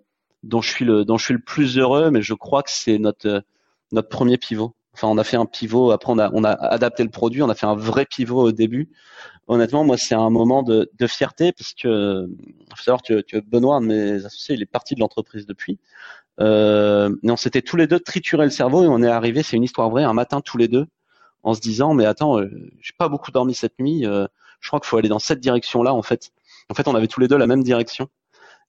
dont 0.44 0.62
je 0.62 0.70
suis 0.70 0.86
le 0.86 1.06
dont 1.06 1.18
je 1.18 1.26
suis 1.26 1.34
le 1.34 1.42
plus 1.42 1.78
heureux, 1.78 2.12
mais 2.12 2.22
je 2.22 2.34
crois 2.34 2.64
que 2.64 2.72
c'est 2.72 2.98
notre 2.98 3.44
notre 3.92 4.10
premier 4.10 4.38
pivot. 4.38 4.76
Enfin, 4.94 5.08
on 5.10 5.18
a 5.18 5.24
fait 5.26 5.38
un 5.38 5.46
pivot. 5.46 5.92
Après, 5.92 6.12
on 6.12 6.20
a 6.20 6.32
on 6.34 6.44
a 6.44 6.52
adapté 6.52 7.04
le 7.04 7.10
produit. 7.10 7.42
On 7.44 7.50
a 7.50 7.56
fait 7.56 7.66
un 7.68 7.76
vrai 7.76 8.06
pivot 8.06 8.42
au 8.42 8.52
début. 8.52 8.90
Honnêtement, 9.48 9.84
moi, 9.84 9.98
c'est 9.98 10.16
un 10.16 10.30
moment 10.30 10.64
de, 10.64 10.90
de 10.98 11.08
fierté 11.08 11.52
parce 11.52 11.74
que 11.74 12.28
faut 12.76 12.84
savoir 12.84 13.04
que, 13.04 13.22
que 13.22 13.38
Benoît, 13.38 13.76
un 13.76 13.82
de 13.82 13.86
mes 13.88 14.26
associés, 14.26 14.56
il 14.56 14.62
est 14.62 14.66
parti 14.66 14.96
de 14.96 15.00
l'entreprise 15.02 15.46
depuis. 15.46 15.80
Euh, 16.40 17.16
et 17.24 17.32
on 17.32 17.38
s'était 17.38 17.62
tous 17.62 17.78
les 17.78 17.88
deux 17.88 18.00
trituré 18.00 18.46
le 18.46 18.52
cerveau 18.52 18.84
et 18.84 18.88
on 18.88 19.04
est 19.04 19.08
arrivé. 19.08 19.44
C'est 19.44 19.58
une 19.58 19.64
histoire 19.64 19.90
vraie. 19.90 20.04
Un 20.04 20.14
matin, 20.14 20.42
tous 20.42 20.58
les 20.58 20.68
deux, 20.68 20.88
en 21.44 21.54
se 21.54 21.62
disant, 21.62 21.94
mais 21.94 22.06
attends, 22.06 22.40
euh, 22.40 22.50
j'ai 22.82 22.94
pas 22.98 23.10
beaucoup 23.10 23.32
dormi 23.32 23.54
cette 23.54 23.80
nuit. 23.80 24.06
Euh, 24.06 24.28
je 24.62 24.70
crois 24.70 24.80
qu'il 24.80 24.88
faut 24.88 24.98
aller 24.98 25.10
dans 25.10 25.20
cette 25.20 25.40
direction-là, 25.40 25.94
en 25.94 26.02
fait. 26.02 26.32
En 26.70 26.74
fait, 26.74 26.88
on 26.88 26.96
avait 26.96 27.08
tous 27.08 27.20
les 27.20 27.28
deux 27.28 27.38
la 27.38 27.48
même 27.48 27.64
direction. 27.64 28.10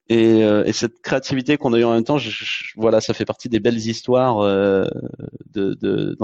Et, 0.08 0.44
euh, 0.44 0.64
et 0.64 0.72
cette 0.72 1.00
créativité 1.02 1.56
qu'on 1.56 1.72
a 1.72 1.78
eu 1.78 1.84
en 1.84 1.92
même 1.92 2.04
temps, 2.04 2.18
voilà, 2.76 3.00
ça 3.00 3.12
fait 3.12 3.24
partie 3.24 3.48
des 3.48 3.58
belles 3.58 3.76
histoires 3.76 4.38
euh, 4.38 4.84
de, 5.52 5.74
de 5.74 6.16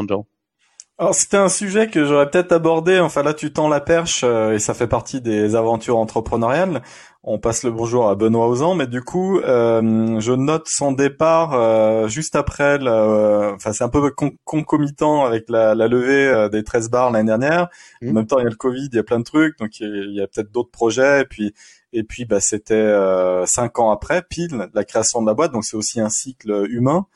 Alors 0.99 1.15
c'était 1.15 1.39
un 1.39 1.49
sujet 1.49 1.89
que 1.89 2.05
j'aurais 2.05 2.31
peut-être 2.31 2.53
abordé. 2.53 3.01
Enfin 3.01 3.23
là, 3.23 3.35
tu 3.35 3.53
tends 3.53 3.69
la 3.69 3.81
perche 3.81 4.23
euh, 4.25 4.53
et 4.53 4.59
ça 4.59 4.75
fait 4.75 4.87
partie 4.87 5.21
des 5.21 5.57
aventures 5.57 5.99
entrepreneuriales. 5.99 6.83
On 7.25 7.39
passe 7.39 7.63
le 7.63 7.71
bonjour 7.71 8.09
à 8.09 8.15
Benoît 8.15 8.49
Ozan, 8.49 8.75
mais 8.75 8.87
du 8.87 9.01
coup, 9.01 9.39
euh, 9.41 10.21
je 10.21 10.33
note 10.33 10.67
son 10.67 10.93
départ 10.93 11.55
euh, 11.55 12.09
juste 12.09 12.37
après. 12.37 12.79
enfin, 12.83 13.73
c'est 13.73 13.85
un 13.85 13.89
peu 13.89 14.13
concomitant 14.45 15.25
avec 15.25 15.49
la, 15.49 15.75
la 15.75 15.89
levée 15.89 16.49
des 16.51 16.65
13 16.65 16.91
bars 16.91 17.11
l'année 17.11 17.29
dernière. 17.29 17.69
Mmh. 18.01 18.11
En 18.11 18.13
même 18.13 18.27
temps, 18.27 18.39
il 18.39 18.45
y 18.45 18.47
a 18.47 18.51
le 18.51 18.57
Covid, 18.57 18.89
il 18.93 18.97
y 18.97 18.99
a 18.99 19.05
plein 19.05 19.21
de 19.21 19.25
trucs, 19.25 19.59
donc 19.59 19.79
il 19.81 20.15
y 20.15 20.21
a, 20.21 20.27
peut-être 20.27 20.51
d'autres 20.51 20.73
projets. 20.73 21.23
Et 21.23 21.25
puis, 21.25 21.55
et 21.93 22.05
puis, 22.05 22.25
bah, 22.25 22.41
c'était 22.41 22.75
euh, 22.75 23.45
cinq 23.47 23.79
ans 23.79 23.91
après, 23.91 24.23
pile, 24.23 24.69
la 24.75 24.85
création 24.85 25.21
de 25.21 25.27
la 25.27 25.35
boîte. 25.35 25.53
Donc, 25.53 25.65
c'est 25.65 25.77
aussi 25.77 26.01
un 26.01 26.09
cycle 26.09 26.67
humain. 26.71 27.07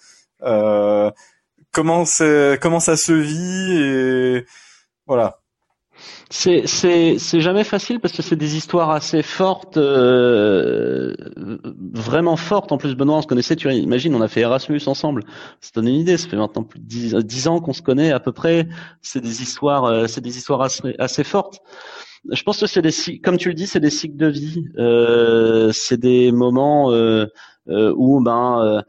Euh, 0.43 1.11
comment 1.77 2.07
c'est, 2.07 2.59
comment 2.63 2.81
ça 2.81 2.97
se 2.97 3.13
vit 3.13 3.73
et 3.77 4.47
voilà. 5.07 5.41
C'est 6.29 6.67
c'est 6.67 7.19
c'est 7.19 7.41
jamais 7.41 7.65
facile 7.65 8.01
parce 8.01 8.13
que 8.13 8.23
c'est 8.23 8.37
des 8.37 8.57
histoires 8.57 8.91
assez 8.91 9.23
fortes, 9.23 9.77
euh, 9.77 11.15
vraiment 11.37 12.37
fortes. 12.37 12.73
En 12.73 12.79
plus, 12.79 12.95
Benoît, 12.97 13.19
on 13.19 13.23
se 13.23 13.27
connaissait. 13.27 13.57
Tu 13.57 13.71
imagines, 13.73 14.15
on 14.15 14.21
a 14.21 14.29
fait 14.29 14.41
Erasmus 14.41 14.81
ensemble. 14.87 15.23
Donne 15.75 15.89
une 15.89 15.95
idée. 15.95 16.17
Ça 16.17 16.29
fait 16.29 16.37
maintenant 16.37 16.65
plus 16.65 16.81
de 16.81 17.21
dix, 17.23 17.47
ans 17.47 17.61
qu'on 17.61 17.73
se 17.73 17.83
connaît 17.83 18.11
à 18.11 18.21
peu 18.21 18.33
près. 18.33 18.67
C'est 19.03 19.21
des 19.21 19.43
histoires, 19.43 19.85
euh, 19.85 20.07
c'est 20.07 20.21
des 20.21 20.37
histoires 20.37 20.63
assez, 20.99 21.25
fortes. 21.25 21.61
Je 22.33 22.43
pense 22.43 22.59
que 22.59 22.67
c'est 22.67 22.83
des, 22.83 23.19
comme 23.21 23.37
tu 23.37 23.49
le 23.49 23.55
dis, 23.55 23.67
c'est 23.67 23.81
des 23.81 23.91
cycles 23.91 24.17
de 24.17 24.27
vie. 24.27 24.65
Euh, 24.79 25.71
c'est 25.73 26.01
des 26.01 26.33
moments 26.33 26.91
euh, 26.91 27.27
euh 27.69 27.95
où 27.97 28.21
ben 28.21 28.83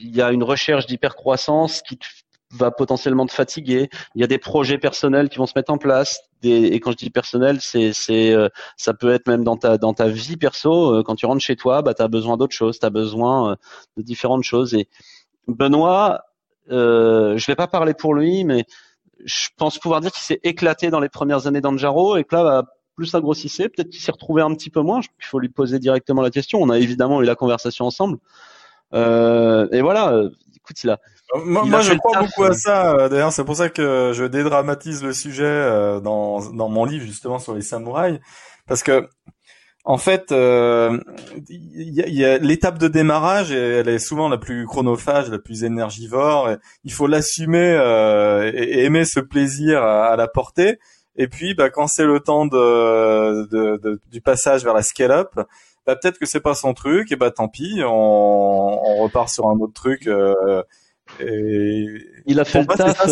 il 0.00 0.14
y 0.14 0.22
a 0.22 0.32
une 0.32 0.42
recherche 0.42 0.86
d'hypercroissance 0.86 1.82
qui 1.82 1.98
va 2.52 2.70
potentiellement 2.70 3.26
te 3.26 3.32
fatiguer. 3.32 3.88
Il 4.14 4.20
y 4.20 4.24
a 4.24 4.26
des 4.26 4.38
projets 4.38 4.78
personnels 4.78 5.28
qui 5.28 5.38
vont 5.38 5.46
se 5.46 5.54
mettre 5.56 5.72
en 5.72 5.78
place. 5.78 6.20
et 6.42 6.78
quand 6.80 6.92
je 6.92 6.96
dis 6.96 7.10
personnel, 7.10 7.60
c'est, 7.60 7.92
euh, 8.10 8.48
ça 8.76 8.94
peut 8.94 9.12
être 9.12 9.26
même 9.26 9.44
dans 9.44 9.56
ta, 9.56 9.78
dans 9.78 9.94
ta 9.94 10.08
vie 10.08 10.36
perso. 10.36 10.94
Euh, 10.94 11.02
quand 11.02 11.14
tu 11.14 11.26
rentres 11.26 11.42
chez 11.42 11.56
toi, 11.56 11.82
bah, 11.82 11.94
tu 11.94 12.02
as 12.02 12.08
besoin 12.08 12.36
d'autres 12.36 12.54
choses. 12.54 12.78
Tu 12.78 12.86
as 12.86 12.90
besoin 12.90 13.52
euh, 13.52 13.56
de 13.96 14.02
différentes 14.02 14.44
choses. 14.44 14.74
Et 14.74 14.88
Benoît, 15.48 16.24
euh, 16.70 17.36
je 17.36 17.46
vais 17.46 17.56
pas 17.56 17.66
parler 17.66 17.94
pour 17.94 18.14
lui, 18.14 18.44
mais 18.44 18.64
je 19.24 19.48
pense 19.56 19.78
pouvoir 19.78 20.00
dire 20.00 20.12
qu'il 20.12 20.22
s'est 20.22 20.40
éclaté 20.42 20.90
dans 20.90 21.00
les 21.00 21.08
premières 21.08 21.46
années 21.46 21.60
d'Anjaro 21.60 22.16
et 22.16 22.24
que 22.24 22.34
là, 22.34 22.44
bah, 22.44 22.64
plus 22.96 23.06
ça 23.06 23.20
grossissait, 23.20 23.68
peut-être 23.68 23.88
qu'il 23.88 24.00
s'est 24.00 24.12
retrouvé 24.12 24.42
un 24.42 24.54
petit 24.54 24.70
peu 24.70 24.80
moins. 24.82 25.00
Il 25.00 25.24
faut 25.24 25.38
lui 25.38 25.48
poser 25.48 25.78
directement 25.78 26.22
la 26.22 26.30
question. 26.30 26.60
On 26.60 26.68
a 26.68 26.78
évidemment 26.78 27.22
eu 27.22 27.24
la 27.24 27.34
conversation 27.34 27.86
ensemble. 27.86 28.18
Euh, 28.94 29.68
et 29.72 29.80
voilà, 29.80 30.22
écoute, 30.54 30.82
il 30.84 30.90
a, 30.90 30.98
moi, 31.44 31.80
je 31.80 31.94
crois 31.94 32.20
beaucoup 32.20 32.44
à 32.44 32.50
euh. 32.50 32.52
ça. 32.52 32.92
Euh, 32.92 33.08
d'ailleurs, 33.08 33.32
c'est 33.32 33.44
pour 33.44 33.56
ça 33.56 33.68
que 33.68 34.12
je 34.14 34.24
dédramatise 34.24 35.02
le 35.02 35.12
sujet 35.12 35.44
euh, 35.44 36.00
dans 36.00 36.40
dans 36.52 36.68
mon 36.68 36.84
livre 36.84 37.06
justement 37.06 37.38
sur 37.38 37.54
les 37.54 37.62
samouraïs, 37.62 38.20
parce 38.66 38.82
que 38.82 39.08
en 39.84 39.98
fait, 39.98 40.26
il 40.30 41.90
y 41.90 42.24
a, 42.24 42.38
l'étape 42.38 42.78
de 42.78 42.86
démarrage, 42.86 43.50
elle 43.50 43.88
est 43.88 43.98
souvent 43.98 44.28
la 44.28 44.38
plus 44.38 44.64
chronophage, 44.64 45.28
la 45.28 45.40
plus 45.40 45.64
énergivore. 45.64 46.50
il 46.84 46.92
faut 46.92 47.08
l'assumer 47.08 47.72
et, 48.54 48.84
aimer 48.84 49.04
ce 49.04 49.18
plaisir 49.18 49.82
à, 49.82 50.14
la 50.14 50.28
porter. 50.28 50.78
Et 51.16 51.26
puis, 51.26 51.54
bah, 51.54 51.68
quand 51.68 51.88
c'est 51.88 52.04
le 52.04 52.20
temps 52.20 52.46
de, 52.46 53.44
de, 53.50 54.00
du 54.08 54.20
passage 54.20 54.62
vers 54.62 54.72
la 54.72 54.82
scale-up, 54.82 55.30
bah, 55.86 55.96
peut-être 55.96 56.18
que 56.18 56.26
c'est 56.26 56.40
pas 56.40 56.54
son 56.54 56.74
truc, 56.74 57.12
et 57.12 57.16
bah 57.16 57.30
tant 57.30 57.48
pis, 57.48 57.80
on, 57.84 57.88
on 57.90 59.02
repart 59.02 59.28
sur 59.28 59.48
un 59.48 59.58
autre 59.60 59.74
truc. 59.74 60.06
Euh, 60.06 60.62
il 62.26 62.40
a 62.40 62.44
fait 62.44 62.60
le 62.60 62.66
taf. 62.66 63.06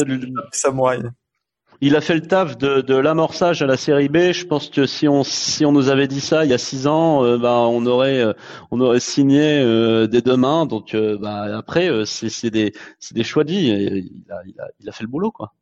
Il 1.82 1.96
a 1.96 2.02
fait 2.02 2.14
le 2.14 2.20
taf 2.20 2.58
de, 2.58 2.82
de 2.82 2.94
l'amorçage 2.94 3.62
à 3.62 3.66
la 3.66 3.78
série 3.78 4.10
B. 4.10 4.32
Je 4.32 4.44
pense 4.44 4.68
que 4.68 4.84
si 4.84 5.08
on 5.08 5.24
si 5.24 5.64
on 5.64 5.72
nous 5.72 5.88
avait 5.88 6.08
dit 6.08 6.20
ça 6.20 6.44
il 6.44 6.50
y 6.50 6.54
a 6.54 6.58
six 6.58 6.86
ans, 6.86 7.24
euh, 7.24 7.38
bah, 7.38 7.56
on 7.56 7.86
aurait 7.86 8.20
euh, 8.20 8.34
on 8.70 8.80
aurait 8.82 9.00
signé 9.00 9.60
euh, 9.60 10.06
des 10.06 10.20
deux 10.20 10.36
mains. 10.36 10.66
Donc 10.66 10.94
bah, 10.94 11.56
après 11.56 11.90
c'est 12.04 12.28
c'est 12.28 12.50
des 12.50 12.72
c'est 12.98 13.14
des 13.14 13.24
choix 13.24 13.44
de 13.44 13.50
vie. 13.50 13.68
Il 13.68 14.30
a, 14.30 14.42
il 14.46 14.60
a 14.60 14.68
il 14.80 14.88
a 14.88 14.92
fait 14.92 15.04
le 15.04 15.08
boulot 15.08 15.30
quoi. 15.30 15.54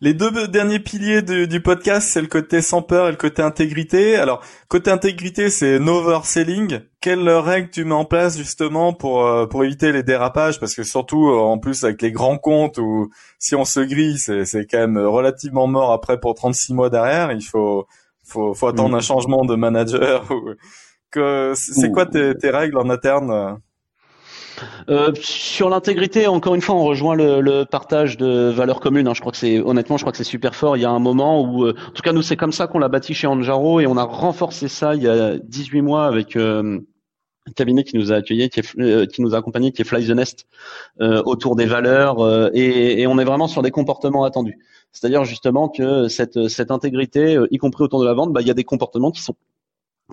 Les 0.00 0.14
deux 0.14 0.48
derniers 0.48 0.80
piliers 0.80 1.22
du, 1.22 1.60
podcast, 1.60 2.08
c'est 2.12 2.20
le 2.20 2.26
côté 2.26 2.60
sans 2.60 2.82
peur 2.82 3.08
et 3.08 3.10
le 3.10 3.16
côté 3.16 3.42
intégrité. 3.42 4.16
Alors, 4.16 4.42
côté 4.68 4.90
intégrité, 4.90 5.50
c'est 5.50 5.78
no 5.78 5.98
overselling. 5.98 6.80
Quelles 7.00 7.28
règles 7.28 7.70
tu 7.70 7.84
mets 7.84 7.94
en 7.94 8.04
place 8.04 8.36
justement 8.36 8.92
pour 8.92 9.26
euh, 9.26 9.46
pour 9.46 9.64
éviter 9.64 9.92
les 9.92 10.02
dérapages? 10.02 10.60
Parce 10.60 10.74
que 10.74 10.82
surtout, 10.82 11.28
euh, 11.28 11.38
en 11.38 11.58
plus 11.58 11.84
avec 11.84 12.02
les 12.02 12.12
grands 12.12 12.38
comptes, 12.38 12.78
où 12.78 13.10
si 13.38 13.54
on 13.54 13.64
se 13.64 13.80
grille, 13.80 14.18
c'est 14.18 14.44
c'est 14.44 14.66
quand 14.66 14.78
même 14.78 14.98
relativement 14.98 15.66
mort 15.66 15.92
après 15.92 16.18
pour 16.18 16.34
36 16.34 16.74
mois 16.74 16.90
derrière. 16.90 17.32
Il 17.32 17.42
faut 17.42 17.86
faut, 18.24 18.54
faut 18.54 18.66
attendre 18.68 18.94
mm. 18.94 18.98
un 18.98 19.00
changement 19.00 19.44
de 19.44 19.54
manager. 19.54 20.28
que 21.10 21.52
c'est 21.54 21.92
quoi 21.92 22.06
tes, 22.06 22.34
tes 22.34 22.50
règles 22.50 22.76
en 22.76 22.90
interne 22.90 23.58
euh, 24.88 25.12
sur 25.20 25.68
l'intégrité, 25.68 26.26
encore 26.26 26.54
une 26.54 26.60
fois, 26.60 26.74
on 26.74 26.84
rejoint 26.84 27.14
le, 27.14 27.64
partage 27.64 28.16
de 28.16 28.50
valeurs 28.50 28.80
communes. 28.80 29.08
Hein. 29.08 29.14
Je 29.14 29.20
crois 29.20 29.32
que 29.32 29.38
c'est 29.38 29.60
honnêtement, 29.60 29.96
je 29.96 30.02
crois 30.02 30.12
que 30.12 30.18
c'est 30.18 30.24
super 30.24 30.54
fort. 30.54 30.76
Il 30.76 30.80
y 30.80 30.84
a 30.84 30.90
un 30.90 30.98
moment 30.98 31.42
où, 31.42 31.64
euh, 31.64 31.74
en 31.88 31.90
tout 31.92 32.02
cas, 32.02 32.12
nous, 32.12 32.22
c'est 32.22 32.36
comme 32.36 32.52
ça 32.52 32.66
qu'on 32.66 32.78
l'a 32.78 32.88
bâti 32.88 33.14
chez 33.14 33.26
Anjaro 33.26 33.80
et 33.80 33.86
on 33.86 33.96
a 33.96 34.04
renforcé 34.04 34.68
ça 34.68 34.94
il 34.94 35.02
y 35.02 35.08
a 35.08 35.38
18 35.38 35.82
mois 35.82 36.06
avec 36.06 36.36
euh, 36.36 36.80
un 37.48 37.52
cabinet 37.52 37.84
qui 37.84 37.96
nous 37.96 38.12
a 38.12 38.16
accueillis, 38.16 38.48
qui, 38.48 39.22
nous 39.22 39.34
a 39.34 39.38
accompagnés, 39.38 39.72
qui 39.72 39.82
est 39.82 39.84
Fly 39.84 40.06
the 40.06 40.10
Nest, 40.10 40.46
autour 41.00 41.56
des 41.56 41.66
valeurs 41.66 42.16
et, 42.54 43.06
on 43.06 43.18
est 43.18 43.24
vraiment 43.24 43.48
sur 43.48 43.60
des 43.60 43.70
comportements 43.70 44.24
attendus. 44.24 44.58
C'est-à-dire 44.92 45.24
justement 45.24 45.68
que 45.68 46.08
cette, 46.08 46.48
cette 46.48 46.70
intégrité, 46.70 47.38
y 47.50 47.58
compris 47.58 47.84
autour 47.84 48.00
de 48.00 48.06
la 48.06 48.14
vente, 48.14 48.32
bah, 48.32 48.40
il 48.40 48.46
y 48.46 48.50
a 48.50 48.54
des 48.54 48.64
comportements 48.64 49.10
qui 49.10 49.20
sont 49.20 49.34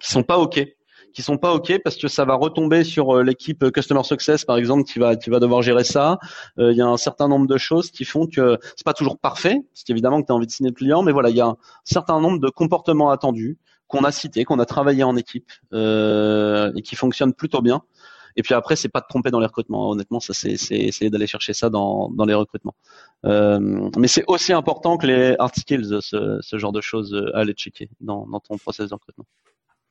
qui 0.01 0.11
sont 0.11 0.23
pas 0.23 0.37
ok 0.37 0.65
qui 1.13 1.21
sont 1.21 1.37
pas 1.37 1.53
ok 1.53 1.79
parce 1.83 1.95
que 1.95 2.07
ça 2.07 2.25
va 2.25 2.35
retomber 2.35 2.83
sur 2.83 3.17
euh, 3.17 3.23
l'équipe 3.23 3.71
customer 3.71 4.03
success 4.03 4.45
par 4.45 4.57
exemple 4.57 4.83
qui 4.83 4.99
va 4.99 5.15
qui 5.15 5.29
va 5.29 5.39
devoir 5.39 5.61
gérer 5.61 5.83
ça. 5.83 6.19
Euh, 6.59 6.71
il 6.71 6.77
y 6.77 6.81
a 6.81 6.87
un 6.87 6.97
certain 6.97 7.27
nombre 7.27 7.47
de 7.47 7.57
choses 7.57 7.91
qui 7.91 8.05
font 8.05 8.27
que 8.27 8.57
c'est 8.75 8.85
pas 8.85 8.93
toujours 8.93 9.17
parfait, 9.17 9.57
parce 9.73 9.83
qu'évidemment 9.83 10.21
que 10.21 10.27
tu 10.27 10.31
as 10.31 10.35
envie 10.35 10.47
de 10.47 10.51
signer 10.51 10.69
le 10.69 10.75
client, 10.75 11.03
mais 11.03 11.11
voilà, 11.11 11.29
il 11.29 11.35
y 11.35 11.41
a 11.41 11.47
un 11.47 11.57
certain 11.83 12.19
nombre 12.19 12.39
de 12.39 12.49
comportements 12.49 13.09
attendus 13.09 13.57
qu'on 13.87 14.03
a 14.03 14.11
cités, 14.11 14.45
qu'on 14.45 14.59
a 14.59 14.65
travaillé 14.65 15.03
en 15.03 15.17
équipe 15.17 15.51
euh, 15.73 16.71
et 16.75 16.81
qui 16.81 16.95
fonctionnent 16.95 17.33
plutôt 17.33 17.61
bien. 17.61 17.81
Et 18.37 18.43
puis 18.43 18.53
après, 18.53 18.77
c'est 18.77 18.87
pas 18.87 19.01
de 19.01 19.05
tromper 19.09 19.29
dans 19.29 19.41
les 19.41 19.45
recrutements. 19.45 19.89
Honnêtement, 19.89 20.21
ça 20.21 20.33
c'est 20.33 20.51
essayer 20.51 21.09
d'aller 21.09 21.27
chercher 21.27 21.51
ça 21.53 21.69
dans, 21.69 22.09
dans 22.09 22.23
les 22.23 22.33
recrutements. 22.33 22.75
Euh, 23.25 23.89
mais 23.97 24.07
c'est 24.07 24.23
aussi 24.27 24.53
important 24.53 24.97
que 24.97 25.07
les 25.07 25.35
hard 25.37 25.53
skills, 25.53 25.99
ce, 26.01 26.39
ce 26.41 26.57
genre 26.57 26.71
de 26.71 26.79
choses 26.79 27.13
à 27.33 27.39
aller 27.39 27.53
checker 27.53 27.89
dans, 27.99 28.25
dans 28.27 28.39
ton 28.39 28.57
process 28.57 28.87
de 28.89 28.93
recrutement. 28.93 29.25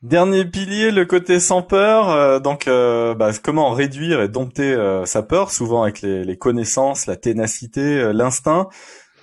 Dernier 0.02 0.46
pilier, 0.46 0.90
le 0.90 1.04
côté 1.04 1.40
sans 1.40 1.60
peur. 1.60 2.08
Euh, 2.08 2.40
donc, 2.40 2.68
euh, 2.68 3.14
bah, 3.14 3.32
comment 3.42 3.72
réduire 3.72 4.22
et 4.22 4.28
dompter 4.28 4.72
euh, 4.72 5.04
sa 5.04 5.22
peur, 5.22 5.50
souvent 5.50 5.82
avec 5.82 6.00
les, 6.00 6.38
connaissances, 6.38 7.04
la 7.04 7.16
ténacité, 7.16 8.10
l'instinct. 8.14 8.68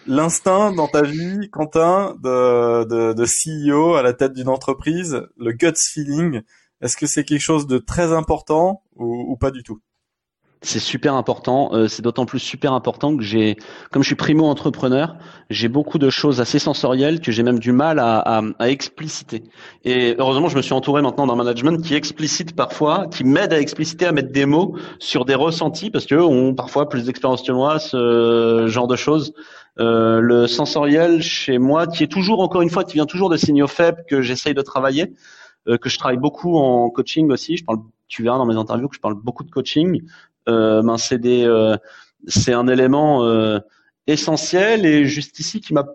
L'instinct 0.06 0.72
dans 0.74 0.88
ta 0.88 1.02
vie, 1.02 1.50
Quentin, 1.52 2.16
de, 2.22 2.84
de, 2.84 3.14
de 3.14 3.26
CEO 3.26 3.96
à 3.96 4.04
la 4.04 4.14
tête 4.14 4.34
d'une 4.34 4.50
entreprise, 4.50 5.24
le 5.38 5.52
guts 5.52 5.74
feeling, 5.76 6.42
est-ce 6.82 6.96
que 6.96 7.08
c'est 7.08 7.24
quelque 7.24 7.42
chose 7.42 7.66
de 7.66 7.80
très 7.80 8.14
important 8.14 8.84
ou 8.96 9.36
pas 9.36 9.50
du 9.50 9.64
tout? 9.64 9.82
C'est 10.62 10.80
super 10.80 11.14
important. 11.14 11.70
Euh, 11.74 11.88
c'est 11.88 12.02
d'autant 12.02 12.26
plus 12.26 12.40
super 12.40 12.74
important 12.74 13.16
que 13.16 13.24
j'ai, 13.24 13.58
comme 13.92 14.04
je 14.04 14.08
suis 14.08 14.16
primo 14.16 14.46
entrepreneur, 14.46 15.16
j'ai 15.50 15.68
beaucoup 15.68 15.98
de 15.98 16.10
choses 16.10 16.42
assez 16.42 16.60
sensorielles 16.60 17.22
que 17.22 17.32
j'ai 17.32 17.44
même 17.44 17.60
du 17.60 17.72
mal 17.72 18.00
à, 18.00 18.20
à, 18.20 18.42
à, 18.60 18.70
expliciter. 18.70 19.44
Et 19.86 20.16
heureusement, 20.18 20.50
je 20.50 20.58
me 20.58 20.62
suis 20.62 20.74
entouré 20.74 21.02
maintenant 21.02 21.28
d'un 21.28 21.36
management 21.36 21.84
qui 21.84 21.96
explicite 21.96 22.56
parfois, 22.56 23.08
qui 23.08 23.24
m'aide 23.24 23.54
à 23.54 23.60
expliciter, 23.60 24.06
à 24.06 24.12
mettre 24.12 24.32
des 24.32 24.46
mots 24.46 24.76
sur 25.00 25.26
des 25.26 25.36
ressentis, 25.36 25.92
parce 25.92 26.06
qu'eux 26.06 26.24
ont 26.24 26.54
parfois 26.54 26.90
plus 26.90 27.06
d'expérience 27.06 27.44
que 27.44 27.52
moi, 27.52 27.80
ce 27.80 28.66
genre 28.68 28.88
de 28.88 28.96
choses. 28.96 29.34
Euh, 29.80 30.20
le 30.22 30.48
sensoriel 30.48 31.22
chez 31.22 31.60
moi, 31.60 31.86
qui 31.86 32.04
est 32.04 32.08
toujours, 32.08 32.40
encore 32.40 32.62
une 32.62 32.70
fois, 32.70 32.84
qui 32.84 32.94
vient 32.94 33.06
toujours 33.06 33.30
de 33.30 33.38
signaux 33.38 33.68
faibles 33.68 34.04
que 34.08 34.22
j'essaye 34.22 34.56
de 34.56 34.62
travailler, 34.62 35.14
euh, 35.68 35.78
que 35.78 35.90
je 35.90 36.00
travaille 36.00 36.18
beaucoup 36.18 36.58
en 36.58 36.90
coaching 36.90 37.30
aussi. 37.32 37.58
Je 37.58 37.64
parle, 37.64 37.80
tu 38.08 38.24
verras 38.24 38.38
dans 38.38 38.46
mes 38.46 38.56
interviews 38.56 38.88
que 38.88 38.96
je 38.96 39.02
parle 39.02 39.16
beaucoup 39.16 39.44
de 39.44 39.52
coaching. 39.52 40.02
Euh, 40.48 40.82
ben 40.82 40.98
c'est 40.98 41.20
des, 41.20 41.44
euh, 41.46 41.76
c'est 42.28 42.54
un 42.54 42.68
élément 42.68 43.26
euh, 43.26 43.60
essentiel 44.08 44.86
et 44.86 45.06
juste 45.06 45.40
ici 45.40 45.62
qui 45.62 45.74
m'a 45.74 45.86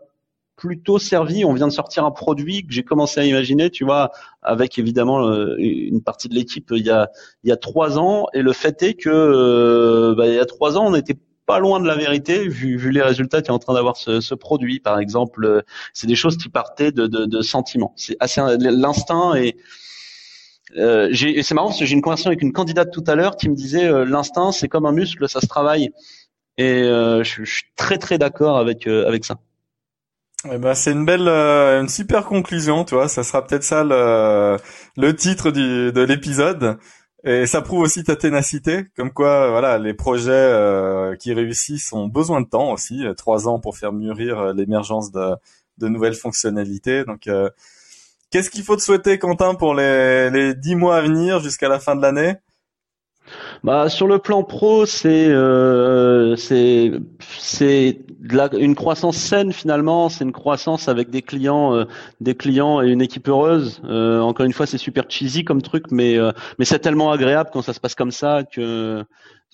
plutôt 0.57 0.99
servi. 0.99 1.45
On 1.45 1.55
vient 1.55 1.67
de 1.67 1.73
sortir 1.73 2.05
un 2.05 2.11
produit 2.11 2.67
que 2.67 2.73
j'ai 2.73 2.85
commencé 2.85 3.21
à 3.21 3.25
imaginer, 3.25 3.71
tu 3.71 3.85
vois, 3.85 4.13
avec 4.43 4.79
évidemment 4.79 5.33
une 5.57 6.03
partie 6.03 6.29
de 6.29 6.35
l'équipe 6.35 6.71
il 6.73 6.85
y 6.85 6.91
a 6.91 7.09
il 7.43 7.49
y 7.49 7.53
a 7.53 7.57
trois 7.57 7.99
ans. 7.99 8.27
Et 8.35 8.43
le 8.43 8.53
fait 8.53 8.83
est 8.83 8.95
que 8.95 10.15
bah, 10.17 10.27
il 10.29 10.35
y 10.35 10.39
a 10.39 10.47
trois 10.47 10.77
ans, 10.77 10.87
on 10.87 10.93
n'était 10.93 11.17
pas 11.47 11.59
loin 11.59 11.81
de 11.81 11.87
la 11.87 11.97
vérité 11.97 12.47
vu, 12.47 12.77
vu 12.77 12.93
les 12.93 13.03
résultats 13.03 13.43
qui 13.43 13.49
est 13.49 13.53
en 13.53 13.59
train 13.59 13.75
d'avoir 13.75 13.97
ce, 13.97 14.21
ce, 14.21 14.35
produit. 14.35 14.79
Par 14.79 15.01
exemple, 15.01 15.65
c'est 15.93 16.07
des 16.07 16.15
choses 16.15 16.37
qui 16.37 16.49
partaient 16.49 16.93
de, 16.93 17.07
de, 17.09 17.25
de 17.25 17.43
sentiments. 17.43 17.93
C'est 17.97 18.17
assez 18.21 18.41
l'instinct 18.61 19.35
et 19.35 19.57
euh, 20.77 21.13
c'est 21.15 21.55
marrant 21.55 21.69
parce 21.69 21.79
que 21.79 21.85
j'ai 21.85 21.95
une 21.95 22.03
conversation 22.03 22.29
avec 22.29 22.43
une 22.43 22.53
candidate 22.53 22.91
tout 22.93 23.05
à 23.07 23.15
l'heure 23.15 23.37
qui 23.37 23.49
me 23.49 23.55
disait 23.55 23.87
euh, 23.87 24.05
l'instinct 24.05 24.53
c'est 24.53 24.69
comme 24.69 24.87
un 24.87 24.93
muscle, 24.93 25.29
ça 25.29 25.41
se 25.41 25.47
travaille. 25.47 25.93
Et 26.59 26.83
euh, 26.83 27.23
je, 27.25 27.45
suis 27.45 27.65
très 27.77 27.99
très 27.99 28.19
d'accord 28.19 28.59
avec 28.59 28.87
euh, 28.87 29.07
avec 29.07 29.25
ça. 29.25 29.37
Eh 30.53 30.59
ben, 30.59 30.75
c'est 30.75 30.93
une 30.93 31.05
belle, 31.07 31.29
euh, 31.29 31.81
une 31.81 31.89
super 31.89 32.27
conclusion, 32.27 32.85
tu 32.85 32.95
vois. 32.95 33.09
Ça 33.09 33.23
sera 33.23 33.47
peut-être 33.47 33.63
ça 33.63 33.85
le, 33.85 34.59
le 34.97 35.17
titre 35.17 35.51
du, 35.51 35.93
de 35.93 36.01
l'épisode. 36.03 36.79
Et 37.25 37.47
ça 37.47 37.63
prouve 37.63 37.81
aussi 37.81 38.03
ta 38.03 38.17
ténacité, 38.17 38.87
comme 38.97 39.13
quoi, 39.13 39.51
voilà, 39.51 39.79
les 39.79 39.95
projets 39.95 41.15
qui 41.21 41.33
réussissent 41.33 41.93
ont 41.93 42.09
besoin 42.09 42.41
de 42.41 42.49
temps 42.49 42.73
aussi, 42.73 43.05
trois 43.17 43.47
ans 43.47 43.61
pour 43.61 43.77
faire 43.77 43.93
mûrir 43.93 44.53
l'émergence 44.55 45.13
de, 45.13 45.37
de 45.79 45.87
nouvelles 45.87 46.15
fonctionnalités. 46.17 47.05
Donc, 47.05 47.29
Qu'est-ce 48.33 48.51
qu'il 48.51 48.65
faut 48.65 48.77
te 48.77 48.81
souhaiter, 48.81 49.19
Quentin, 49.19 49.55
pour 49.55 49.75
les, 49.75 50.31
les 50.31 50.55
10 50.55 50.75
mois 50.75 50.97
à 50.97 51.03
venir 51.03 51.41
jusqu'à 51.41 51.69
la 51.69 51.79
fin 51.79 51.95
de 51.95 52.01
l'année? 52.01 52.37
Bah 53.63 53.89
sur 53.89 54.09
le 54.09 54.19
plan 54.19 54.43
pro, 54.43 54.87
c'est 54.87 55.29
euh, 55.29 56.35
c'est 56.37 56.93
c'est 57.39 58.01
une 58.59 58.75
croissance 58.75 59.17
saine 59.17 59.53
finalement. 59.53 60.09
C'est 60.09 60.25
une 60.25 60.33
croissance 60.33 60.89
avec 60.89 61.11
des 61.11 61.23
clients, 61.23 61.75
euh, 61.75 61.85
des 62.21 62.35
clients 62.35 62.83
et 62.83 62.89
une 62.89 63.01
équipe 63.03 63.29
heureuse. 63.29 63.81
Euh, 63.85 64.21
encore 64.21 64.47
une 64.47 64.53
fois, 64.53 64.67
c'est 64.67 64.79
super 64.79 65.05
cheesy 65.09 65.45
comme 65.45 65.63
truc, 65.63 65.85
mais 65.91 66.19
euh, 66.19 66.33
mais 66.59 66.65
c'est 66.65 66.81
tellement 66.81 67.13
agréable 67.13 67.51
quand 67.53 67.63
ça 67.63 67.73
se 67.73 67.81
passe 67.81 67.95
comme 67.95 68.11
ça 68.13 68.43
que 68.43 69.05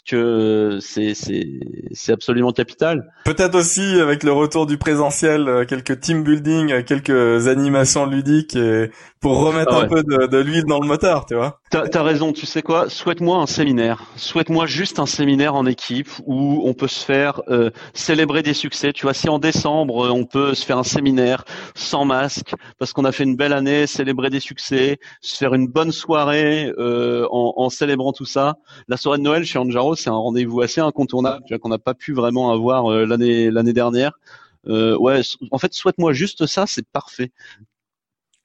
que 0.07 0.79
c'est 0.81 1.13
c'est 1.15 2.13
absolument 2.13 2.53
capital. 2.53 3.13
Peut-être 3.25 3.55
aussi 3.55 4.01
avec 4.01 4.23
le 4.23 4.33
retour 4.33 4.67
du 4.67 4.79
présentiel, 4.79 5.49
euh, 5.49 5.65
quelques 5.65 6.01
team 6.01 6.23
building, 6.23 6.73
euh, 6.73 6.83
quelques 6.83 7.49
animations 7.49 8.07
ludiques 8.07 8.57
et 8.57 8.91
pour 9.21 9.41
remettre 9.41 9.73
Ah 9.75 9.81
un 9.83 9.89
peu 9.89 10.03
de, 10.03 10.27
de 10.27 10.39
l'huile 10.39 10.65
dans 10.65 10.81
le 10.81 10.87
moteur, 10.87 11.27
tu 11.27 11.35
vois. 11.35 11.61
T'as 11.71 11.85
as 11.93 12.03
raison, 12.03 12.33
tu 12.33 12.47
sais 12.47 12.63
quoi? 12.63 12.89
Souhaite-moi 12.89 13.37
un 13.39 13.47
séminaire. 13.47 14.05
Souhaite-moi 14.17 14.67
juste 14.67 14.99
un 14.99 15.07
séminaire 15.07 15.55
en 15.55 15.67
équipe 15.67 16.09
où 16.27 16.63
on 16.65 16.75
peut 16.75 16.89
se 16.89 17.05
faire 17.05 17.43
euh, 17.49 17.71
célébrer 17.95 18.43
des 18.43 18.55
succès. 18.55 18.93
Tu 18.93 19.03
vois, 19.03 19.15
si 19.15 19.29
en 19.29 19.39
décembre 19.39 20.07
euh, 20.07 20.11
on 20.11 20.25
peut 20.25 20.55
se 20.55 20.65
faire 20.65 20.79
un 20.79 20.85
séminaire 20.85 21.45
sans 21.75 22.05
masque 22.05 22.55
parce 22.79 22.93
qu'on 22.93 23.05
a 23.05 23.13
fait 23.13 23.25
une 23.25 23.37
belle 23.37 23.53
année, 23.53 23.87
célébrer 23.87 24.31
des 24.31 24.41
succès, 24.41 24.99
se 25.21 25.37
faire 25.37 25.55
une 25.55 25.67
bonne 25.69 25.93
soirée 25.93 26.73
euh, 26.79 27.27
en, 27.31 27.55
en 27.57 27.71
célébrant 27.71 28.13
tout 28.13 28.25
ça. 28.25 28.57
La 28.89 28.97
soirée 28.97 29.19
de 29.19 29.25
Noël 29.25 29.45
chez 29.45 29.59
Anjaro, 29.59 29.97
c'est 29.97 30.11
un 30.11 30.15
rendez-vous 30.15 30.61
assez 30.61 30.81
incontournable, 30.81 31.43
tu 31.47 31.55
vois, 31.55 31.59
qu'on 31.59 31.69
n'a 31.69 31.79
pas 31.79 31.95
pu 31.95 32.13
vraiment 32.13 32.53
avoir 32.53 32.91
euh, 32.91 33.05
l'année 33.05 33.51
l'année 33.51 33.73
dernière. 33.73 34.13
Euh, 34.69 34.97
ouais, 34.97 35.21
en 35.51 35.59
fait, 35.59 35.73
souhaite-moi 35.73 36.13
juste 36.13 36.47
ça, 36.47 36.65
c'est 36.67 36.87
parfait. 36.89 37.31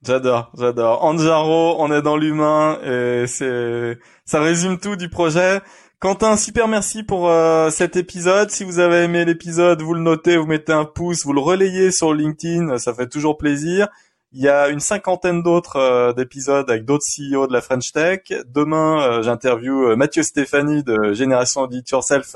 J'adore, 0.05 0.51
j'adore. 0.57 1.01
Anjaro, 1.05 1.77
on 1.79 1.89
est 1.89 2.01
dans 2.01 2.17
l'humain 2.17 2.77
et 2.83 3.25
c'est, 3.25 3.97
ça 4.25 4.41
résume 4.41 4.77
tout 4.77 4.97
du 4.97 5.07
projet. 5.09 5.61
Quentin, 5.99 6.35
super 6.35 6.67
merci 6.67 7.03
pour 7.03 7.29
euh, 7.29 7.69
cet 7.69 7.95
épisode. 7.95 8.51
Si 8.51 8.65
vous 8.65 8.79
avez 8.79 9.03
aimé 9.03 9.23
l'épisode, 9.23 9.81
vous 9.81 9.93
le 9.93 10.01
notez, 10.01 10.35
vous 10.35 10.45
mettez 10.45 10.73
un 10.73 10.83
pouce, 10.83 11.23
vous 11.23 11.31
le 11.31 11.39
relayez 11.39 11.93
sur 11.93 12.13
LinkedIn, 12.13 12.77
ça 12.79 12.93
fait 12.93 13.07
toujours 13.07 13.37
plaisir. 13.37 13.87
Il 14.33 14.41
y 14.41 14.49
a 14.49 14.67
une 14.67 14.81
cinquantaine 14.81 15.41
d'autres 15.41 15.77
euh, 15.77 16.11
d'épisodes 16.11 16.69
avec 16.69 16.83
d'autres 16.83 17.05
CEO 17.05 17.47
de 17.47 17.53
la 17.53 17.61
French 17.61 17.93
Tech. 17.93 18.21
Demain, 18.47 19.01
euh, 19.03 19.21
j'interview 19.21 19.91
euh, 19.91 19.95
Mathieu 19.95 20.23
Stéphanie 20.23 20.83
de 20.83 21.13
Génération 21.13 21.61
Audit 21.61 21.89
Yourself, 21.89 22.35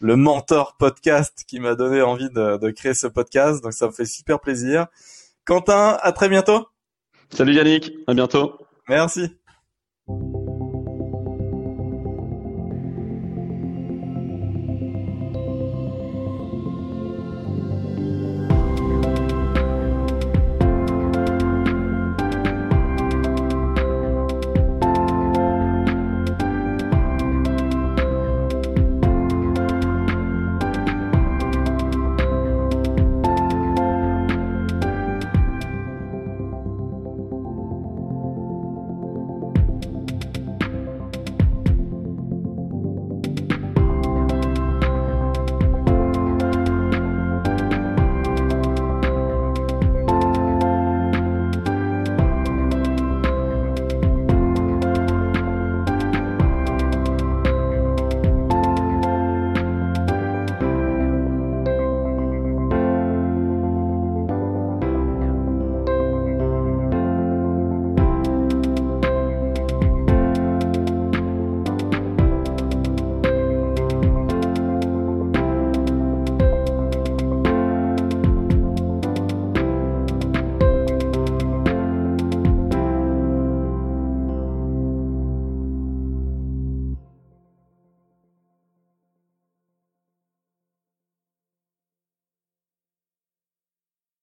le 0.00 0.16
mentor 0.16 0.76
podcast 0.78 1.44
qui 1.46 1.60
m'a 1.60 1.74
donné 1.74 2.00
envie 2.00 2.30
de 2.30 2.70
créer 2.70 2.94
ce 2.94 3.08
podcast. 3.08 3.62
Donc 3.62 3.74
ça 3.74 3.88
me 3.88 3.92
fait 3.92 4.06
super 4.06 4.40
plaisir. 4.40 4.86
Quentin, 5.44 5.98
à 6.00 6.12
très 6.12 6.30
bientôt. 6.30 6.71
Salut 7.34 7.54
Yannick, 7.54 7.92
à 8.06 8.14
bientôt. 8.14 8.58
Merci. 8.88 9.30